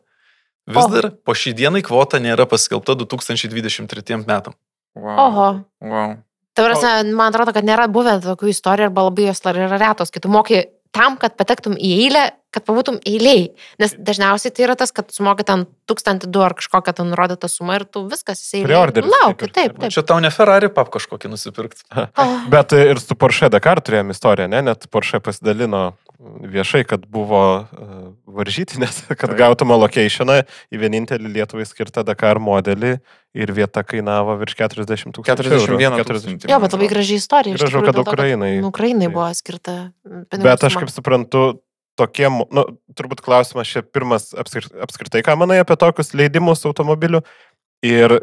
Vis 0.69 0.85
o. 0.85 0.89
dar 0.93 1.09
po 1.25 1.33
šį 1.33 1.55
dieną 1.57 1.81
kvota 1.85 2.21
nėra 2.21 2.45
paskelbta 2.49 2.95
2023 2.99 4.19
metam. 4.23 4.55
Wow. 4.97 5.21
Oho. 5.25 5.47
Wow. 5.81 6.17
Prasme, 6.59 7.13
man 7.15 7.31
atrodo, 7.31 7.53
kad 7.55 7.65
nėra 7.65 7.87
buvę 7.91 8.17
tokių 8.23 8.51
istorijų 8.51 8.89
arba 8.89 9.07
labai 9.07 9.29
jos 9.29 9.41
yra 9.47 9.69
retos, 9.79 10.11
kai 10.11 10.21
tu 10.23 10.31
moki 10.31 10.65
tam, 10.95 11.15
kad 11.21 11.35
patektum 11.39 11.75
į 11.77 11.91
eilę, 12.03 12.23
kad 12.53 12.65
pabūtum 12.65 12.97
eiliai. 13.07 13.51
Nes 13.81 13.93
dažniausiai 13.93 14.53
tai 14.55 14.65
yra 14.65 14.75
tas, 14.79 14.91
kad 14.95 15.13
sumoki 15.13 15.45
ten 15.45 15.67
tūkstantį 15.89 16.29
du 16.33 16.41
ar 16.43 16.55
kažkokią 16.57 16.95
ten 16.97 17.11
nurodytą 17.13 17.49
sumą 17.51 17.77
ir 17.79 17.85
tu 17.85 18.03
viskas 18.09 18.41
įsivaizduoji. 18.41 18.67
Preorderis. 18.67 19.13
Lauki, 19.13 19.51
taip, 19.53 19.77
taip. 19.77 19.93
Čia 19.93 20.03
tau 20.09 20.17
ne 20.23 20.33
Ferrari 20.33 20.71
pap 20.73 20.89
kažkokį 20.93 21.31
nusipirkti. 21.35 21.85
Oh. 21.93 22.35
Bet 22.51 22.73
ir 22.77 23.01
su 23.01 23.17
Porsche 23.19 23.51
Dakar 23.53 23.83
turėjom 23.85 24.13
istoriją, 24.15 24.49
ne? 24.51 24.63
Net 24.71 24.89
Porsche 24.91 25.21
pasidalino 25.23 25.91
viešai, 26.19 26.83
kad 26.87 27.05
buvo 27.07 27.41
uh, 27.63 27.93
varžytinės, 28.27 29.05
kad 29.19 29.31
gautum 29.39 29.71
locationą 29.75 30.41
į 30.73 30.81
vienintelį 30.81 31.31
Lietuvai 31.37 31.67
skirtą 31.67 32.03
Dakar 32.07 32.41
modelį 32.43 32.97
ir 33.39 33.53
vieta 33.55 33.83
kainavo 33.87 34.35
virš 34.41 34.57
40 34.59 35.15
tūkstančių. 35.15 35.63
41 35.69 36.03
tūkstančių. 36.09 36.51
Jo, 36.51 36.59
bet 36.63 36.75
labai 36.75 36.89
graži 36.91 37.19
istorija. 37.21 37.59
Gražu, 37.59 37.83
kad 37.85 38.01
Ukrainai. 38.03 38.57
Kad 38.59 38.69
Ukrainai 38.71 39.09
buvo 39.13 39.29
skirta. 39.37 39.77
Bet 40.35 40.67
aš 40.67 40.79
kaip 40.81 40.91
suprantu, 40.91 41.45
tokie, 41.99 42.27
nu, 42.29 42.65
turbūt 42.97 43.23
klausimas 43.23 43.69
čia 43.69 43.83
pirmas 43.83 44.31
apskritai, 44.35 45.23
ką 45.25 45.35
manai 45.39 45.61
apie 45.63 45.77
tokius 45.79 46.13
leidimus 46.17 46.65
automobilių 46.67 47.23
ir 47.85 48.19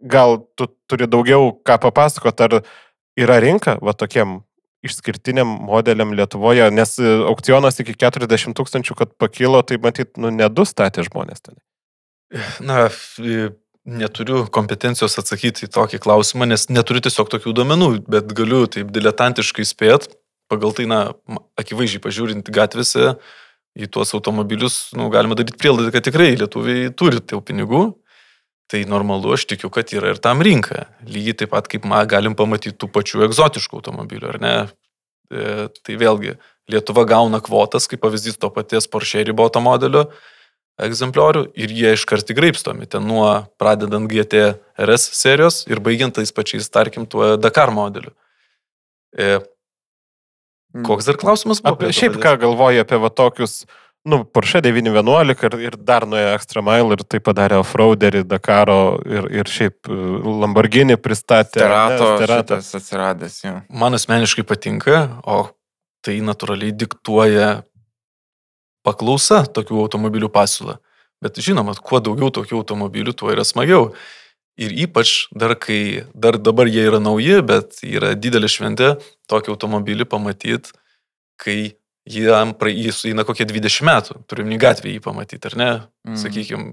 gal 0.00 0.40
tu 0.58 0.70
turi 0.90 1.08
daugiau 1.10 1.52
ką 1.66 1.76
papasakoti, 1.82 2.46
ar 2.46 2.62
yra 3.20 3.40
rinka 3.42 3.76
va 3.84 3.94
tokiem 3.96 4.40
išskirtiniam 4.86 5.48
modeliam 5.68 6.14
Lietuvoje, 6.16 6.70
nes 6.72 6.96
e, 6.98 7.08
aukcionas 7.28 7.80
iki 7.82 7.96
40 8.00 8.56
tūkstančių, 8.56 8.96
kad 8.96 9.12
pakilo, 9.20 9.60
tai 9.66 9.80
matyt, 9.82 10.14
nu, 10.20 10.32
nedu 10.34 10.64
statė 10.68 11.04
žmonės 11.06 11.44
ten. 11.44 11.58
Na, 12.64 12.86
neturiu 13.84 14.44
kompetencijos 14.52 15.18
atsakyti 15.20 15.66
į 15.66 15.72
tokį 15.74 16.00
klausimą, 16.04 16.48
nes 16.48 16.68
neturiu 16.72 17.02
tiesiog 17.04 17.30
tokių 17.32 17.54
duomenų, 17.56 17.90
bet 18.10 18.32
galiu 18.36 18.64
taip 18.70 18.92
diletantiškai 18.94 19.66
spėt, 19.68 20.10
pagal 20.50 20.74
tai, 20.76 20.86
na, 20.90 21.00
akivaizdžiai 21.60 22.02
pažiūrint 22.04 22.50
gatvėse 22.54 23.14
į 23.78 23.88
tuos 23.92 24.14
automobilius, 24.16 24.90
nu, 24.98 25.08
galima 25.12 25.36
daryti 25.38 25.58
prielaidą, 25.60 25.92
kad 25.94 26.06
tikrai 26.06 26.32
lietuviai 26.38 26.90
turi 26.96 27.22
tų 27.22 27.42
pinigų. 27.46 27.84
Tai 28.70 28.84
normalu, 28.86 29.32
aš 29.34 29.48
tikiu, 29.50 29.66
kad 29.74 29.90
yra 29.90 30.12
ir 30.14 30.20
tam 30.22 30.42
rinka. 30.46 30.84
Lygiai 31.02 31.34
taip 31.42 31.50
pat, 31.50 31.66
kaip 31.70 31.86
ma, 31.90 32.04
galim 32.06 32.36
pamatyti 32.38 32.76
tų 32.78 32.86
pačių 32.94 33.24
egzotiškų 33.26 33.80
automobilių, 33.80 34.28
ar 34.30 34.38
ne? 34.42 34.52
E, 35.30 35.46
tai 35.82 35.96
vėlgi, 35.98 36.36
Lietuva 36.70 37.02
gauna 37.08 37.40
kvotas, 37.42 37.88
kaip 37.90 37.98
pavyzdys 38.04 38.38
to 38.38 38.50
paties 38.54 38.86
Porsche 38.86 39.24
riboto 39.26 39.58
modelio 39.64 40.04
egzempliorių 40.80 41.48
ir 41.58 41.72
jie 41.74 41.96
iškart 41.96 42.30
įgraipstomi. 42.30 42.86
Ten 42.86 43.08
nuo 43.10 43.26
pradedant 43.58 44.06
GT 44.08 44.52
RS 44.78 45.08
serijos 45.18 45.64
ir 45.66 45.82
baigiant 45.82 46.14
tais 46.14 46.30
pačiais, 46.30 46.70
tarkim, 46.70 47.08
tuo 47.10 47.34
Dakar 47.42 47.74
modeliu. 47.74 48.14
E, 49.18 49.40
koks 50.86 51.10
dar 51.10 51.18
klausimas 51.18 51.58
buvo? 51.58 51.74
Apie, 51.74 51.90
šiaip 51.96 52.20
ką 52.22 52.38
galvoji 52.46 52.84
apie 52.84 53.02
va 53.02 53.10
tokius 53.10 53.64
uh, 53.64 53.74
nu, 54.04 54.24
Porsche 54.24 54.60
911 54.64 55.44
ir, 55.46 55.56
ir 55.68 55.76
dar 55.76 56.06
nuėjo 56.08 56.34
Extra 56.36 56.62
Mile 56.64 56.96
ir 56.96 57.04
tai 57.04 57.20
padarė 57.24 57.60
Offroaderį, 57.60 58.24
Dakaro 58.28 58.98
ir, 59.04 59.28
ir 59.42 59.50
šiaip 59.50 59.90
e, 59.90 59.96
Lamborghini 60.42 60.96
pristatė. 61.00 61.60
Terato, 61.60 62.12
Teratas 62.20 62.70
atsiradęs, 62.78 63.40
jo. 63.44 63.56
Man 63.68 63.98
asmeniškai 63.98 64.46
patinka, 64.48 65.02
o 65.24 65.42
tai 66.04 66.20
natūraliai 66.24 66.72
diktuoja 66.76 67.50
paklausa 68.86 69.42
tokių 69.44 69.82
automobilių 69.84 70.30
pasiūlą. 70.32 70.78
Bet 71.20 71.36
žinoma, 71.44 71.74
kuo 71.76 72.00
daugiau 72.00 72.32
tokių 72.32 72.62
automobilių, 72.62 73.12
tuo 73.12 73.28
yra 73.34 73.44
smagiau. 73.44 73.90
Ir 74.60 74.72
ypač 74.86 75.28
dar 75.36 75.54
kai, 75.60 76.06
dar 76.16 76.36
dabar 76.40 76.68
jie 76.68 76.86
yra 76.88 77.00
nauji, 77.00 77.40
bet 77.44 77.82
yra 77.84 78.14
didelė 78.16 78.48
šventė 78.48 78.94
tokį 79.30 79.52
automobilį 79.54 80.08
pamatyti, 80.08 80.72
kai 81.40 81.58
jam 82.10 82.54
praeis, 82.58 83.04
eina 83.08 83.24
kokie 83.28 83.46
20 83.48 83.86
metų, 83.86 84.20
turim 84.30 84.50
į 84.54 84.58
gatvę 84.60 84.92
jį 84.94 85.02
pamatyti, 85.04 85.50
ar 85.50 85.56
ne? 85.60 85.70
Mm. 86.08 86.16
Sakykime, 86.20 86.72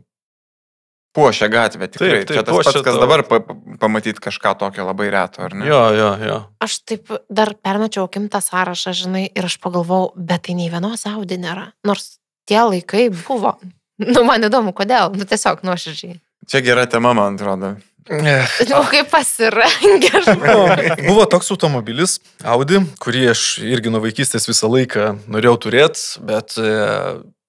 Puošia 1.17 1.47
gatvę, 1.49 1.87
tikrai. 1.89 2.09
Taip, 2.09 2.27
taip, 2.29 2.35
Čia 2.37 2.43
tas 2.45 2.55
pats, 2.59 2.75
kas 2.85 2.93
tavo- 2.93 3.01
dabar 3.01 3.23
pa, 3.25 3.39
pamatyti 3.81 4.21
kažką 4.21 4.51
tokio 4.59 4.85
labai 4.85 5.07
reto, 5.09 5.41
ar 5.41 5.55
ne? 5.55 5.65
jo, 5.65 5.79
jo, 5.97 6.09
jo. 6.21 6.35
Aš 6.61 6.75
taip 6.85 7.09
dar 7.29 7.55
permečiau 7.57 8.05
akim 8.05 8.27
tą 8.29 8.37
sąrašą, 8.37 8.93
žinai, 8.93 9.23
ir 9.33 9.47
aš 9.49 9.57
pagalvojau, 9.63 10.11
bet 10.13 10.45
tai 10.45 10.53
nei 10.53 10.69
vienos 10.69 11.07
Audi 11.09 11.39
nėra. 11.41 11.71
Nors 11.83 12.19
tie 12.45 12.61
laikai 12.61 13.09
buvo. 13.09 13.57
Nu, 13.97 14.21
man 14.21 14.45
įdomu, 14.45 14.75
kodėl. 14.77 15.09
Nu, 15.17 15.25
tiesiog 15.25 15.63
nuoširdžiai. 15.65 16.19
Čia 16.45 16.59
gera 16.61 16.83
tema, 16.85 17.15
man 17.17 17.33
atrodo. 17.33 17.71
Nu, 18.09 18.81
kaip 18.91 19.09
pasirengę. 19.11 20.21
Buvo 21.09 21.25
toks 21.29 21.51
automobilis 21.51 22.17
Audi, 22.47 22.79
kurį 23.03 23.25
aš 23.33 23.43
irgi 23.67 23.91
nuo 23.91 24.01
vaikystės 24.03 24.47
visą 24.47 24.69
laiką 24.71 25.09
norėjau 25.27 25.55
turėti, 25.67 26.03
bet 26.27 26.55
e, 26.61 26.71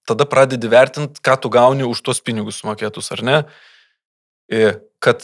tada 0.09 0.27
pradedi 0.29 0.71
vertinti, 0.71 1.23
ką 1.23 1.37
tu 1.43 1.53
gauni 1.55 1.87
už 1.87 2.03
tuos 2.03 2.23
pinigus 2.25 2.63
sumokėtus, 2.63 3.13
ar 3.15 3.25
ne? 3.29 3.39
E, 4.51 4.73
kad 5.05 5.23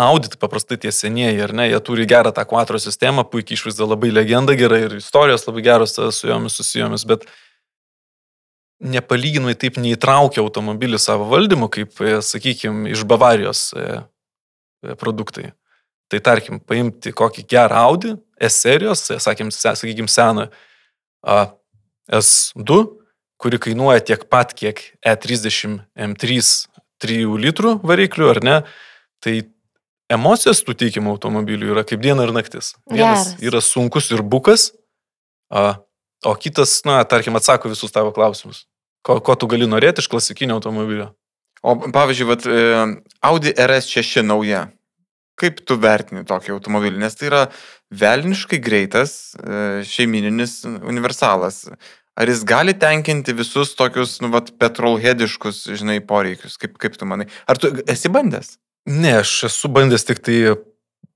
Audi, 0.00 0.26
tai 0.32 0.40
paprastai 0.42 0.80
tie 0.82 0.90
senieji, 0.90 1.38
ar 1.44 1.52
ne, 1.54 1.68
jie 1.70 1.78
turi 1.86 2.06
gerą 2.10 2.32
tą 2.34 2.42
quattro 2.50 2.80
sistemą, 2.82 3.22
puikiai 3.30 3.54
išvaizda, 3.54 3.86
labai 3.86 4.10
legenda 4.10 4.56
gera 4.58 4.80
ir 4.82 4.96
istorijos 4.98 5.46
labai 5.46 5.62
geros 5.62 5.94
su 5.94 6.26
jomis 6.26 6.56
susijomis, 6.58 7.06
bet 7.06 7.28
nepalyginamai 8.82 9.54
taip 9.58 9.78
neįtraukia 9.80 10.42
automobilį 10.42 10.98
savo 10.98 11.28
valdymu, 11.30 11.68
kaip, 11.72 11.94
sakykime, 12.26 12.90
iš 12.94 13.04
Bavarijos 13.08 13.68
e, 13.78 13.84
e, 14.84 14.96
produktai. 15.00 15.52
Tai 16.12 16.20
tarkim, 16.20 16.58
paimti 16.60 17.14
kokį 17.16 17.46
gerą 17.48 17.84
Audi, 17.88 18.14
S 18.42 18.58
serijos, 18.64 19.06
e, 19.14 19.18
sakym, 19.22 19.50
se- 19.54 19.76
sakykime, 19.78 20.10
seną 20.10 20.48
a, 21.24 21.38
S2, 22.12 22.82
kuri 23.40 23.58
kainuoja 23.58 24.02
tiek 24.04 24.26
pat, 24.28 24.52
kiek 24.56 24.82
E30 25.06 25.78
M3 25.96 26.40
3 27.04 27.24
litrų 27.40 27.78
variklių, 27.84 28.28
ar 28.30 28.40
ne? 28.44 28.56
Tai 29.24 29.32
emocijos 30.12 30.60
tų 30.64 30.76
teikimų 30.84 31.14
automobilių 31.16 31.72
yra 31.74 31.82
kaip 31.88 32.02
diena 32.04 32.26
ir 32.26 32.32
naktis. 32.36 32.74
Vienas 32.90 33.34
Geras. 33.34 33.42
yra 33.42 33.60
sunkus 33.64 34.10
ir 34.12 34.22
bukas, 34.22 34.70
a, 35.50 35.80
o 36.24 36.34
kitas, 36.34 36.78
na, 36.88 37.02
tarkim, 37.08 37.36
atsako 37.36 37.72
visus 37.72 37.92
tavo 37.92 38.12
klausimus. 38.14 38.64
Ko, 39.04 39.18
ko 39.20 39.36
tu 39.36 39.48
gali 39.50 39.68
norėti 39.68 40.00
iš 40.04 40.08
klasikinio 40.12 40.56
automobilio? 40.58 41.10
O 41.64 41.76
pavyzdžiui, 41.92 42.28
vat, 42.28 42.46
e, 42.46 42.86
Audi 43.24 43.52
RS6 43.52 44.24
nauja. 44.24 44.66
Kaip 45.40 45.64
tu 45.66 45.76
vertini 45.80 46.22
tokį 46.28 46.54
automobilį? 46.54 47.00
Nes 47.02 47.16
tai 47.18 47.28
yra 47.30 47.42
velniškai 48.00 48.60
greitas 48.62 49.34
e, 49.40 49.82
šeimininis 49.88 50.60
universalas. 50.64 51.64
Ar 52.14 52.30
jis 52.30 52.44
gali 52.46 52.76
tenkinti 52.78 53.34
visus 53.34 53.72
tokius, 53.74 54.20
nu, 54.22 54.30
vat, 54.34 54.52
petrolhediškus, 54.60 55.64
žinai, 55.80 55.98
poreikius? 56.06 56.58
Kaip, 56.62 56.76
kaip 56.80 57.00
tu 57.00 57.08
manai? 57.10 57.26
Ar 57.50 57.58
tu 57.58 57.72
esi 57.90 58.12
bandęs? 58.12 58.54
Ne, 58.86 59.16
aš 59.24 59.32
esu 59.48 59.72
bandęs 59.72 60.06
tik 60.06 60.20
tai 60.22 60.38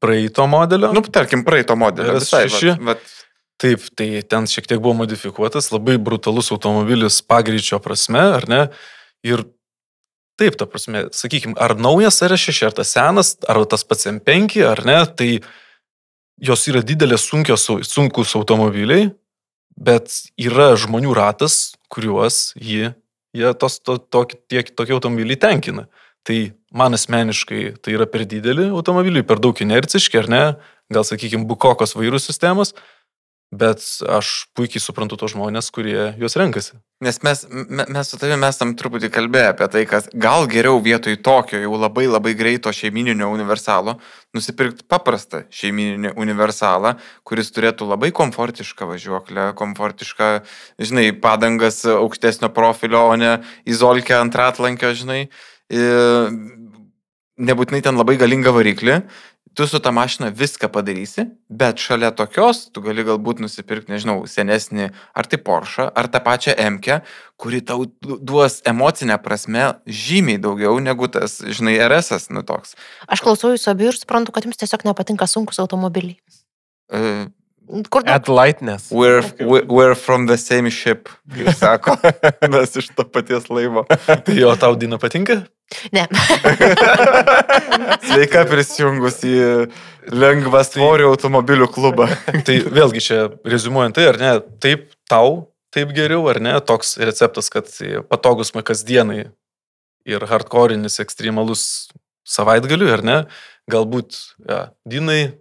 praeito 0.03 0.49
modelio. 0.51 0.91
Nu, 0.97 1.05
tarkim, 1.13 1.45
praeito 1.47 1.77
modelio. 1.79 2.17
RS6? 2.19 2.49
Visai, 2.49 2.75
vat, 2.75 2.89
vat, 2.91 3.15
Taip, 3.59 3.83
tai 3.99 4.23
ten 4.23 4.47
šiek 4.47 4.69
tiek 4.71 4.79
buvo 4.79 4.95
modifikuotas, 5.01 5.73
labai 5.75 5.97
brutalus 5.99 6.53
automobilis 6.55 7.19
pagreičio 7.27 7.81
prasme, 7.83 8.21
ar 8.39 8.47
ne? 8.51 8.61
Ir 9.27 9.43
taip, 10.39 10.55
ta 10.55 10.69
prasme, 10.71 11.09
sakykime, 11.15 11.57
ar 11.59 11.75
naujas 11.75 12.23
R6, 12.23 12.61
ar 12.69 12.77
tas 12.77 12.93
senas, 12.95 13.35
ar 13.51 13.59
tas 13.67 13.83
pats 13.83 14.07
M5, 14.07 14.61
ar 14.63 14.85
ne, 14.87 14.99
tai 15.19 15.31
jos 16.39 16.69
yra 16.71 16.85
didelės 16.87 17.27
sunkios, 17.27 17.67
sunkus 17.91 18.37
automobiliai, 18.39 19.11
bet 19.75 20.15
yra 20.39 20.71
žmonių 20.79 21.17
ratas, 21.19 21.75
kuriuos 21.91 22.53
jie, 22.55 22.93
jie 23.35 23.51
tos, 23.59 23.81
to, 23.83 23.99
to, 23.99 24.25
tie, 24.51 24.63
tokie 24.63 24.95
automobiliai 24.95 25.39
tenkina. 25.41 25.89
Tai 26.27 26.39
man 26.75 26.95
asmeniškai 26.95 27.79
tai 27.83 27.95
yra 27.97 28.07
per 28.11 28.27
dideli 28.29 28.69
automobiliai, 28.69 29.27
per 29.27 29.41
daug 29.43 29.59
inerciški, 29.63 30.19
ar 30.21 30.31
ne, 30.31 30.43
gal 30.93 31.07
sakykime, 31.07 31.47
bukokos 31.49 31.97
vairų 31.97 32.21
sistemos, 32.23 32.75
bet 33.55 33.81
aš 34.05 34.49
puikiai 34.53 34.81
suprantu 34.83 35.17
tos 35.17 35.33
žmonės, 35.33 35.71
kurie 35.73 36.13
juos 36.21 36.37
renkasi. 36.37 36.77
Nes 37.01 37.17
mes, 37.25 37.47
me- 37.49 37.87
mes 37.89 38.11
su 38.11 38.19
tavimi 38.21 38.45
esam 38.45 38.75
truputį 38.77 39.09
kalbėję 39.15 39.53
apie 39.55 39.69
tai, 39.73 39.85
kad 39.89 40.09
gal 40.13 40.45
geriau 40.51 40.83
vietoj 40.85 41.17
tokio 41.25 41.61
jau 41.63 41.79
labai 41.81 42.05
labai 42.11 42.35
greito 42.37 42.69
šeimininio 42.75 43.31
universalo 43.33 43.97
nusipirkti 44.37 44.85
paprastą 44.85 45.45
šeimininį 45.49 46.13
universalą, 46.21 46.97
kuris 47.25 47.49
turėtų 47.55 47.89
labai 47.89 48.13
komfortišką 48.13 48.91
važiuoklę, 48.93 49.53
komfortišką, 49.57 50.31
žinai, 50.83 51.13
padangas 51.17 51.85
aukštesnio 51.89 52.53
profilio, 52.53 53.07
o 53.09 53.17
ne 53.17 53.39
izolkę 53.65 54.19
ant 54.19 54.37
ratlankio, 54.37 54.93
žinai. 54.93 55.29
Ir 55.73 56.33
nebūtinai 57.39 57.81
ten 57.85 57.99
labai 57.99 58.17
galingą 58.21 58.53
variklį. 58.55 58.99
Tu 59.59 59.67
su 59.67 59.81
tą 59.83 59.91
mašiną 59.93 60.31
viską 60.31 60.69
padarysi, 60.71 61.25
bet 61.51 61.81
šalia 61.83 62.13
tokios 62.15 62.69
tu 62.71 62.79
gali 62.79 63.03
galbūt 63.03 63.41
nusipirkti, 63.43 63.91
nežinau, 63.91 64.21
senesnį 64.31 64.85
ar 65.19 65.27
tai 65.27 65.41
Porsche, 65.43 65.89
ar 65.99 66.07
tą 66.07 66.21
pačią 66.23 66.55
MK, 66.55 67.01
kuri 67.35 67.59
tau 67.67 67.89
du- 67.91 68.21
duos 68.23 68.61
emocinę 68.63 69.17
prasme 69.19 69.65
žymiai 69.83 70.39
daugiau 70.39 70.79
negu 70.79 71.09
tas, 71.11 71.41
žinai, 71.43 71.75
RS, 71.89 72.31
nu 72.31 72.45
toks. 72.47 72.77
Aš 73.11 73.25
klausau 73.27 73.51
jūsų 73.51 73.73
abiejų 73.75 73.97
ir 73.97 73.99
suprantu, 73.99 74.31
kad 74.31 74.47
jums 74.47 74.63
tiesiog 74.63 74.87
nepatinka 74.87 75.27
sunkus 75.27 75.59
automobiliai. 75.59 76.21
Uh, 76.95 77.27
Kur 77.69 78.03
daug 78.03 78.09
Add 78.09 78.29
lightness. 78.29 78.89
we're, 78.91 79.23
we're, 79.41 79.65
we're 79.69 79.95
from 79.95 80.27
the 80.27 80.39
same 80.39 80.71
ship, 80.71 81.09
kaip 81.29 81.53
sako, 81.61 81.97
mes 82.49 82.77
iš 82.81 82.89
to 82.97 83.05
paties 83.05 83.51
laivo. 83.53 83.85
Tai 84.07 84.37
jo 84.37 84.55
tau 84.57 84.77
Dina 84.79 84.97
patinka? 84.99 85.43
Ne. 85.93 86.07
Sveika 88.09 88.47
prisijungus 88.49 89.21
į 89.29 89.37
lengvą 90.09 90.63
svorio 90.65 91.11
automobilių 91.13 91.69
klubą. 91.75 92.09
Tai 92.47 92.57
vėlgi 92.73 93.05
čia 93.05 93.21
rezumuojant 93.45 93.99
tai, 93.99 94.09
ar 94.09 94.21
ne, 94.21 94.33
taip 94.65 94.89
tau, 95.11 95.51
taip 95.75 95.93
geriau, 95.97 96.25
ar 96.33 96.41
ne, 96.41 96.57
toks 96.65 96.97
receptas, 97.03 97.53
kad 97.53 97.69
patogus 98.09 98.55
man 98.57 98.65
kasdienai 98.65 99.27
ir 100.09 100.25
hardcore'inis 100.31 101.03
ekstremalus 101.05 101.63
savaitgaliui, 102.29 102.91
ar 102.97 103.05
ne, 103.05 103.21
galbūt 103.69 104.17
ja, 104.49 104.71
Dinai, 104.89 105.37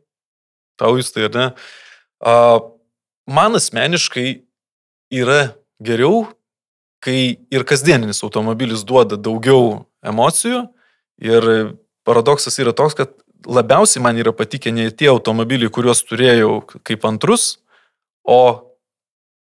tau 0.80 0.98
jūs 1.00 1.16
tai, 1.16 1.30
ar 1.32 1.38
ne. 1.40 1.50
Man 2.22 3.60
asmeniškai 3.60 4.30
yra 5.14 5.54
geriau, 5.84 6.26
kai 7.04 7.38
ir 7.54 7.66
kasdieninis 7.68 8.24
automobilis 8.26 8.84
duoda 8.88 9.20
daugiau 9.20 9.86
emocijų 10.06 10.64
ir 11.22 11.50
paradoksas 12.08 12.58
yra 12.62 12.74
toks, 12.74 12.96
kad 12.98 13.14
labiausiai 13.46 14.02
man 14.04 14.18
yra 14.18 14.34
patikę 14.34 14.72
ne 14.74 14.90
tie 14.92 15.10
automobiliai, 15.12 15.72
kuriuos 15.74 16.02
turėjau 16.08 16.62
kaip 16.88 17.06
antrus, 17.06 17.60
o 18.26 18.40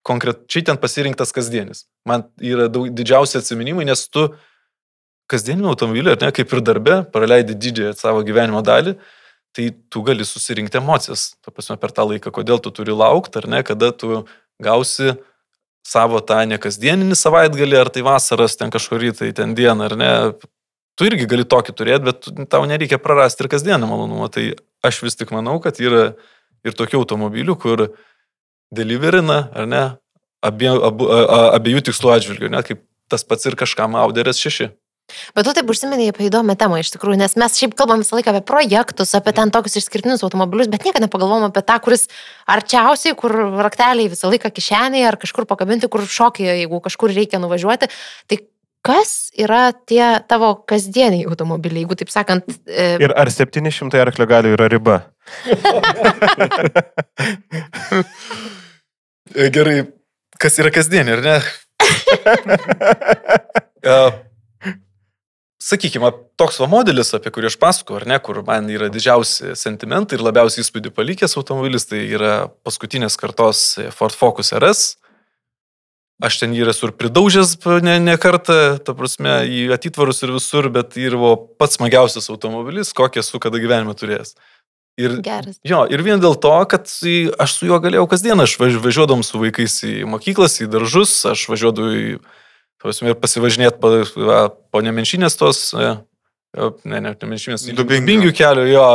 konkrečiai 0.08 0.66
ten 0.70 0.80
pasirinktas 0.82 1.34
kasdienis. 1.36 1.86
Man 2.08 2.26
yra 2.42 2.68
daug, 2.72 2.90
didžiausi 2.94 3.40
atsiminimai, 3.40 3.86
nes 3.90 4.06
tu 4.10 4.30
kasdienį 5.32 5.68
automobilį, 5.72 6.14
ar 6.16 6.22
ne, 6.26 6.32
kaip 6.36 6.54
ir 6.54 6.64
darbe, 6.66 7.02
praleidi 7.14 7.56
didžiąją 7.56 7.96
savo 7.98 8.24
gyvenimo 8.28 8.64
dalį, 8.66 8.96
tai 9.56 9.72
tu 9.92 10.04
gali 10.08 10.26
susirinkti 10.28 10.80
emocijas, 10.80 11.34
ta 11.44 11.52
prasme, 11.52 11.78
per 11.82 11.92
tą 11.96 12.06
laiką, 12.08 12.32
kodėl 12.34 12.62
tu 12.64 12.72
turi 12.72 12.96
laukti, 12.96 13.42
ar 13.42 13.50
ne, 13.52 13.62
kada 13.68 13.92
tu 13.92 14.24
gausi 14.64 15.16
savo 15.88 16.22
tą 16.24 16.42
nekasdieninį 16.50 17.18
savaitgalį, 17.18 17.80
ar 17.80 17.90
tai 17.94 18.04
vasaras 18.06 18.56
ten 18.60 18.72
kažkurį 18.74 19.16
tai 19.18 19.32
ten 19.36 19.56
dieną, 19.58 19.90
ar 19.90 19.98
ne. 19.98 20.12
Tu 21.00 21.08
irgi 21.08 21.26
gali 21.26 21.48
tokį 21.48 21.74
turėti, 21.74 22.06
bet 22.06 22.30
tau 22.52 22.66
nereikia 22.70 23.00
prarasti 23.02 23.46
ir 23.46 23.50
kasdienį 23.52 23.88
malonumą. 23.90 24.28
Tai 24.30 24.44
aš 24.86 25.02
vis 25.06 25.18
tik 25.18 25.32
manau, 25.34 25.58
kad 25.64 25.80
yra 25.82 26.12
ir 26.68 26.76
tokių 26.78 27.00
automobilių, 27.02 27.56
kur 27.58 27.88
deliverina, 28.76 29.48
ar 29.56 29.68
ne, 29.68 29.84
abie, 30.46 30.70
abu, 30.70 31.08
a, 31.10 31.22
a, 31.24 31.40
abiejų 31.58 31.88
tikslų 31.90 32.14
atžvilgių, 32.18 32.52
net 32.54 32.70
kaip 32.70 32.84
tas 33.12 33.26
pats 33.28 33.48
ir 33.50 33.58
kažkam 33.60 33.98
Auderis 34.00 34.40
6. 34.40 34.70
Bet 35.38 35.48
tu 35.48 35.56
taip 35.58 35.72
užsiminėjai 35.74 36.14
apie 36.14 36.28
įdomią 36.30 36.56
temą 36.60 36.76
iš 36.82 36.94
tikrųjų, 36.96 37.18
nes 37.22 37.36
mes 37.40 37.58
šiaip 37.60 37.76
kalbam 37.80 38.04
visą 38.04 38.18
laiką 38.18 38.34
apie 38.34 38.44
projektus, 38.48 39.14
apie 39.18 39.34
ten 39.38 39.48
tokius 39.54 39.80
išskirtinius 39.82 40.26
automobilius, 40.28 40.70
bet 40.72 40.86
niekada 40.88 41.06
nepagalvom 41.08 41.50
apie 41.50 41.64
tą, 41.66 41.78
kuris 41.84 42.08
arčiausiai, 42.50 43.16
kur 43.20 43.32
rakteliai 43.64 44.12
visą 44.12 44.32
laiką 44.32 44.54
kišenėje 44.54 45.10
ar 45.10 45.20
kažkur 45.22 45.44
pakabinti, 45.50 45.92
kur 45.92 46.06
šokėje, 46.06 46.54
jeigu 46.64 46.82
kažkur 46.84 47.14
reikia 47.16 47.42
nuvažiuoti. 47.44 47.92
Tai 48.32 48.38
kas 48.86 49.32
yra 49.38 49.72
tie 49.74 50.20
tavo 50.30 50.56
kasdieniai 50.68 51.26
automobiliai, 51.30 51.84
jeigu 51.86 51.96
taip 52.00 52.10
sakant, 52.14 52.44
e, 52.66 52.98
Ir 53.02 53.14
ar 53.18 53.30
700 53.30 54.02
arklio 54.02 54.26
galių 54.30 54.50
yra 54.58 54.68
riba? 54.72 54.96
E, 59.32 59.48
Gerai, 59.48 59.88
kas 60.44 60.60
yra 60.60 60.68
kasdienė, 60.76 61.16
ar 61.16 61.22
ne? 61.24 61.40
Sakykime, 65.62 66.10
toks 66.42 66.58
va 66.58 66.66
modelis, 66.66 67.12
apie 67.14 67.30
kurį 67.34 67.52
aš 67.52 67.58
pasakoju, 67.62 68.00
ar 68.00 68.08
ne, 68.10 68.18
kur 68.24 68.40
man 68.48 68.66
yra 68.74 68.88
didžiausi 68.90 69.54
sentimentai 69.60 70.18
ir 70.18 70.24
labiausiai 70.26 70.64
įspūdį 70.66 70.90
palikęs 70.96 71.38
automobilis, 71.38 71.86
tai 71.86 72.00
yra 72.08 72.48
paskutinės 72.66 73.18
kartos 73.22 73.62
Ford 73.94 74.18
Focus 74.18 74.50
RS. 74.58 74.82
Aš 76.22 76.40
ten 76.42 76.54
jį 76.54 76.66
esu 76.70 76.90
ir 76.90 76.96
pridaužęs 76.98 77.56
ne, 77.86 78.00
ne 78.02 78.18
kartą, 78.22 78.78
ta 78.82 78.94
prasme, 78.98 79.40
į 79.46 79.70
atitvarus 79.74 80.22
ir 80.26 80.34
visur, 80.34 80.70
bet 80.74 80.98
ir 80.98 81.18
buvo 81.18 81.36
pats 81.62 81.78
smagiausias 81.78 82.30
automobilis, 82.34 82.94
kokį 82.98 83.22
esu 83.22 83.42
kada 83.42 83.62
gyvenime 83.62 83.94
turėjęs. 83.98 84.36
Ir, 85.02 85.22
Geras. 85.24 85.58
jo, 85.66 85.86
ir 85.90 86.02
vien 86.06 86.22
dėl 86.22 86.36
to, 86.42 86.52
kad 86.70 86.90
aš 86.90 87.54
su 87.56 87.70
juo 87.70 87.78
galėjau 87.82 88.10
kasdieną, 88.12 88.46
aš 88.46 88.58
važ- 88.60 88.82
važiuodam 88.84 89.24
su 89.26 89.40
vaikais 89.42 89.78
į 89.88 89.94
mokyklas, 90.10 90.60
į 90.62 90.68
daržus, 90.74 91.14
aš 91.26 91.48
važiuodavau 91.50 91.94
į, 91.96 92.18
prasme, 92.88 93.14
pasivažinėti 93.18 93.82
po, 93.82 93.92
po 94.74 94.82
nemenšinės 94.86 95.38
tos, 95.40 95.62
e, 95.78 95.94
ne, 96.58 97.00
ne, 97.04 97.14
nemenšinės, 97.14 97.68
Dubingių. 97.78 98.34
kelio, 98.38 98.66
jo, 98.70 98.88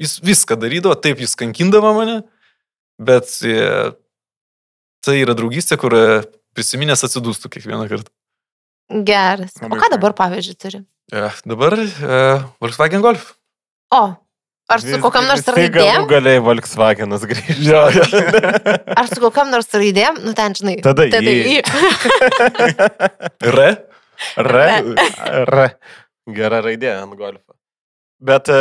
jis 0.00 0.18
viską 0.24 0.58
darydavo, 0.60 0.96
taip 0.98 1.22
jis 1.22 1.36
kankindavo 1.38 1.94
mane, 1.96 2.20
bet 2.98 3.30
e, 3.46 3.94
tai 5.04 5.18
yra 5.22 5.36
draugystė, 5.38 5.78
kur 5.80 5.94
e, 5.96 6.04
prisiminęs 6.58 7.06
atsidūstų 7.06 7.50
kiekvieną 7.54 7.88
kartą. 7.90 8.12
Geras. 8.88 9.58
O 9.62 9.76
ką 9.76 9.90
dabar, 9.92 10.14
pavyzdžiui, 10.16 10.56
turi? 10.56 10.80
E, 11.12 11.28
dabar 11.48 11.76
e, 11.78 11.86
Volkswagen 12.60 13.04
Golf. 13.04 13.34
O, 13.94 14.02
ar 14.68 14.82
su 14.84 14.98
kokiam 15.02 15.26
nors 15.28 15.44
raidėm? 15.48 16.06
Galėjai 16.10 16.42
Volkswagenas 16.44 17.24
grįžti. 17.28 17.58
Jo, 17.66 17.84
jo. 17.94 18.04
Ar 18.94 19.08
su 19.10 19.20
kokiam 19.22 19.52
nors 19.52 19.70
raidėm? 19.74 20.20
Nu, 20.24 20.34
ten, 20.38 20.56
žinai. 20.58 20.78
Tada 20.84 21.08
tada 21.12 21.32
į. 21.32 21.58
į. 21.58 21.62
R. 23.48 23.68
R. 24.44 24.58
R. 25.44 25.62
Gera 26.36 26.60
raidė 26.64 26.92
ant 26.98 27.16
golfo. 27.16 27.54
Bet 28.18 28.50
e, 28.50 28.58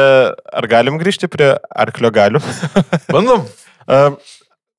ar 0.62 0.68
galim 0.70 1.00
grįžti 1.02 1.28
prie 1.34 1.50
arklio 1.74 2.12
galių? 2.14 2.42
Bandom. 3.14 3.48
E, 3.90 4.02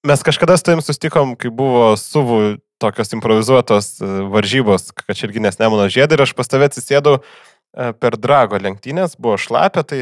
Mes 0.07 0.22
kažkada 0.22 0.55
su 0.57 0.62
tavim 0.62 0.81
sustikom, 0.81 1.33
kai 1.37 1.51
buvo 1.51 1.91
suvų 1.99 2.61
tokios 2.81 3.11
improvizuotos 3.16 3.97
e, 3.99 4.11
varžybos, 4.31 4.93
kačirginės 5.03 5.59
Nemuno 5.59 5.89
žiedai 5.91 6.14
ir 6.16 6.22
aš 6.24 6.33
pas 6.39 6.49
tave 6.49 6.70
atsisėdau 6.70 7.18
per 8.01 8.16
drago 8.16 8.57
lenktynės, 8.62 9.18
buvo 9.20 9.37
šlapia, 9.39 9.83
tai, 9.85 9.99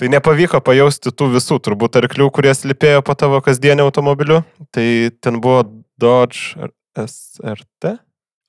tai 0.00 0.08
nepavyko 0.08 0.62
pajausti 0.64 1.12
tų 1.12 1.34
visų 1.34 1.58
turbūt 1.60 1.98
arklių, 2.00 2.30
kurie 2.32 2.54
slipėjo 2.56 3.02
po 3.04 3.12
tavo 3.18 3.42
kasdienio 3.44 3.84
automobiliu. 3.90 4.40
Tai 4.72 4.86
ten 5.20 5.40
buvo 5.44 5.66
Dodge 6.00 6.56
SRT. 6.96 7.98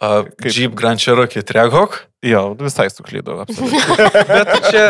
Uh, 0.01 0.23
Kaip? 0.39 0.47
Jeep 0.55 0.77
Grand 0.79 0.97
Cherokee 0.97 1.43
Traghawk. 1.45 1.99
Jo, 2.25 2.55
visai 2.57 2.87
suklydau. 2.89 3.43
Bet 4.31 4.49
čia 4.71 4.87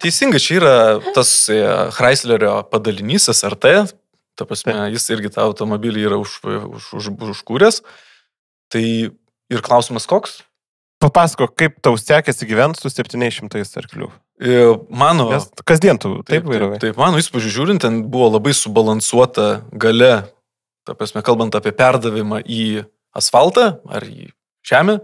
teisingai, 0.00 0.40
čia 0.40 0.56
yra 0.60 0.76
tas 1.16 1.32
e, 1.52 1.58
Chryslerio 1.96 2.54
padalinys 2.70 3.28
SRT. 3.32 3.74
Ta 4.38 4.46
prasme, 4.48 4.76
jis 4.94 5.10
irgi 5.12 5.34
tą 5.34 5.44
automobilį 5.48 6.06
yra 6.08 6.20
už, 6.22 6.38
už, 6.46 6.88
už, 7.00 7.10
užkūręs. 7.34 7.82
Tai 8.72 8.84
ir 9.52 9.64
klausimas 9.64 10.08
koks? 10.08 10.42
Papasako, 11.04 11.50
kaip 11.52 11.76
tau 11.84 11.98
sekėsi 12.00 12.46
gyventi 12.48 12.80
su 12.80 12.88
700 12.92 13.60
arklių. 13.82 14.08
E, 14.40 14.54
Mano, 14.90 15.28
Nes 15.30 15.46
kasdien 15.68 15.98
tu 16.00 16.16
taip 16.24 16.42
taip, 16.42 16.48
vairavai. 16.50 16.78
taip, 16.82 16.96
mano 16.98 17.20
įspūdžiu 17.22 17.52
žiūrint, 17.54 17.84
ten 17.84 18.00
buvo 18.10 18.30
labai 18.34 18.54
subalansuota 18.56 19.60
gale, 19.70 20.24
ta 20.88 20.96
prasme, 20.98 21.22
kalbant 21.26 21.54
apie 21.54 21.70
perdavimą 21.76 22.40
į 22.42 22.82
asfaltą 23.14 23.76
ar 23.86 24.02
į 24.08 24.32
žemę. 24.66 24.98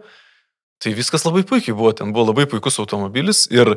Tai 0.81 0.91
viskas 0.97 1.23
labai 1.29 1.45
puikiai 1.47 1.77
buvo, 1.77 1.93
ten 1.93 2.11
buvo 2.17 2.31
labai 2.33 2.47
puikus 2.49 2.81
automobilis 2.81 3.45
ir 3.53 3.77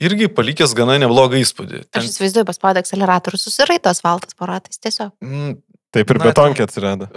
irgi 0.00 0.28
palikęs 0.30 0.72
gana 0.78 0.94
neblogą 1.02 1.40
įspūdį. 1.42 1.88
Aš 1.98 2.06
įsivaizduoju, 2.12 2.46
paspaudė 2.46 2.84
akceleratorių, 2.84 3.40
susiraito 3.42 3.90
asfaltas 3.90 4.34
poratais, 4.38 4.78
tiesiog. 4.78 5.10
mm, 5.20 5.56
Taip 5.92 6.10
ir 6.12 6.18
Na, 6.20 6.24
betonkė 6.30 6.62
atsirado. 6.68 7.08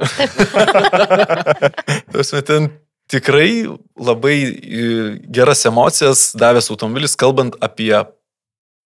Prasme, 2.12 2.42
ten 2.48 2.70
tikrai 3.12 3.68
labai 4.00 4.38
e, 4.44 4.86
geras 5.34 5.66
emocijas 5.70 6.30
davęs 6.40 6.72
automobilis, 6.74 7.18
kalbant 7.20 7.58
apie 7.64 7.94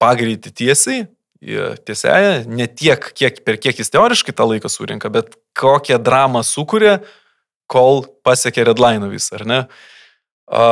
pagreitį 0.01 0.53
tiesiai, 0.61 1.03
e, 1.41 1.67
tiesiaja, 1.88 2.39
ne 2.49 2.67
tiek, 2.67 3.11
kiek, 3.17 3.43
per 3.45 3.59
kiek 3.61 3.80
jis 3.82 3.93
teoriškai 3.93 4.36
tą 4.36 4.49
laiką 4.49 4.71
surinka, 4.71 5.11
bet 5.13 5.38
kokią 5.57 6.01
dramą 6.03 6.43
sukuria, 6.45 6.99
kol 7.71 8.03
pasiekia 8.26 8.67
redline 8.67 9.09
visą, 9.13 9.39
ar 9.39 9.47
ne? 9.49 9.61
A, 10.45 10.65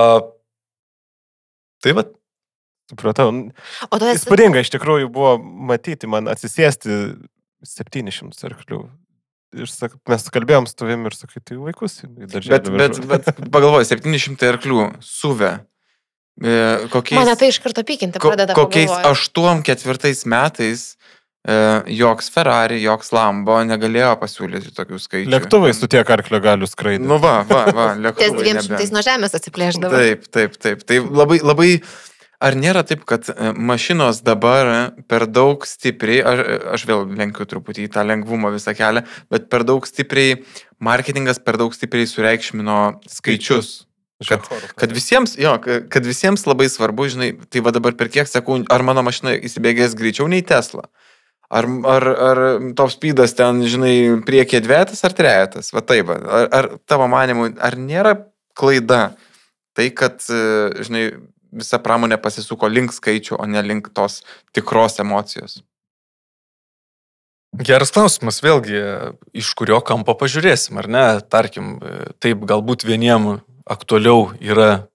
tai 1.82 1.95
va, 1.97 2.06
O 2.84 2.93
Supratau. 2.93 3.32
tu 3.32 4.08
esi... 4.10 4.20
Įspūdinga 4.20 4.62
iš 4.62 4.70
tikrųjų 4.74 5.08
buvo 5.14 5.38
matyti 5.39 6.10
man 6.10 6.28
atsisėsti 6.30 7.16
700 7.66 8.43
arklių. 8.49 8.84
Ir 9.54 9.70
sak, 9.70 9.93
mes 10.10 10.24
kalbėjom 10.34 10.66
su 10.70 10.76
tavim 10.80 11.06
ir 11.06 11.14
sakai, 11.18 11.41
tai 11.45 11.58
vaikus. 11.62 11.99
į 12.08 12.28
darželį 12.32 12.54
Bet, 12.56 12.70
bet, 12.74 12.97
vežu. 12.97 13.08
bet 13.12 13.51
pagalvoju, 13.54 13.86
700 13.91 14.47
arklių 14.56 14.88
suvę. 15.06 15.51
E, 16.41 16.54
Kokiais, 16.89 17.20
Mane 17.22 17.36
tai 17.38 17.51
iš 17.54 17.60
karto 17.62 17.84
pykinti 17.86 18.18
pradeda. 18.18 18.56
kokiais 18.58 18.89
pagalvojau. 18.89 19.62
8-4 19.62 20.26
metais 20.34 20.86
e, 21.45 21.58
joks 21.93 22.32
Ferrari, 22.34 22.80
joks 22.82 23.12
Lambo 23.14 23.60
negalėjo 23.70 24.16
pasiūlyti 24.22 24.74
tokių 24.74 24.97
skaičių. 25.04 25.30
Lėktuvai 25.36 25.74
su 25.78 25.89
tiek 25.91 26.10
arklio 26.16 26.39
galių 26.41 26.70
skraidė. 26.72 27.06
Nu 27.06 27.20
va, 27.22 27.36
va, 27.45 27.66
va, 27.76 27.86
Ties 27.93 28.34
lėktuvai. 28.34 28.47
200 28.49 28.72
nebe. 28.74 28.89
nuo 28.97 29.04
žemės 29.06 29.38
atsiplėždavo. 29.38 29.93
Taip, 29.93 30.26
taip, 30.34 30.58
taip. 30.58 30.82
Tai 30.89 30.99
labai, 31.06 31.38
labai, 31.45 31.70
ar 32.42 32.58
nėra 32.58 32.84
taip, 32.88 33.04
kad 33.10 33.30
e, 33.30 33.52
mašinos 33.54 34.22
dabar 34.26 34.70
e, 34.72 34.82
per 35.10 35.26
daug 35.30 35.66
stipriai, 35.68 36.22
aš, 36.26 36.44
aš 36.78 36.86
vėl 36.90 37.06
lenkiu 37.20 37.48
truputį 37.50 37.88
į 37.88 37.94
tą 37.94 38.04
lengvumo 38.08 38.52
visą 38.54 38.74
kelią, 38.78 39.06
bet 39.34 39.50
per 39.52 39.66
daug 39.68 39.86
stipriai, 39.88 40.42
marketingas 40.84 41.42
per 41.44 41.60
daug 41.62 41.76
stipriai 41.76 42.10
sureikšmino 42.10 42.80
skaičius. 43.12 43.84
Kad, 44.24 44.46
kad 44.80 44.94
visiems, 44.96 45.34
jo, 45.42 45.58
ka- 45.60 45.82
kad 45.92 46.06
visiems 46.08 46.46
labai 46.48 46.70
svarbu, 46.72 47.10
žinai, 47.12 47.32
tai 47.52 47.60
va 47.66 47.74
dabar 47.76 47.96
per 48.00 48.08
kiek 48.14 48.30
sekundžių, 48.30 48.70
ar 48.72 48.86
mano 48.86 49.04
mašina 49.04 49.34
įsibėgės 49.36 49.98
greičiau 50.00 50.30
nei 50.32 50.46
Tesla. 50.48 50.86
Ar, 51.54 51.68
ar, 51.86 52.06
ar 52.30 52.40
top 52.78 52.94
speedas 52.94 53.36
ten, 53.38 53.60
žinai, 53.68 54.24
priekyje 54.26 54.64
dvietas 54.64 55.04
ar 55.06 55.14
trejetas, 55.18 55.74
va 55.76 55.84
taip, 55.86 56.10
ar, 56.14 56.48
ar 56.56 56.70
tavo 56.90 57.10
manimu, 57.12 57.52
ar 57.62 57.76
nėra 57.78 58.16
klaida 58.58 59.12
tai, 59.76 59.90
kad, 59.94 60.24
e, 60.32 60.84
žinai, 60.88 61.04
visa 61.54 61.80
pramonė 61.82 62.18
pasisuko 62.22 62.70
link 62.72 62.93
skaičių, 62.95 63.38
o 63.39 63.45
ne 63.49 63.62
link 63.66 63.91
tos 63.95 64.22
tikros 64.56 64.99
emocijos. 65.04 65.62
Geras 67.54 67.93
klausimas, 67.93 68.39
vėlgi, 68.41 68.80
iš 69.38 69.51
kurio 69.54 69.78
kampo 69.86 70.16
pažiūrėsim, 70.18 70.80
ar 70.82 70.89
ne? 70.89 71.04
Tarkim, 71.30 71.76
taip, 72.24 72.41
galbūt 72.49 72.82
vieniem 72.88 73.43
aktualiau 73.70 74.32
yra 74.41 74.88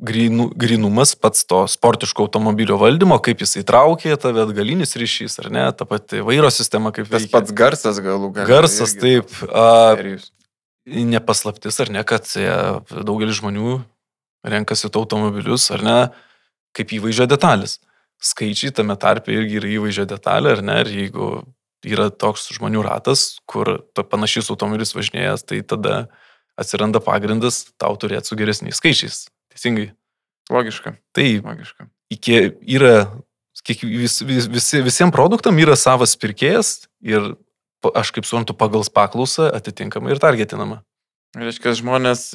grinu, 0.00 0.46
grinumas 0.54 1.16
pats 1.18 1.42
to 1.44 1.64
sportiško 1.68 2.24
automobilio 2.28 2.78
valdymo, 2.80 3.18
kaip 3.18 3.42
jis 3.44 3.58
įtraukė 3.64 4.14
tave 4.20 4.44
atgalinis 4.46 4.96
ryšys, 4.98 5.40
ar 5.42 5.50
ne, 5.52 5.66
ta 5.76 5.86
pati 5.88 6.22
vairo 6.24 6.50
sistema 6.54 6.94
kaip 6.94 7.10
Tas 7.10 7.26
veikia. 7.26 7.34
pats 7.34 7.56
garsas 7.56 8.00
galų 8.04 8.32
gale. 8.36 8.48
Garsas, 8.48 8.94
irgi 8.96 9.26
taip. 9.26 9.34
A, 9.50 9.66
nepaslaptis, 10.86 11.82
ar 11.82 11.92
ne, 11.92 12.06
kad 12.06 12.30
e, 12.38 12.46
daugelis 13.02 13.42
žmonių 13.42 13.80
renkasi 14.46 14.90
to 14.90 15.02
automobilius, 15.02 15.68
ar 15.74 15.84
ne, 15.84 15.98
kaip 16.76 16.92
įvaizdžio 16.96 17.26
detalės. 17.30 17.78
Skaičiai 18.20 18.72
tame 18.76 18.96
tarpe 19.00 19.32
irgi 19.32 19.58
yra 19.60 19.70
įvaizdžio 19.78 20.06
detalė, 20.10 20.56
ar 20.58 20.62
ne, 20.64 20.76
ir 20.84 20.90
jeigu 20.92 21.30
yra 21.88 22.10
toks 22.12 22.50
žmonių 22.56 22.82
ratas, 22.84 23.38
kur 23.48 23.78
to 23.96 24.04
panašys 24.04 24.50
automobilis 24.52 24.92
važinėjęs, 24.96 25.46
tai 25.48 25.62
tada 25.64 26.02
atsiranda 26.60 27.00
pagrindas 27.00 27.70
tau 27.80 27.96
turėti 27.96 28.28
su 28.28 28.36
geresniais 28.36 28.76
skaičiais. 28.80 29.22
Teisingai. 29.54 29.90
Logiška, 30.50 30.96
Tai 31.16 31.26
logiška. 31.46 31.86
iki, 32.12 32.36
yra, 32.66 33.06
kiek, 33.64 33.84
vis, 33.86 34.18
vis, 34.26 34.48
visi, 34.50 34.80
visiems 34.82 35.14
produktam 35.14 35.56
yra 35.62 35.76
savas 35.78 36.16
pirkėjas 36.18 36.88
ir 37.00 37.36
aš 37.94 38.10
kaip 38.12 38.26
suprantu, 38.28 38.52
pagal 38.58 38.84
paklausą 38.92 39.48
atitinkamai 39.56 40.12
ir 40.12 40.20
targetinama. 40.20 40.82
Reiškia, 41.38 41.72
žmonės 41.78 42.34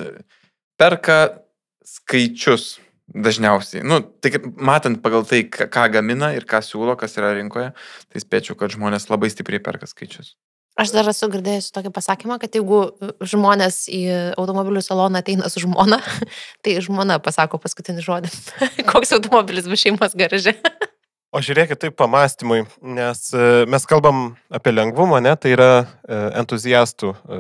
perka 0.80 1.45
skaičius 1.86 2.76
dažniausiai. 3.06 3.84
Nu, 3.86 4.00
tik 4.02 4.40
matant 4.58 5.00
pagal 5.04 5.28
tai, 5.30 5.44
ką 5.46 5.86
gamina 5.94 6.32
ir 6.36 6.48
ką 6.50 6.62
siūlo, 6.66 6.98
kas 6.98 7.18
yra 7.20 7.36
rinkoje, 7.38 7.72
tai 8.10 8.24
spėčiau, 8.24 8.58
kad 8.58 8.74
žmonės 8.74 9.12
labai 9.12 9.30
stipriai 9.34 9.62
perka 9.64 9.90
skaičius. 9.90 10.34
Aš 10.76 10.92
dar 10.92 11.08
esu 11.08 11.30
girdėjusi 11.32 11.72
tokį 11.72 11.90
pasakymą, 11.96 12.36
kad 12.42 12.56
jeigu 12.58 12.82
žmonės 13.24 13.86
į 13.88 14.02
automobilių 14.36 14.82
saloną 14.84 15.22
ateina 15.22 15.48
su 15.52 15.64
žmona, 15.64 16.02
tai 16.66 16.76
žmona 16.84 17.22
pasako 17.24 17.62
paskutinį 17.64 18.04
žodį. 18.04 18.34
Koks 18.92 19.16
automobilis 19.16 19.70
bus 19.72 19.86
šeimos 19.86 20.18
garaže. 20.18 20.58
O 21.36 21.42
žiūrėkit, 21.44 21.76
tai 21.82 21.90
pamastymui, 21.92 22.62
nes 22.96 23.22
e, 23.36 23.48
mes 23.68 23.84
kalbam 23.90 24.38
apie 24.56 24.72
lengvumą, 24.72 25.18
ne, 25.20 25.34
tai 25.36 25.50
yra 25.52 25.68
e, 25.84 26.20
entuziastų 26.40 27.10
e, 27.12 27.40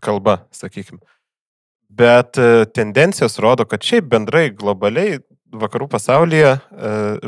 kalba, 0.00 0.38
sakykime. 0.56 1.02
Bet 1.90 2.38
e, 2.38 2.64
tendencijos 2.70 3.38
rodo, 3.42 3.64
kad 3.66 3.82
šiaip 3.82 4.06
bendrai 4.12 4.50
globaliai 4.54 5.18
vakarų 5.50 5.88
pasaulyje 5.90 6.50
e, 6.54 6.58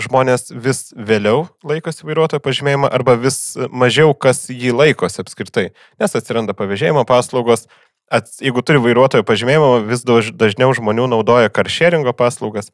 žmonės 0.04 0.52
vis 0.54 0.92
vėliau 0.94 1.48
laikosi 1.66 2.06
vairuotojo 2.06 2.38
pažymėjimą 2.44 2.90
arba 2.94 3.16
vis 3.18 3.56
mažiau 3.74 4.14
kas 4.14 4.44
jį 4.46 4.70
laikosi 4.78 5.18
apskritai, 5.24 5.72
nes 5.98 6.14
atsiranda 6.14 6.54
pavėžėjimo 6.54 7.02
paslaugos. 7.08 7.66
Ats, 8.12 8.38
jeigu 8.44 8.62
turi 8.62 8.78
vairuotojo 8.84 9.26
pažymėjimą, 9.26 9.72
vis 9.88 10.04
daž, 10.06 10.30
dažniau 10.38 10.70
žmonių 10.78 11.08
naudoja 11.10 11.50
karšeringo 11.50 12.14
paslaugas. 12.14 12.70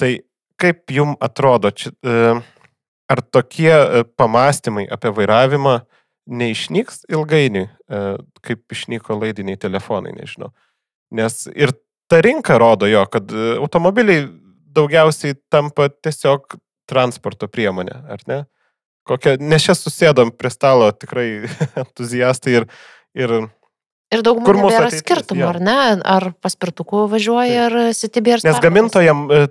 Tai 0.00 0.10
kaip 0.58 0.90
jum 0.90 1.14
atrodo, 1.22 1.70
či, 1.70 1.92
e, 2.02 2.34
ar 3.12 3.24
tokie 3.30 3.74
pamastymai 4.18 4.88
apie 4.90 5.14
vairavimą 5.14 5.78
neišnyks 6.32 7.04
ilgainiui, 7.12 7.66
kaip 8.46 8.72
išnyko 8.72 9.18
laidiniai 9.18 9.58
telefonai, 9.60 10.14
nežinau. 10.16 10.52
Nes 11.12 11.44
ir 11.52 11.74
ta 12.10 12.20
rinka 12.24 12.58
rodo 12.60 12.88
jo, 12.88 13.04
kad 13.12 13.30
e, 13.32 13.54
automobiliai 13.60 14.26
daugiausiai 14.72 15.36
tampa 15.52 15.88
tiesiog 15.92 16.56
transporto 16.88 17.48
priemonė, 17.52 17.98
ar 18.12 18.24
ne? 18.28 18.42
Kokia, 19.08 19.34
nes 19.42 19.64
čia 19.64 19.74
susėdom 19.74 20.30
prie 20.38 20.50
stalo 20.52 20.86
tikrai 20.94 21.26
entuziastai 21.84 22.60
ir, 22.60 22.70
ir 23.18 23.42
Ir 24.12 24.20
daug 24.20 24.42
Kur 24.44 24.58
mūsų 24.60 24.76
yra 24.76 24.88
ateitis, 24.90 25.00
skirtumų, 25.06 25.40
jo. 25.40 25.48
ar 25.48 25.58
ne? 25.64 25.76
Ar 26.04 26.26
paspirtuku 26.44 27.06
važiuoja, 27.08 27.68
ar 27.70 27.76
CTB 27.96 28.34
ir 28.34 28.42
Nes 28.44 28.58
gamintojam 28.60 29.22
e, 29.32 29.46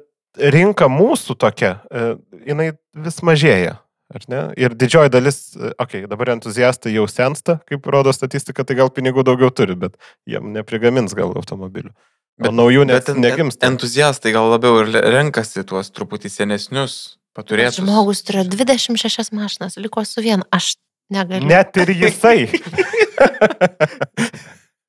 rinka 0.54 0.86
mūsų 0.92 1.36
tokia, 1.42 1.80
e, 1.90 2.12
jinai 2.46 2.68
vis 2.94 3.18
mažėja. 3.26 3.80
Ar 4.12 4.26
ne? 4.28 4.40
Ir 4.60 4.74
didžioji 4.76 5.12
dalis, 5.14 5.38
okei, 5.56 5.72
okay, 5.80 6.02
dabar 6.12 6.34
entuziastai 6.34 6.92
jau 6.98 7.06
sensta, 7.08 7.62
kaip 7.70 7.86
rodo 7.88 8.12
statistika, 8.16 8.66
tai 8.68 8.76
gal 8.76 8.90
pinigų 8.92 9.24
daugiau 9.24 9.52
turi, 9.56 9.78
bet 9.80 9.96
jiem 10.28 10.50
neprigamins 10.56 11.16
gal 11.16 11.32
automobilių. 11.32 11.94
O 12.42 12.44
Bet- 12.44 12.56
naujų 12.58 12.84
net 12.90 13.06
Bet 13.06 13.14
en- 13.16 13.22
negimsta. 13.24 13.70
Entuziastai 13.70 14.34
gal 14.36 14.50
labiau 14.52 14.82
ir 14.82 14.92
renkasi 15.16 15.64
tuos 15.68 15.92
truputį 15.96 16.32
senesnius 16.34 16.98
paturėtus. 17.38 17.80
Žmogus 17.80 18.24
turėjo 18.28 18.50
26 18.52 19.32
mašinas, 19.38 19.78
liko 19.78 20.04
su 20.08 20.24
vienu. 20.26 20.44
Aš 20.52 20.74
negaliu. 21.12 21.48
Net 21.48 21.78
ir 21.78 21.94
jisai. 21.96 22.50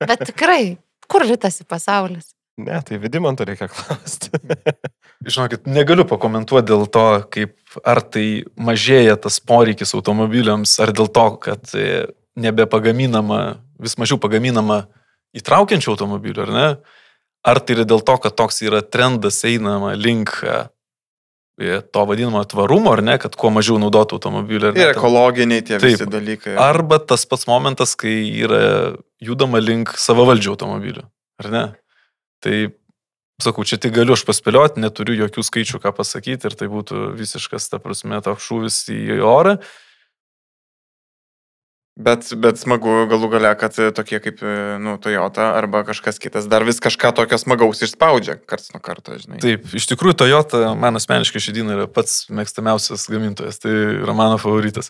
Bet 0.03 0.25
tikrai, 0.27 0.75
kur 1.07 1.23
rytasi 1.27 1.63
pasaulis? 1.69 2.33
Ne, 2.57 2.81
tai 2.85 2.97
vidimanto 3.01 3.45
reikia 3.47 3.67
klausti. 3.71 4.29
Žinokit, 5.23 5.65
negaliu 5.71 6.03
pakomentuoti 6.09 6.67
dėl 6.67 6.85
to, 6.91 7.05
kaip 7.31 7.55
ar 7.87 8.01
tai 8.03 8.43
mažėja 8.59 9.15
tas 9.23 9.39
poreikis 9.39 9.93
automobiliams, 9.95 10.75
ar 10.83 10.91
dėl 10.95 11.07
to, 11.15 11.27
kad 11.43 11.71
e, 11.79 12.07
nebepagaminama, 12.35 13.39
vis 13.79 13.95
mažiau 14.01 14.19
pagaminama 14.21 14.83
įtraukiančių 15.37 15.93
automobilių, 15.95 16.43
ar 16.47 16.51
ne? 16.53 16.67
Ar 17.43 17.59
tai 17.59 17.75
yra 17.77 17.85
dėl 17.87 18.03
to, 18.05 18.15
kad 18.23 18.35
toks 18.39 18.61
yra 18.63 18.81
trendas 18.85 19.41
einama 19.47 19.93
link 19.99 20.31
e, 20.43 20.61
to 21.93 22.03
vadinamo 22.09 22.43
tvarumo, 22.49 22.91
ar 22.95 23.01
ne, 23.05 23.15
kad 23.21 23.35
kuo 23.39 23.51
mažiau 23.53 23.79
naudotų 23.81 24.17
automobilių. 24.19 24.69
ar 24.71 24.75
ne, 24.75 24.81
Ir 24.83 24.91
ten- 24.91 24.97
ekologiniai 24.97 25.61
tie 25.63 25.77
Taip. 25.79 25.87
visi 25.95 26.07
dalykai. 26.09 26.55
Arba 26.59 26.99
tas 26.99 27.25
pats 27.29 27.47
momentas, 27.47 27.95
kai 27.99 28.15
yra 28.43 28.95
judama 29.23 29.59
link 29.63 29.95
savavaldžių 29.99 30.53
automobilių, 30.55 31.03
ar 31.43 31.49
ne? 31.53 31.63
Tai, 32.43 32.57
sakau, 33.43 33.65
čia 33.67 33.79
tik 33.81 33.95
galiu 33.95 34.17
aš 34.17 34.25
paspėlioti, 34.27 34.83
neturiu 34.83 35.15
jokių 35.23 35.45
skaičių, 35.47 35.81
ką 35.83 35.93
pasakyti 35.95 36.49
ir 36.49 36.59
tai 36.59 36.69
būtų 36.71 37.13
visiškas, 37.17 37.71
ta 37.71 37.79
prasme, 37.83 38.19
toks 38.25 38.45
šūvis 38.49 38.83
į 38.93 39.23
orą. 39.27 39.57
Bet, 41.93 42.25
bet 42.41 42.57
smagu 42.57 43.03
galų 43.05 43.27
gale, 43.35 43.51
kad 43.53 43.75
tokie 43.93 44.17
kaip 44.17 44.39
nu, 44.81 44.95
Toyota 44.97 45.51
arba 45.53 45.83
kažkas 45.85 46.17
kitas 46.17 46.47
dar 46.49 46.65
vis 46.65 46.81
kažką 46.81 47.11
tokio 47.13 47.37
smagaus 47.37 47.83
išspaudžia 47.85 48.39
karts 48.49 48.71
nuo 48.73 48.81
karto, 48.81 49.13
žinai. 49.21 49.37
Taip, 49.43 49.67
iš 49.77 49.85
tikrųjų, 49.91 50.17
Toyota, 50.23 50.63
man 50.73 50.97
asmeniškai 50.97 51.43
šį 51.43 51.53
yra 51.67 51.85
pats 51.85 52.23
mėgstamiausias 52.33 53.05
gamintojas, 53.13 53.61
tai 53.61 53.75
yra 54.01 54.17
mano 54.17 54.41
favoritas. 54.41 54.89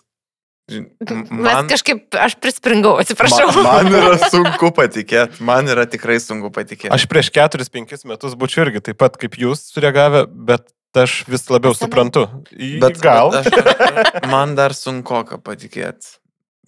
M- 0.81 1.25
Mes 1.43 1.59
kažkaip, 1.71 2.05
aš 2.17 2.35
prispringau, 2.41 2.95
atsiprašau. 3.01 3.49
Man, 3.61 3.89
man 3.91 3.97
yra 3.99 4.17
sunku 4.33 4.71
patikėti, 4.75 5.43
man 5.45 5.69
yra 5.71 5.85
tikrai 5.89 6.19
sunku 6.23 6.49
patikėti. 6.55 6.91
Aš 6.95 7.05
prieš 7.11 7.29
4-5 7.35 8.05
metus 8.09 8.33
būčiau 8.39 8.65
irgi 8.67 8.81
taip 8.89 8.99
pat 9.03 9.17
kaip 9.21 9.37
jūs 9.39 9.67
sureagavę, 9.73 10.25
bet 10.27 10.67
aš 10.97 11.23
vis 11.31 11.47
labiau 11.49 11.73
Senai. 11.73 11.87
suprantu. 11.87 12.25
Į- 12.53 12.79
Bet 12.83 12.99
gal. 13.03 13.31
Bet 13.33 13.49
aš, 13.49 14.27
man 14.33 14.53
dar 14.59 14.75
sunku 14.77 15.23
ką 15.29 15.39
patikėti. 15.45 16.17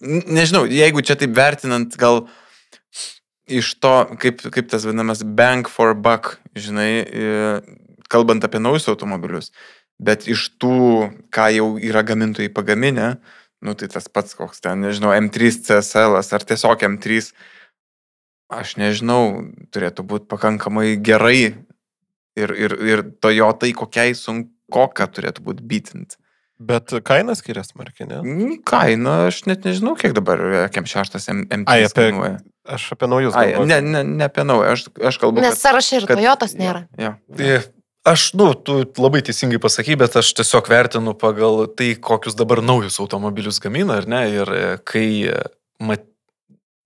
Nežinau, 0.02 0.66
jeigu 0.68 1.00
čia 1.06 1.14
taip 1.16 1.32
vertinant, 1.36 1.94
gal 1.96 2.26
iš 3.46 3.70
to, 3.80 3.92
kaip, 4.20 4.42
kaip 4.52 4.66
tas 4.68 4.82
vadinamas 4.84 5.22
bank 5.22 5.68
for 5.70 5.94
buck, 5.94 6.34
žinai, 6.58 7.06
kalbant 8.10 8.44
apie 8.44 8.58
naujus 8.60 8.88
automobilius, 8.90 9.52
bet 10.02 10.26
iš 10.28 10.48
tų, 10.60 10.74
ką 11.32 11.46
jau 11.54 11.68
yra 11.80 12.02
gamintojai 12.06 12.50
pagaminę, 12.52 13.14
nu 13.64 13.74
tai 13.74 13.88
tas 13.88 14.08
pats 14.08 14.34
koks 14.36 14.60
ten, 14.60 14.80
nežinau, 14.84 15.12
M3 15.16 15.50
CSL 15.64 16.18
ar 16.18 16.44
tiesiog 16.48 16.82
M3, 16.88 17.32
aš 18.52 18.76
nežinau, 18.80 19.48
turėtų 19.74 20.04
būti 20.06 20.28
pakankamai 20.30 20.96
gerai 21.02 21.38
ir, 22.36 22.52
ir, 22.52 22.76
ir 22.92 23.02
Toyotai 23.24 23.72
kokiai 23.76 24.14
sunkoka 24.18 25.08
turėtų 25.10 25.42
būti 25.46 25.64
bitint. 25.66 26.18
Bet 26.56 26.88
kaina 27.04 27.34
skiriasi 27.36 27.74
smarkiai, 27.74 28.06
ne? 28.08 28.18
Mm, 28.24 28.52
Kaina, 28.64 29.26
aš 29.28 29.42
net 29.44 29.66
nežinau, 29.68 29.92
kiek 30.00 30.14
dabar 30.16 30.40
M6 30.70 31.18
M3 31.20 31.66
Ai, 31.68 31.82
apie- 31.84 32.06
kainuoja. 32.06 32.38
Aš 32.66 32.86
apie 32.96 33.06
naujus. 33.12 33.34
Ai, 33.36 33.50
ne, 33.68 33.76
ne, 33.84 34.00
ne 34.02 34.24
apie 34.24 34.42
naują, 34.48 34.72
aš, 34.72 34.86
aš 35.10 35.18
kalbu. 35.20 35.42
Nes 35.44 35.60
sąraše 35.60 36.00
ir 36.00 36.06
kad- 36.08 36.16
Toyotos 36.16 36.56
nėra. 36.56 36.86
Ja, 36.98 37.18
Tai 37.36 37.50
aš, 38.06 38.30
nu, 38.38 38.50
tu 38.54 38.78
labai 39.02 39.22
teisingai 39.26 39.58
pasakai, 39.62 39.96
bet 39.98 40.16
aš 40.20 40.32
tiesiog 40.38 40.68
vertinu 40.70 41.14
pagal 41.18 41.66
tai, 41.78 41.94
kokius 41.98 42.36
dabar 42.38 42.62
naujus 42.64 43.00
automobilius 43.02 43.58
gamina, 43.62 43.98
ar 44.00 44.08
ne? 44.10 44.22
Ir 44.32 44.52
e, 44.54 44.64
kai 44.86 45.08
e, 45.32 45.40
mat, 45.82 46.06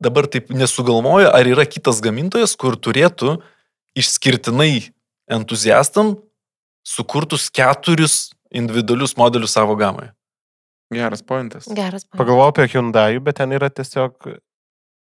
dabar 0.02 0.28
taip 0.32 0.50
nesugalvoju, 0.54 1.28
ar 1.28 1.50
yra 1.52 1.66
kitas 1.68 2.00
gamintojas, 2.04 2.56
kur 2.58 2.78
turėtų 2.80 3.36
išskirtinai 4.00 4.90
entuziastam 5.30 6.16
sukurtus 6.86 7.50
keturis 7.52 8.30
individualius 8.50 9.16
modelius 9.20 9.54
savo 9.54 9.76
gamoje. 9.78 10.10
geras 10.90 11.22
pointas. 11.22 11.68
Geras. 11.68 12.02
pavyzdys. 12.02 12.18
Pagalvojau 12.18 12.50
apie 12.50 12.66
Hyundai, 12.72 13.18
bet 13.22 13.36
ten 13.38 13.52
yra 13.54 13.68
tiesiog, 13.70 14.16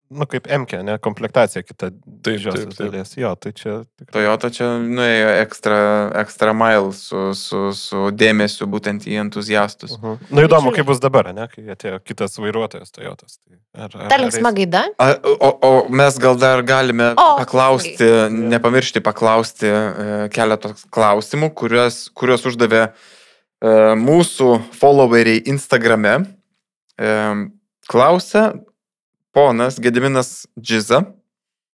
nu, 0.10 0.26
kaip 0.30 0.48
MK, 0.48 0.80
ne, 0.86 0.98
komplektacija 1.02 1.64
kita 1.66 1.90
didžiosios 2.06 2.78
dalies. 2.78 3.16
Jo, 3.18 3.34
tai 3.36 3.52
čia 3.58 3.80
tikrai. 3.98 4.14
Toyota 4.14 4.52
čia 4.54 4.68
nuėjo 4.82 5.32
ekstra, 5.42 5.80
ekstra 6.22 6.54
mile 6.58 6.94
su, 6.98 7.32
su, 7.38 7.62
su 7.78 8.10
dėmesiu 8.14 8.68
būtent 8.70 9.08
į 9.10 9.18
entuziastus. 9.24 9.98
Uh 9.98 10.04
-huh. 10.04 10.30
Nu 10.30 10.46
įdomu, 10.46 10.74
kaip 10.76 10.86
bus 10.86 11.02
dabar, 11.02 11.32
ne, 11.34 11.48
kai 11.52 11.66
atėjo 11.74 12.00
kitas 12.04 12.38
vairuotojas 12.38 12.92
Toyotas. 12.92 13.40
Tai 13.42 13.58
Ta 14.10 14.18
linksma 14.18 14.52
gaida. 14.56 14.86
A, 14.98 15.10
o, 15.40 15.50
o 15.62 15.72
mes 15.90 16.18
gal 16.18 16.38
dar 16.40 16.62
galime 16.64 17.12
O, 17.18 17.26
paklausti, 17.42 18.08
nepamiršti 18.32 19.02
paklausti 19.04 19.68
e, 19.68 20.30
keletos 20.32 20.86
klausimų, 20.96 21.50
kuriuos, 21.60 22.10
kuriuos 22.16 22.46
uždavė 22.46 22.86
e, 22.86 22.92
mūsų 24.00 24.62
followeriai 24.80 25.44
Instagrame. 25.52 26.16
E, 26.96 27.12
klausia 27.92 28.54
ponas 29.36 29.80
Gediminas 29.84 30.46
Džiza, 30.56 31.04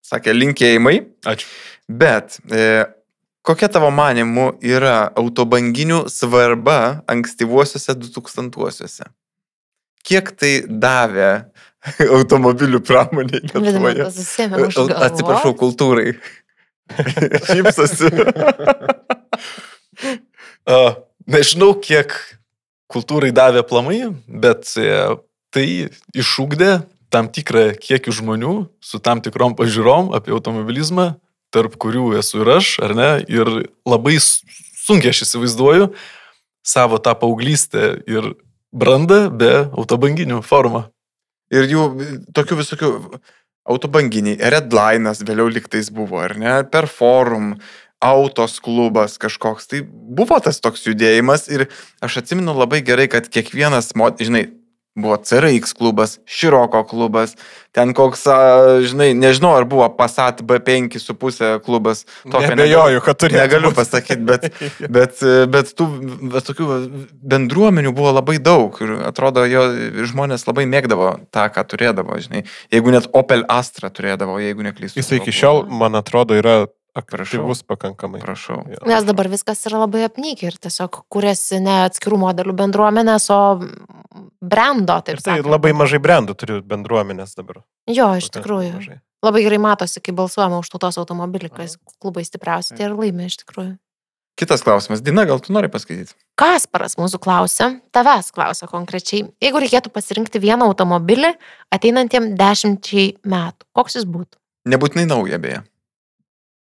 sakė 0.05 0.35
linkėjimai, 0.35 0.99
Ačiū. 1.27 1.49
bet 1.89 2.37
e, 2.53 2.85
kokia 3.47 3.69
tavo 3.73 3.89
manimu 3.93 4.51
yra 4.63 5.09
autobanginių 5.17 6.05
svarba 6.11 7.03
ankstyvuosiuose 7.09 7.97
2000-uosiuose? 8.03 9.09
Kiek 10.07 10.31
tai 10.39 10.53
davė 10.69 11.31
automobilių 12.19 12.83
pramoniai 12.85 13.43
Lietuvoje? 13.49 14.07
Atsiprašau, 14.07 15.55
kultūrai. 15.57 16.13
Šypsosi. 17.51 18.13
Uh, 20.67 20.97
nežinau, 21.31 21.69
kiek 21.79 22.11
kultūrai 22.91 23.29
davė 23.31 23.61
plamai, 23.67 24.01
bet 24.27 24.67
e, 24.75 24.89
tai 25.55 25.63
išūkdė 26.11 26.71
tam 27.13 27.29
tikrą 27.31 27.71
kiekį 27.79 28.13
žmonių 28.19 28.53
su 28.83 28.99
tam 29.03 29.21
tikrom 29.23 29.55
pažiūrom 29.57 30.11
apie 30.17 30.33
automobilizmą, 30.35 31.13
tarp 31.53 31.77
kurių 31.79 32.17
esu 32.19 32.43
ir 32.43 32.51
aš, 32.57 32.73
ar 32.83 32.95
ne? 32.97 33.09
Ir 33.31 33.51
labai 33.87 34.17
sunkiai 34.19 35.13
aš 35.13 35.23
įsivaizduoju 35.27 35.91
savo 36.67 36.99
tą 36.99 37.15
paauglystę 37.15 37.95
ir 38.09 38.33
brandą 38.75 39.27
be 39.31 39.53
autobanginių 39.71 40.41
formą. 40.43 40.87
Ir 41.53 41.69
jų 41.71 41.83
tokių 42.35 42.59
visokių 42.59 42.93
autobanginiai, 43.67 44.39
redlinas 44.51 45.23
vėliau 45.23 45.47
liktais 45.51 45.89
buvo, 45.91 46.19
ar 46.23 46.35
ne? 46.39 46.59
Per 46.67 46.89
forum, 46.91 47.55
autos 48.03 48.59
klubas 48.63 49.17
kažkoks. 49.21 49.69
Tai 49.71 49.81
buvo 49.87 50.39
tas 50.43 50.59
toks 50.63 50.85
judėjimas 50.87 51.47
ir 51.51 51.67
aš 52.03 52.21
atsimenu 52.21 52.55
labai 52.55 52.83
gerai, 52.85 53.07
kad 53.11 53.29
kiekvienas, 53.31 53.93
žinai, 54.19 54.47
Buvo 54.97 55.17
CRX 55.21 55.75
klubas, 55.77 56.17
Široko 56.25 56.81
klubas, 56.89 57.35
ten 57.77 57.93
koks, 57.93 58.23
žinai, 58.89 59.11
nežinau, 59.13 59.51
ar 59.59 59.67
buvo 59.69 59.85
Passat 59.93 60.41
B5,5 60.41 61.59
klubas. 61.65 62.05
Nebejoju, 62.25 63.03
kad 63.05 63.19
turi. 63.21 63.37
Negaliu 63.37 63.71
pasakyti, 63.77 64.23
bet, 64.25 64.47
bet, 64.97 65.21
bet 65.53 65.73
tų 65.77 65.87
bet 66.33 66.49
tokių 66.49 66.69
bendruomenių 67.33 67.93
buvo 67.97 68.15
labai 68.17 68.39
daug 68.41 68.77
ir 68.81 68.95
atrodo, 69.11 69.45
jo 69.45 69.67
žmonės 70.09 70.47
labai 70.49 70.65
mėgdavo 70.69 71.13
tą, 71.29 71.45
ką 71.53 71.65
turėdavo, 71.69 72.17
žinai. 72.23 72.47
Jeigu 72.73 72.95
net 72.95 73.09
Opel 73.17 73.45
Astra 73.51 73.91
turėdavo, 73.93 74.39
jeigu 74.41 74.65
neklystu. 74.65 75.01
Jis 75.01 75.13
iki 75.19 75.35
šiol, 75.35 75.65
man 75.69 75.97
atrodo, 75.99 76.37
yra 76.37 76.63
aktyvus 76.97 77.63
pakankamai. 77.67 78.21
Prašau. 78.23 78.59
Jo. 78.73 78.81
Nes 78.89 79.05
dabar 79.07 79.29
viskas 79.31 79.61
yra 79.69 79.83
labai 79.85 80.03
apnykę 80.07 80.49
ir 80.49 80.57
tiesiog 80.67 81.03
kuriasi 81.13 81.59
ne 81.63 81.77
atskirų 81.87 82.19
modelių 82.25 82.55
bendruomenės, 82.57 83.29
o 83.33 83.41
brando, 84.41 84.99
taip 85.05 85.17
Ir 85.17 85.21
tai 85.23 85.37
sakant. 85.37 85.51
labai 85.51 85.73
mažai 85.77 85.99
brandų 86.03 86.35
turi 86.37 86.61
bendruomenės 86.61 87.35
dabar. 87.37 87.61
Jo, 87.89 88.11
iš 88.17 88.29
tikrųjų. 88.33 88.73
mažai. 88.79 88.99
Labai 89.25 89.41
gerai 89.43 89.57
matosi, 89.57 90.01
kai 90.03 90.13
balsuojama 90.13 90.59
už 90.61 90.69
tautos 90.69 90.97
automobilį, 91.01 91.49
kas 91.49 91.77
klubai 92.01 92.23
stipriausi, 92.25 92.75
tai 92.77 92.85
ir 92.89 92.93
laimė 92.97 93.25
iš 93.31 93.39
tikrųjų. 93.43 93.77
Kitas 94.37 94.61
klausimas. 94.61 95.01
Dina, 95.01 95.23
gal 95.25 95.39
tu 95.41 95.49
nori 95.51 95.65
paskaityti? 95.73 96.13
Kasparas 96.37 96.93
mūsų 96.99 97.17
klausia, 97.17 97.71
tavęs 97.91 98.29
klausia 98.35 98.67
konkrečiai, 98.69 99.23
jeigu 99.41 99.57
reikėtų 99.63 99.89
pasirinkti 99.89 100.37
vieną 100.43 100.67
automobilį 100.69 101.31
ateinantiem 101.73 102.35
dešimčiai 102.37 103.15
metų, 103.25 103.65
koks 103.73 103.97
jis 103.97 104.05
būtų? 104.05 104.37
Nebūtinai 104.69 105.07
nauja, 105.09 105.39
beje. 105.41 105.63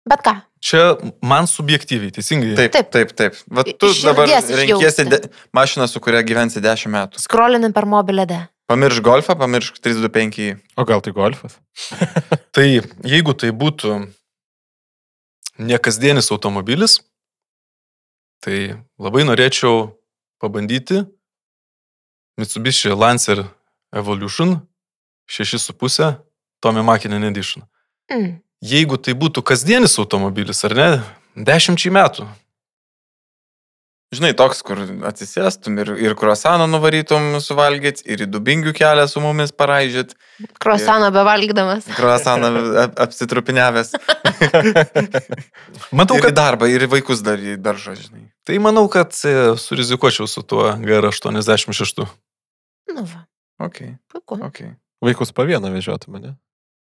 Bet 0.07 0.23
ką? 0.23 0.37
Čia 0.63 0.97
man 1.23 1.47
subjektyviai, 1.51 2.13
teisingai. 2.15 2.55
Taip, 2.59 2.73
Taip. 2.73 2.91
taip, 2.95 3.11
taip. 3.13 3.33
taip. 3.35 3.41
Va, 3.51 3.63
I- 3.67 3.75
tu 3.75 3.91
iš 3.91 4.03
dabar 4.07 4.29
širdies 4.31 4.51
renkiesi 4.61 5.05
de, 5.11 5.19
mašiną, 5.55 5.87
su 5.91 6.01
kuria 6.01 6.23
gyvensi 6.27 6.63
10 6.63 6.87
metų. 6.91 7.19
Skrolini 7.23 7.73
per 7.75 7.87
mobilę 7.87 8.27
D. 8.27 8.39
Pamirš 8.71 9.01
golfą, 9.03 9.37
pamirš 9.39 9.73
325. 9.79 10.57
O 10.77 10.85
gal 10.85 11.01
tai 11.03 11.13
golfas? 11.15 11.59
Tai 12.55 12.65
jeigu 13.05 13.35
tai 13.37 13.51
būtų 13.55 13.93
nekasdienis 15.59 16.31
automobilis, 16.35 17.01
tai 18.43 18.77
labai 18.99 19.25
norėčiau 19.29 19.93
pabandyti 20.43 21.03
Mitsubishi 22.37 22.91
Lancer 22.93 23.45
Evolution 23.95 24.59
6,5 25.31 26.17
Tommy 26.61 26.83
Makinen 26.83 27.25
Edition. 27.25 27.65
Mm. 28.11 28.41
Jeigu 28.65 28.97
tai 28.97 29.13
būtų 29.15 29.43
kasdienis 29.45 29.99
automobilis, 30.01 30.65
ar 30.65 30.75
ne, 30.75 30.89
dešimčiai 31.37 31.93
metų. 31.93 32.25
Žinai, 34.15 34.31
toks, 34.39 34.61
kur 34.63 34.79
atsisėstum 35.05 35.81
ir, 35.83 35.89
ir 35.99 36.13
kruasaną 36.17 36.69
nuvarytum 36.71 37.41
suvalgyti, 37.43 38.05
ir 38.07 38.23
į 38.23 38.29
dubingių 38.31 38.71
kelią 38.79 39.05
su 39.11 39.21
mumis 39.21 39.51
paraižyt, 39.53 40.15
Krosaną 40.63 41.09
bevalgdamas. 41.13 41.89
kruasaną 41.99 42.51
ap- 42.85 43.01
apsitrupinėvęs. 43.03 43.91
Matau, 45.93 46.17
Ir 46.17 46.23
kad, 46.29 46.37
darbą, 46.39 46.69
ir 46.71 46.87
vaikus 46.91 47.21
dar 47.27 47.43
į 47.43 47.57
daržą, 47.61 47.97
žinai. 47.99 48.29
tai 48.47 48.59
manau, 48.63 48.87
kad 48.89 49.11
e, 49.27 49.35
surizikuočiau 49.61 50.31
su 50.31 50.43
tuo 50.47 50.71
GR86. 50.81 52.07
Nu, 52.95 53.03
va, 53.05 53.27
Ok, 53.59 53.83
puiku. 54.13 54.39
ok. 54.47 54.63
Vaikus 55.03 55.33
po 55.35 55.45
vieną 55.49 55.71
vežiotų 55.75 56.15
mane. 56.15 56.37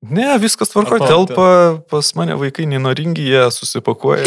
Ne, 0.01 0.25
viskas 0.41 0.71
tvarko, 0.71 0.97
telpa 1.05 1.47
pas 1.91 2.07
mane 2.17 2.33
vaikai 2.39 2.65
neinoringi, 2.69 3.21
jie 3.21 3.43
susipakuoja. 3.53 4.25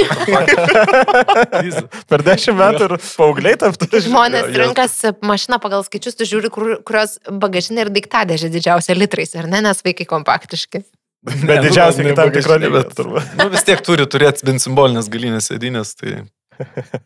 Per 2.11 2.23
dešimt 2.23 2.61
metų 2.61 2.87
ir 2.87 2.95
paaugliai 3.03 3.59
taptų. 3.59 3.89
Žmonės 4.07 4.53
jo. 4.53 4.61
renkasi 4.63 5.15
mašiną 5.27 5.59
pagal 5.65 5.83
skaičius, 5.87 6.15
tu 6.21 6.29
žiūri, 6.31 6.53
kur, 6.55 6.77
kurios 6.87 7.17
bagažinė 7.27 7.89
ir 7.89 7.91
daiktadėžė 7.97 8.53
didžiausia 8.55 8.95
litrais, 8.95 9.35
ar 9.35 9.51
ne, 9.51 9.65
nes 9.67 9.83
vaikai 9.83 10.07
kompaktiški. 10.15 10.85
Bet 11.25 11.43
ne 11.43 11.59
kitam 11.73 11.91
tikro 11.99 12.21
bagažinė, 12.23 12.61
lygio, 12.63 12.79
bet- 12.79 12.95
turbūt. 13.01 13.35
Nu, 13.41 13.51
vis 13.57 13.67
tiek 13.67 13.83
turi 13.83 14.07
turėti 14.07 14.47
bent 14.47 14.63
simbolinės 14.63 15.11
galinės 15.11 15.51
sėdynės, 15.51 15.97
tai 15.99 16.23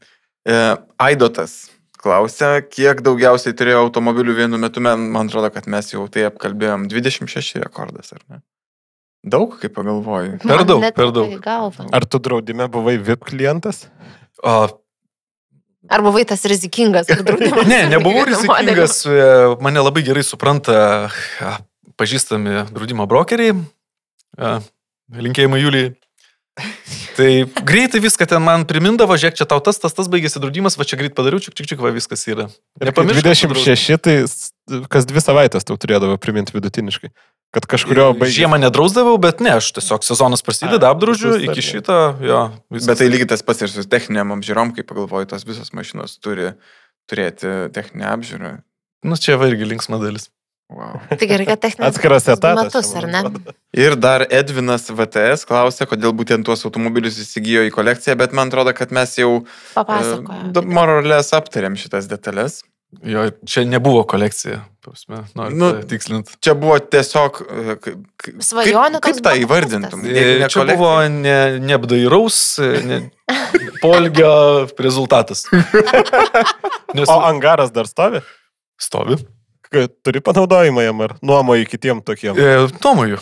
E, 0.48 0.76
Aidotas 0.96 1.68
klausia, 1.98 2.60
kiek 2.62 3.02
daugiausiai 3.04 3.56
turėjo 3.58 3.82
automobilių 3.88 4.36
vienu 4.38 4.60
metu, 4.60 4.80
man, 4.84 5.08
man 5.12 5.28
atrodo, 5.28 5.50
kad 5.52 5.66
mes 5.68 5.90
jau 5.92 6.06
tai 6.12 6.28
apkalbėjom. 6.28 6.86
26 6.88 7.58
rekordas, 7.64 8.14
ar 8.14 8.22
ne? 8.30 8.40
Daug, 9.28 9.54
kaip 9.60 9.74
pagalvoju. 9.76 10.38
Per 10.42 10.50
Man 10.50 10.68
daug, 10.68 10.84
per 10.96 11.14
daug. 11.14 11.48
Ar 11.94 12.06
tu 12.08 12.20
draudime 12.22 12.68
buvai 12.72 12.98
VIP 12.98 13.28
klientas? 13.32 13.86
o, 14.42 14.68
Ar 15.88 16.02
buvai 16.04 16.24
tas 16.28 16.44
rizikingas? 16.44 17.08
Ne, 17.72 17.86
nebuvau 17.92 18.26
rizikingas, 18.28 19.04
e, 19.06 19.22
mane 19.64 19.80
labai 19.80 20.02
gerai 20.04 20.24
supranta 20.26 20.74
e, 21.08 21.54
pažįstami 21.98 22.66
draudimo 22.74 23.06
brokeriai, 23.08 23.56
e, 24.36 24.52
linkėjimai 25.24 25.62
Julijai. 25.62 25.94
Tai 27.18 27.30
greitai 27.66 28.00
viską 28.02 28.26
ten 28.30 28.42
man 28.42 28.64
primindavo, 28.66 29.14
žiūrėk, 29.18 29.38
čia 29.38 29.46
tau 29.48 29.62
tas, 29.62 29.78
tas, 29.78 29.94
tas 29.94 30.10
baigėsi 30.10 30.42
draudimas, 30.42 30.76
va 30.78 30.86
čia 30.86 30.98
greit 30.98 31.14
padariau, 31.14 31.40
čik, 31.42 31.54
čik, 31.54 31.70
čik, 31.70 31.80
va 31.82 31.90
viskas 31.94 32.26
yra. 32.30 32.48
Nepamiršk, 32.82 33.22
kad 33.22 33.38
26, 33.46 33.98
tai 34.02 34.16
kas 34.90 35.06
dvi 35.08 35.22
savaitės 35.22 35.66
tau 35.66 35.78
turėdavo 35.78 36.18
priminti 36.22 36.54
vidutiniškai. 36.54 37.10
Kad 37.56 37.64
kažkurio 37.64 38.10
baigė. 38.12 38.34
Žiemą 38.42 38.58
nedrausdavau, 38.60 39.14
bet 39.22 39.40
ne, 39.40 39.54
aš 39.56 39.70
tiesiog 39.78 40.04
sezonas 40.04 40.42
prasideda, 40.44 40.90
A, 40.90 40.92
apdraudžiu, 40.92 41.30
visus 41.32 41.46
iki 41.48 41.64
šito, 41.64 41.96
jo. 42.20 42.40
viskas. 42.68 42.88
Bet 42.90 43.00
tai 43.00 43.08
lygiai 43.08 43.30
tas 43.32 43.44
pats 43.46 43.64
ir 43.64 43.72
su 43.72 43.86
techniniam 43.88 44.34
apžiūrom, 44.36 44.74
kaip 44.76 44.88
pagalvoju, 44.90 45.30
tos 45.30 45.46
visos 45.48 45.72
mašinos 45.72 46.18
turi 46.20 46.50
turėti 47.08 47.54
techninę 47.72 48.10
apžiūrą. 48.12 48.50
Nu, 49.08 49.16
čia 49.16 49.38
va 49.40 49.48
irgi 49.48 49.70
linksma 49.70 49.96
dalis. 50.02 50.28
Wow. 50.68 50.98
Tai 51.08 51.24
gerai, 51.24 51.46
kad 51.48 51.62
techninis 51.62 51.94
Atskiras 51.94 52.26
etatas. 52.28 52.66
metus, 52.68 52.88
ar 53.00 53.06
ne? 53.08 53.22
Ir 53.72 53.94
dar 53.96 54.26
Edvinas 54.28 54.84
VTS 54.92 55.48
klausė, 55.48 55.86
kodėl 55.88 56.12
būtent 56.12 56.44
tuos 56.44 56.66
automobilius 56.68 57.16
įsigijo 57.22 57.62
į 57.64 57.72
kolekciją, 57.72 58.18
bet 58.20 58.34
man 58.36 58.52
atrodo, 58.52 58.74
kad 58.76 58.92
mes 58.92 59.14
jau 59.16 59.46
Papasakoju. 59.72 60.66
moralės 60.68 61.32
aptarėm 61.32 61.78
šitas 61.80 62.10
detalės. 62.12 62.60
Jo, 63.00 63.30
čia 63.48 63.64
nebuvo 63.68 64.04
kolekcija, 64.08 64.60
prasme, 64.92 65.20
noriu 65.38 65.56
Nu, 65.58 65.68
nu, 65.76 65.82
tikslinti. 65.90 66.34
Čia 66.44 66.54
buvo 66.58 66.76
tiesiog... 66.80 67.38
e, 67.46 67.76
Svajonių 68.44 69.00
Kaip, 69.00 69.06
kaip 69.08 69.22
tą 69.26 69.32
įvardintum? 69.44 70.02
Jeigu 70.04 70.18
ne 70.40 70.44
E, 70.46 70.48
Čia 70.50 70.60
kolekcija- 70.62 70.76
buvo 70.76 70.92
ne, 71.14 71.36
neapdairaus 71.68 72.38
ne, 72.88 73.00
polgio 73.84 74.32
rezultatas. 74.78 75.44
Nes 76.96 77.08
O 77.08 77.18
angaras 77.28 77.70
dar 77.74 77.86
stovi? 77.90 78.20
stovi. 78.80 79.16
Kad 79.68 79.92
Turi 80.06 80.20
panaudojimą 80.24 80.80
jam 80.86 81.00
ar 81.04 81.16
nuomoji 81.22 81.66
kitiem 81.68 82.00
tokiem. 82.02 82.38
E, 82.38 82.68
Tomoju. 82.80 83.18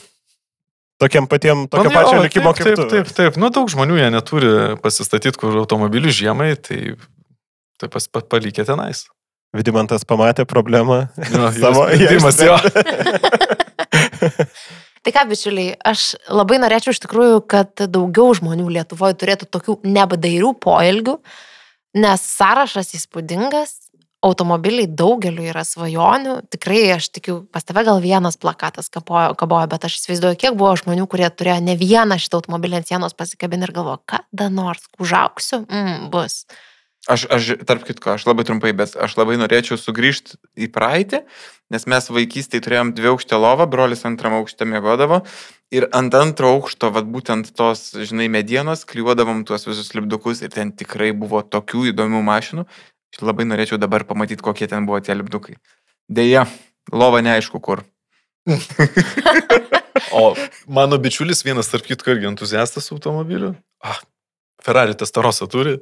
Tokiem 1.01 1.27
patiem, 1.29 1.67
tokio 1.69 1.91
pačio 1.93 2.23
likimo 2.23 2.53
taip, 2.57 2.63
kaip 2.65 2.77
tu. 2.79 2.85
Taip, 2.89 3.09
taip, 3.09 3.17
taip. 3.17 3.35
Nu, 3.41 3.51
daug 3.53 3.69
žmonių 3.69 3.99
jie 3.99 4.07
neturi 4.15 4.53
pasistatyti, 4.81 5.37
kur 5.43 5.59
automobilių 5.61 6.09
žiemai, 6.15 6.55
tai, 6.57 6.95
tai 7.77 7.91
pas, 7.93 8.07
pa, 8.09 8.23
palikė 8.25 8.65
tenais. 8.65 9.03
Vidimantas 9.55 10.05
pamatė 10.09 10.47
problemą. 10.49 11.07
Jo, 11.33 11.53
Savo- 11.55 11.87
jo 11.91 11.97
sprendimas, 11.97 12.41
jo. 12.43 12.57
Tai 15.07 15.13
ką, 15.15 15.23
bičiuliai, 15.31 15.77
aš 15.87 16.17
labai 16.35 16.57
norėčiau 16.59 16.91
iš 16.91 16.99
tikrųjų, 17.05 17.43
kad 17.47 17.85
daugiau 17.95 18.33
žmonių 18.35 18.67
Lietuvoje 18.75 19.15
turėtų 19.21 19.47
tokių 19.55 19.77
nebadairių 19.87 20.51
poelgių, 20.59 21.15
nes 22.03 22.25
sąrašas 22.27 22.91
įspūdingas, 22.99 23.77
automobiliai 24.27 24.89
daugeliu 24.91 25.45
yra 25.47 25.63
svajonių. 25.67 26.41
Tikrai, 26.51 26.81
aš 26.97 27.11
tikiu, 27.15 27.37
pas 27.55 27.63
tave 27.67 27.85
gal 27.87 28.01
vienas 28.03 28.39
plakatas 28.41 28.91
kabojo, 28.93 29.37
kabojo 29.39 29.69
bet 29.71 29.87
aš 29.87 30.01
įsivaizduoju, 30.01 30.41
kiek 30.43 30.57
buvo 30.59 30.73
žmonių, 30.81 31.07
kurie 31.11 31.29
turėjo 31.31 31.61
ne 31.69 31.77
vieną 31.79 32.19
šitą 32.23 32.41
automobilį 32.41 32.81
ant 32.81 32.91
sienos 32.91 33.15
pasikabinę 33.15 33.69
ir 33.69 33.75
galvojo, 33.77 34.01
kada 34.11 34.49
nors 34.51 34.89
užauksiu, 34.99 35.63
mm, 35.69 36.09
bus. 36.11 36.43
Aš, 37.07 37.23
aš, 37.31 37.51
tarp 37.63 37.85
kitko, 37.87 38.17
aš 38.17 38.25
labai 38.27 38.43
trumpai, 38.49 38.73
bet 38.75 38.97
aš 38.99 39.15
labai 39.15 39.37
norėčiau 39.39 39.79
sugrįžti 39.79 40.41
į 40.59 40.67
praeitį, 40.75 41.21
nes 41.71 41.87
mes 41.87 42.09
vaikystėje 42.11 42.65
turėjom 42.67 42.91
dvi 42.99 43.13
aukštę 43.13 43.39
lovą, 43.39 43.69
brolis 43.71 44.03
antram 44.09 44.35
aukšte 44.41 44.67
mėgodavo 44.67 45.21
ir 45.71 45.87
ant 45.95 46.15
antro 46.19 46.51
aukšto, 46.57 46.91
vad 46.95 47.07
būtent 47.11 47.53
tos, 47.55 47.93
žinai, 47.95 48.27
medienos, 48.33 48.83
klijuodavom 48.91 49.45
tuos 49.47 49.69
visus 49.69 49.93
lipdukus 49.95 50.43
ir 50.43 50.51
ten 50.55 50.75
tikrai 50.75 51.13
buvo 51.15 51.43
tokių 51.47 51.93
įdomių 51.93 52.25
mašinų. 52.27 52.67
Ir 53.17 53.25
labai 53.25 53.47
norėčiau 53.47 53.79
dabar 53.79 54.03
pamatyti, 54.05 54.43
kokie 54.43 54.67
ten 54.71 54.87
buvo 54.89 54.99
tie 55.01 55.15
lipdukai. 55.15 55.57
Deja, 56.11 56.45
lova 56.93 57.23
neaišku 57.23 57.63
kur. 57.63 57.87
O 60.13 60.35
mano 60.69 60.99
bičiulis 61.01 61.43
vienas, 61.45 61.71
tarp 61.73 61.87
kitko, 61.89 62.13
irgi 62.15 62.29
entuziastas 62.29 62.91
automobilių. 62.95 63.55
Ah, 63.85 63.99
Ferrari 64.63 64.97
Testarosą 64.99 65.49
turi. 65.51 65.79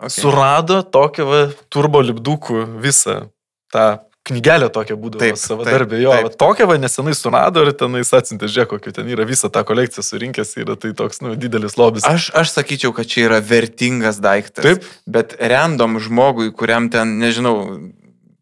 Okay. 0.00 0.22
Surado 0.22 0.80
tokią 0.82 1.24
va, 1.28 1.40
turbo 1.68 2.00
lipdukų 2.00 2.62
visą 2.80 3.26
tą 3.68 3.98
knygelę 4.24 4.70
tokią 4.72 4.96
būdavo 5.00 5.20
Taip, 5.20 5.64
darbę. 5.66 5.98
Jo, 6.00 6.14
taip. 6.14 6.26
va, 6.28 6.32
tokią 6.40 6.66
va 6.70 6.76
nesenai 6.80 7.12
surado 7.16 7.64
ir 7.66 7.72
tenais 7.76 8.12
atsintė, 8.16 8.48
žiūrėk, 8.48 8.70
kokiu 8.72 8.94
ten 8.96 9.08
yra 9.12 9.26
visą 9.28 9.50
tą 9.52 9.60
kolekciją 9.68 10.04
surinkęs, 10.06 10.54
yra 10.62 10.76
tai 10.80 10.92
toks, 10.96 11.20
nu, 11.24 11.34
didelis 11.40 11.76
lobis. 11.80 12.06
Aš, 12.08 12.30
aš 12.36 12.52
sakyčiau, 12.54 12.94
kad 12.96 13.08
čia 13.12 13.26
yra 13.28 13.40
vertingas 13.44 14.20
daiktas. 14.24 14.64
Taip. 14.64 14.88
Bet 15.04 15.34
random 15.36 16.00
žmogui, 16.00 16.50
kuriam 16.56 16.88
ten, 16.92 17.18
nežinau, 17.20 17.56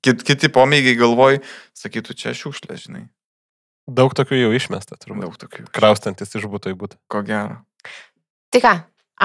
kit, 0.05 0.23
kiti 0.27 0.51
pomėgiai 0.55 0.99
galvoj, 0.99 1.41
sakytų, 1.79 2.19
čia 2.19 2.35
šiukšlė, 2.39 2.79
žinai. 2.85 3.07
Daug 3.89 4.13
tokių 4.15 4.43
jau 4.43 4.53
išmesta, 4.53 4.99
turbūt. 5.01 5.25
Daug 5.25 5.41
tokių. 5.41 5.67
Kraustantis 5.75 6.35
iš 6.37 6.47
būtų 6.51 6.75
į 6.75 6.79
būtų. 6.83 7.01
Ko 7.11 7.23
gero. 7.25 7.63
Tai 8.53 8.61
ką, 8.65 8.75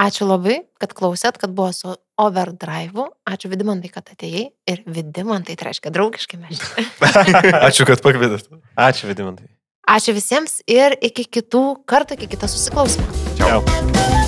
ačiū 0.06 0.26
labai, 0.28 0.62
kad 0.80 0.96
klausėt, 0.96 1.36
kad 1.40 1.52
buvo 1.52 1.68
su 1.76 1.94
overdrive. 2.20 3.08
Ačiū 3.28 3.50
Vidimantai, 3.52 3.90
kad 3.92 4.10
atėjai. 4.14 4.46
Ir 4.70 4.82
Vidimantai, 4.86 5.56
tai 5.58 5.70
reiškia 5.70 5.92
draugiškai 5.94 6.40
mes. 6.42 6.62
Ačiū, 7.68 7.88
kad 7.88 8.04
pakvietėt. 8.04 8.50
Ačiū, 8.78 9.10
Vidimantai. 9.10 9.50
Ačiū 9.84 10.16
visiems 10.16 10.62
ir 10.70 10.96
iki 11.04 11.26
kitų 11.28 11.64
kartų, 11.88 12.16
iki 12.20 12.34
kito 12.36 12.48
susiklausimo. 12.48 13.08
Čiau. 13.36 13.60
Čiau. 13.60 14.23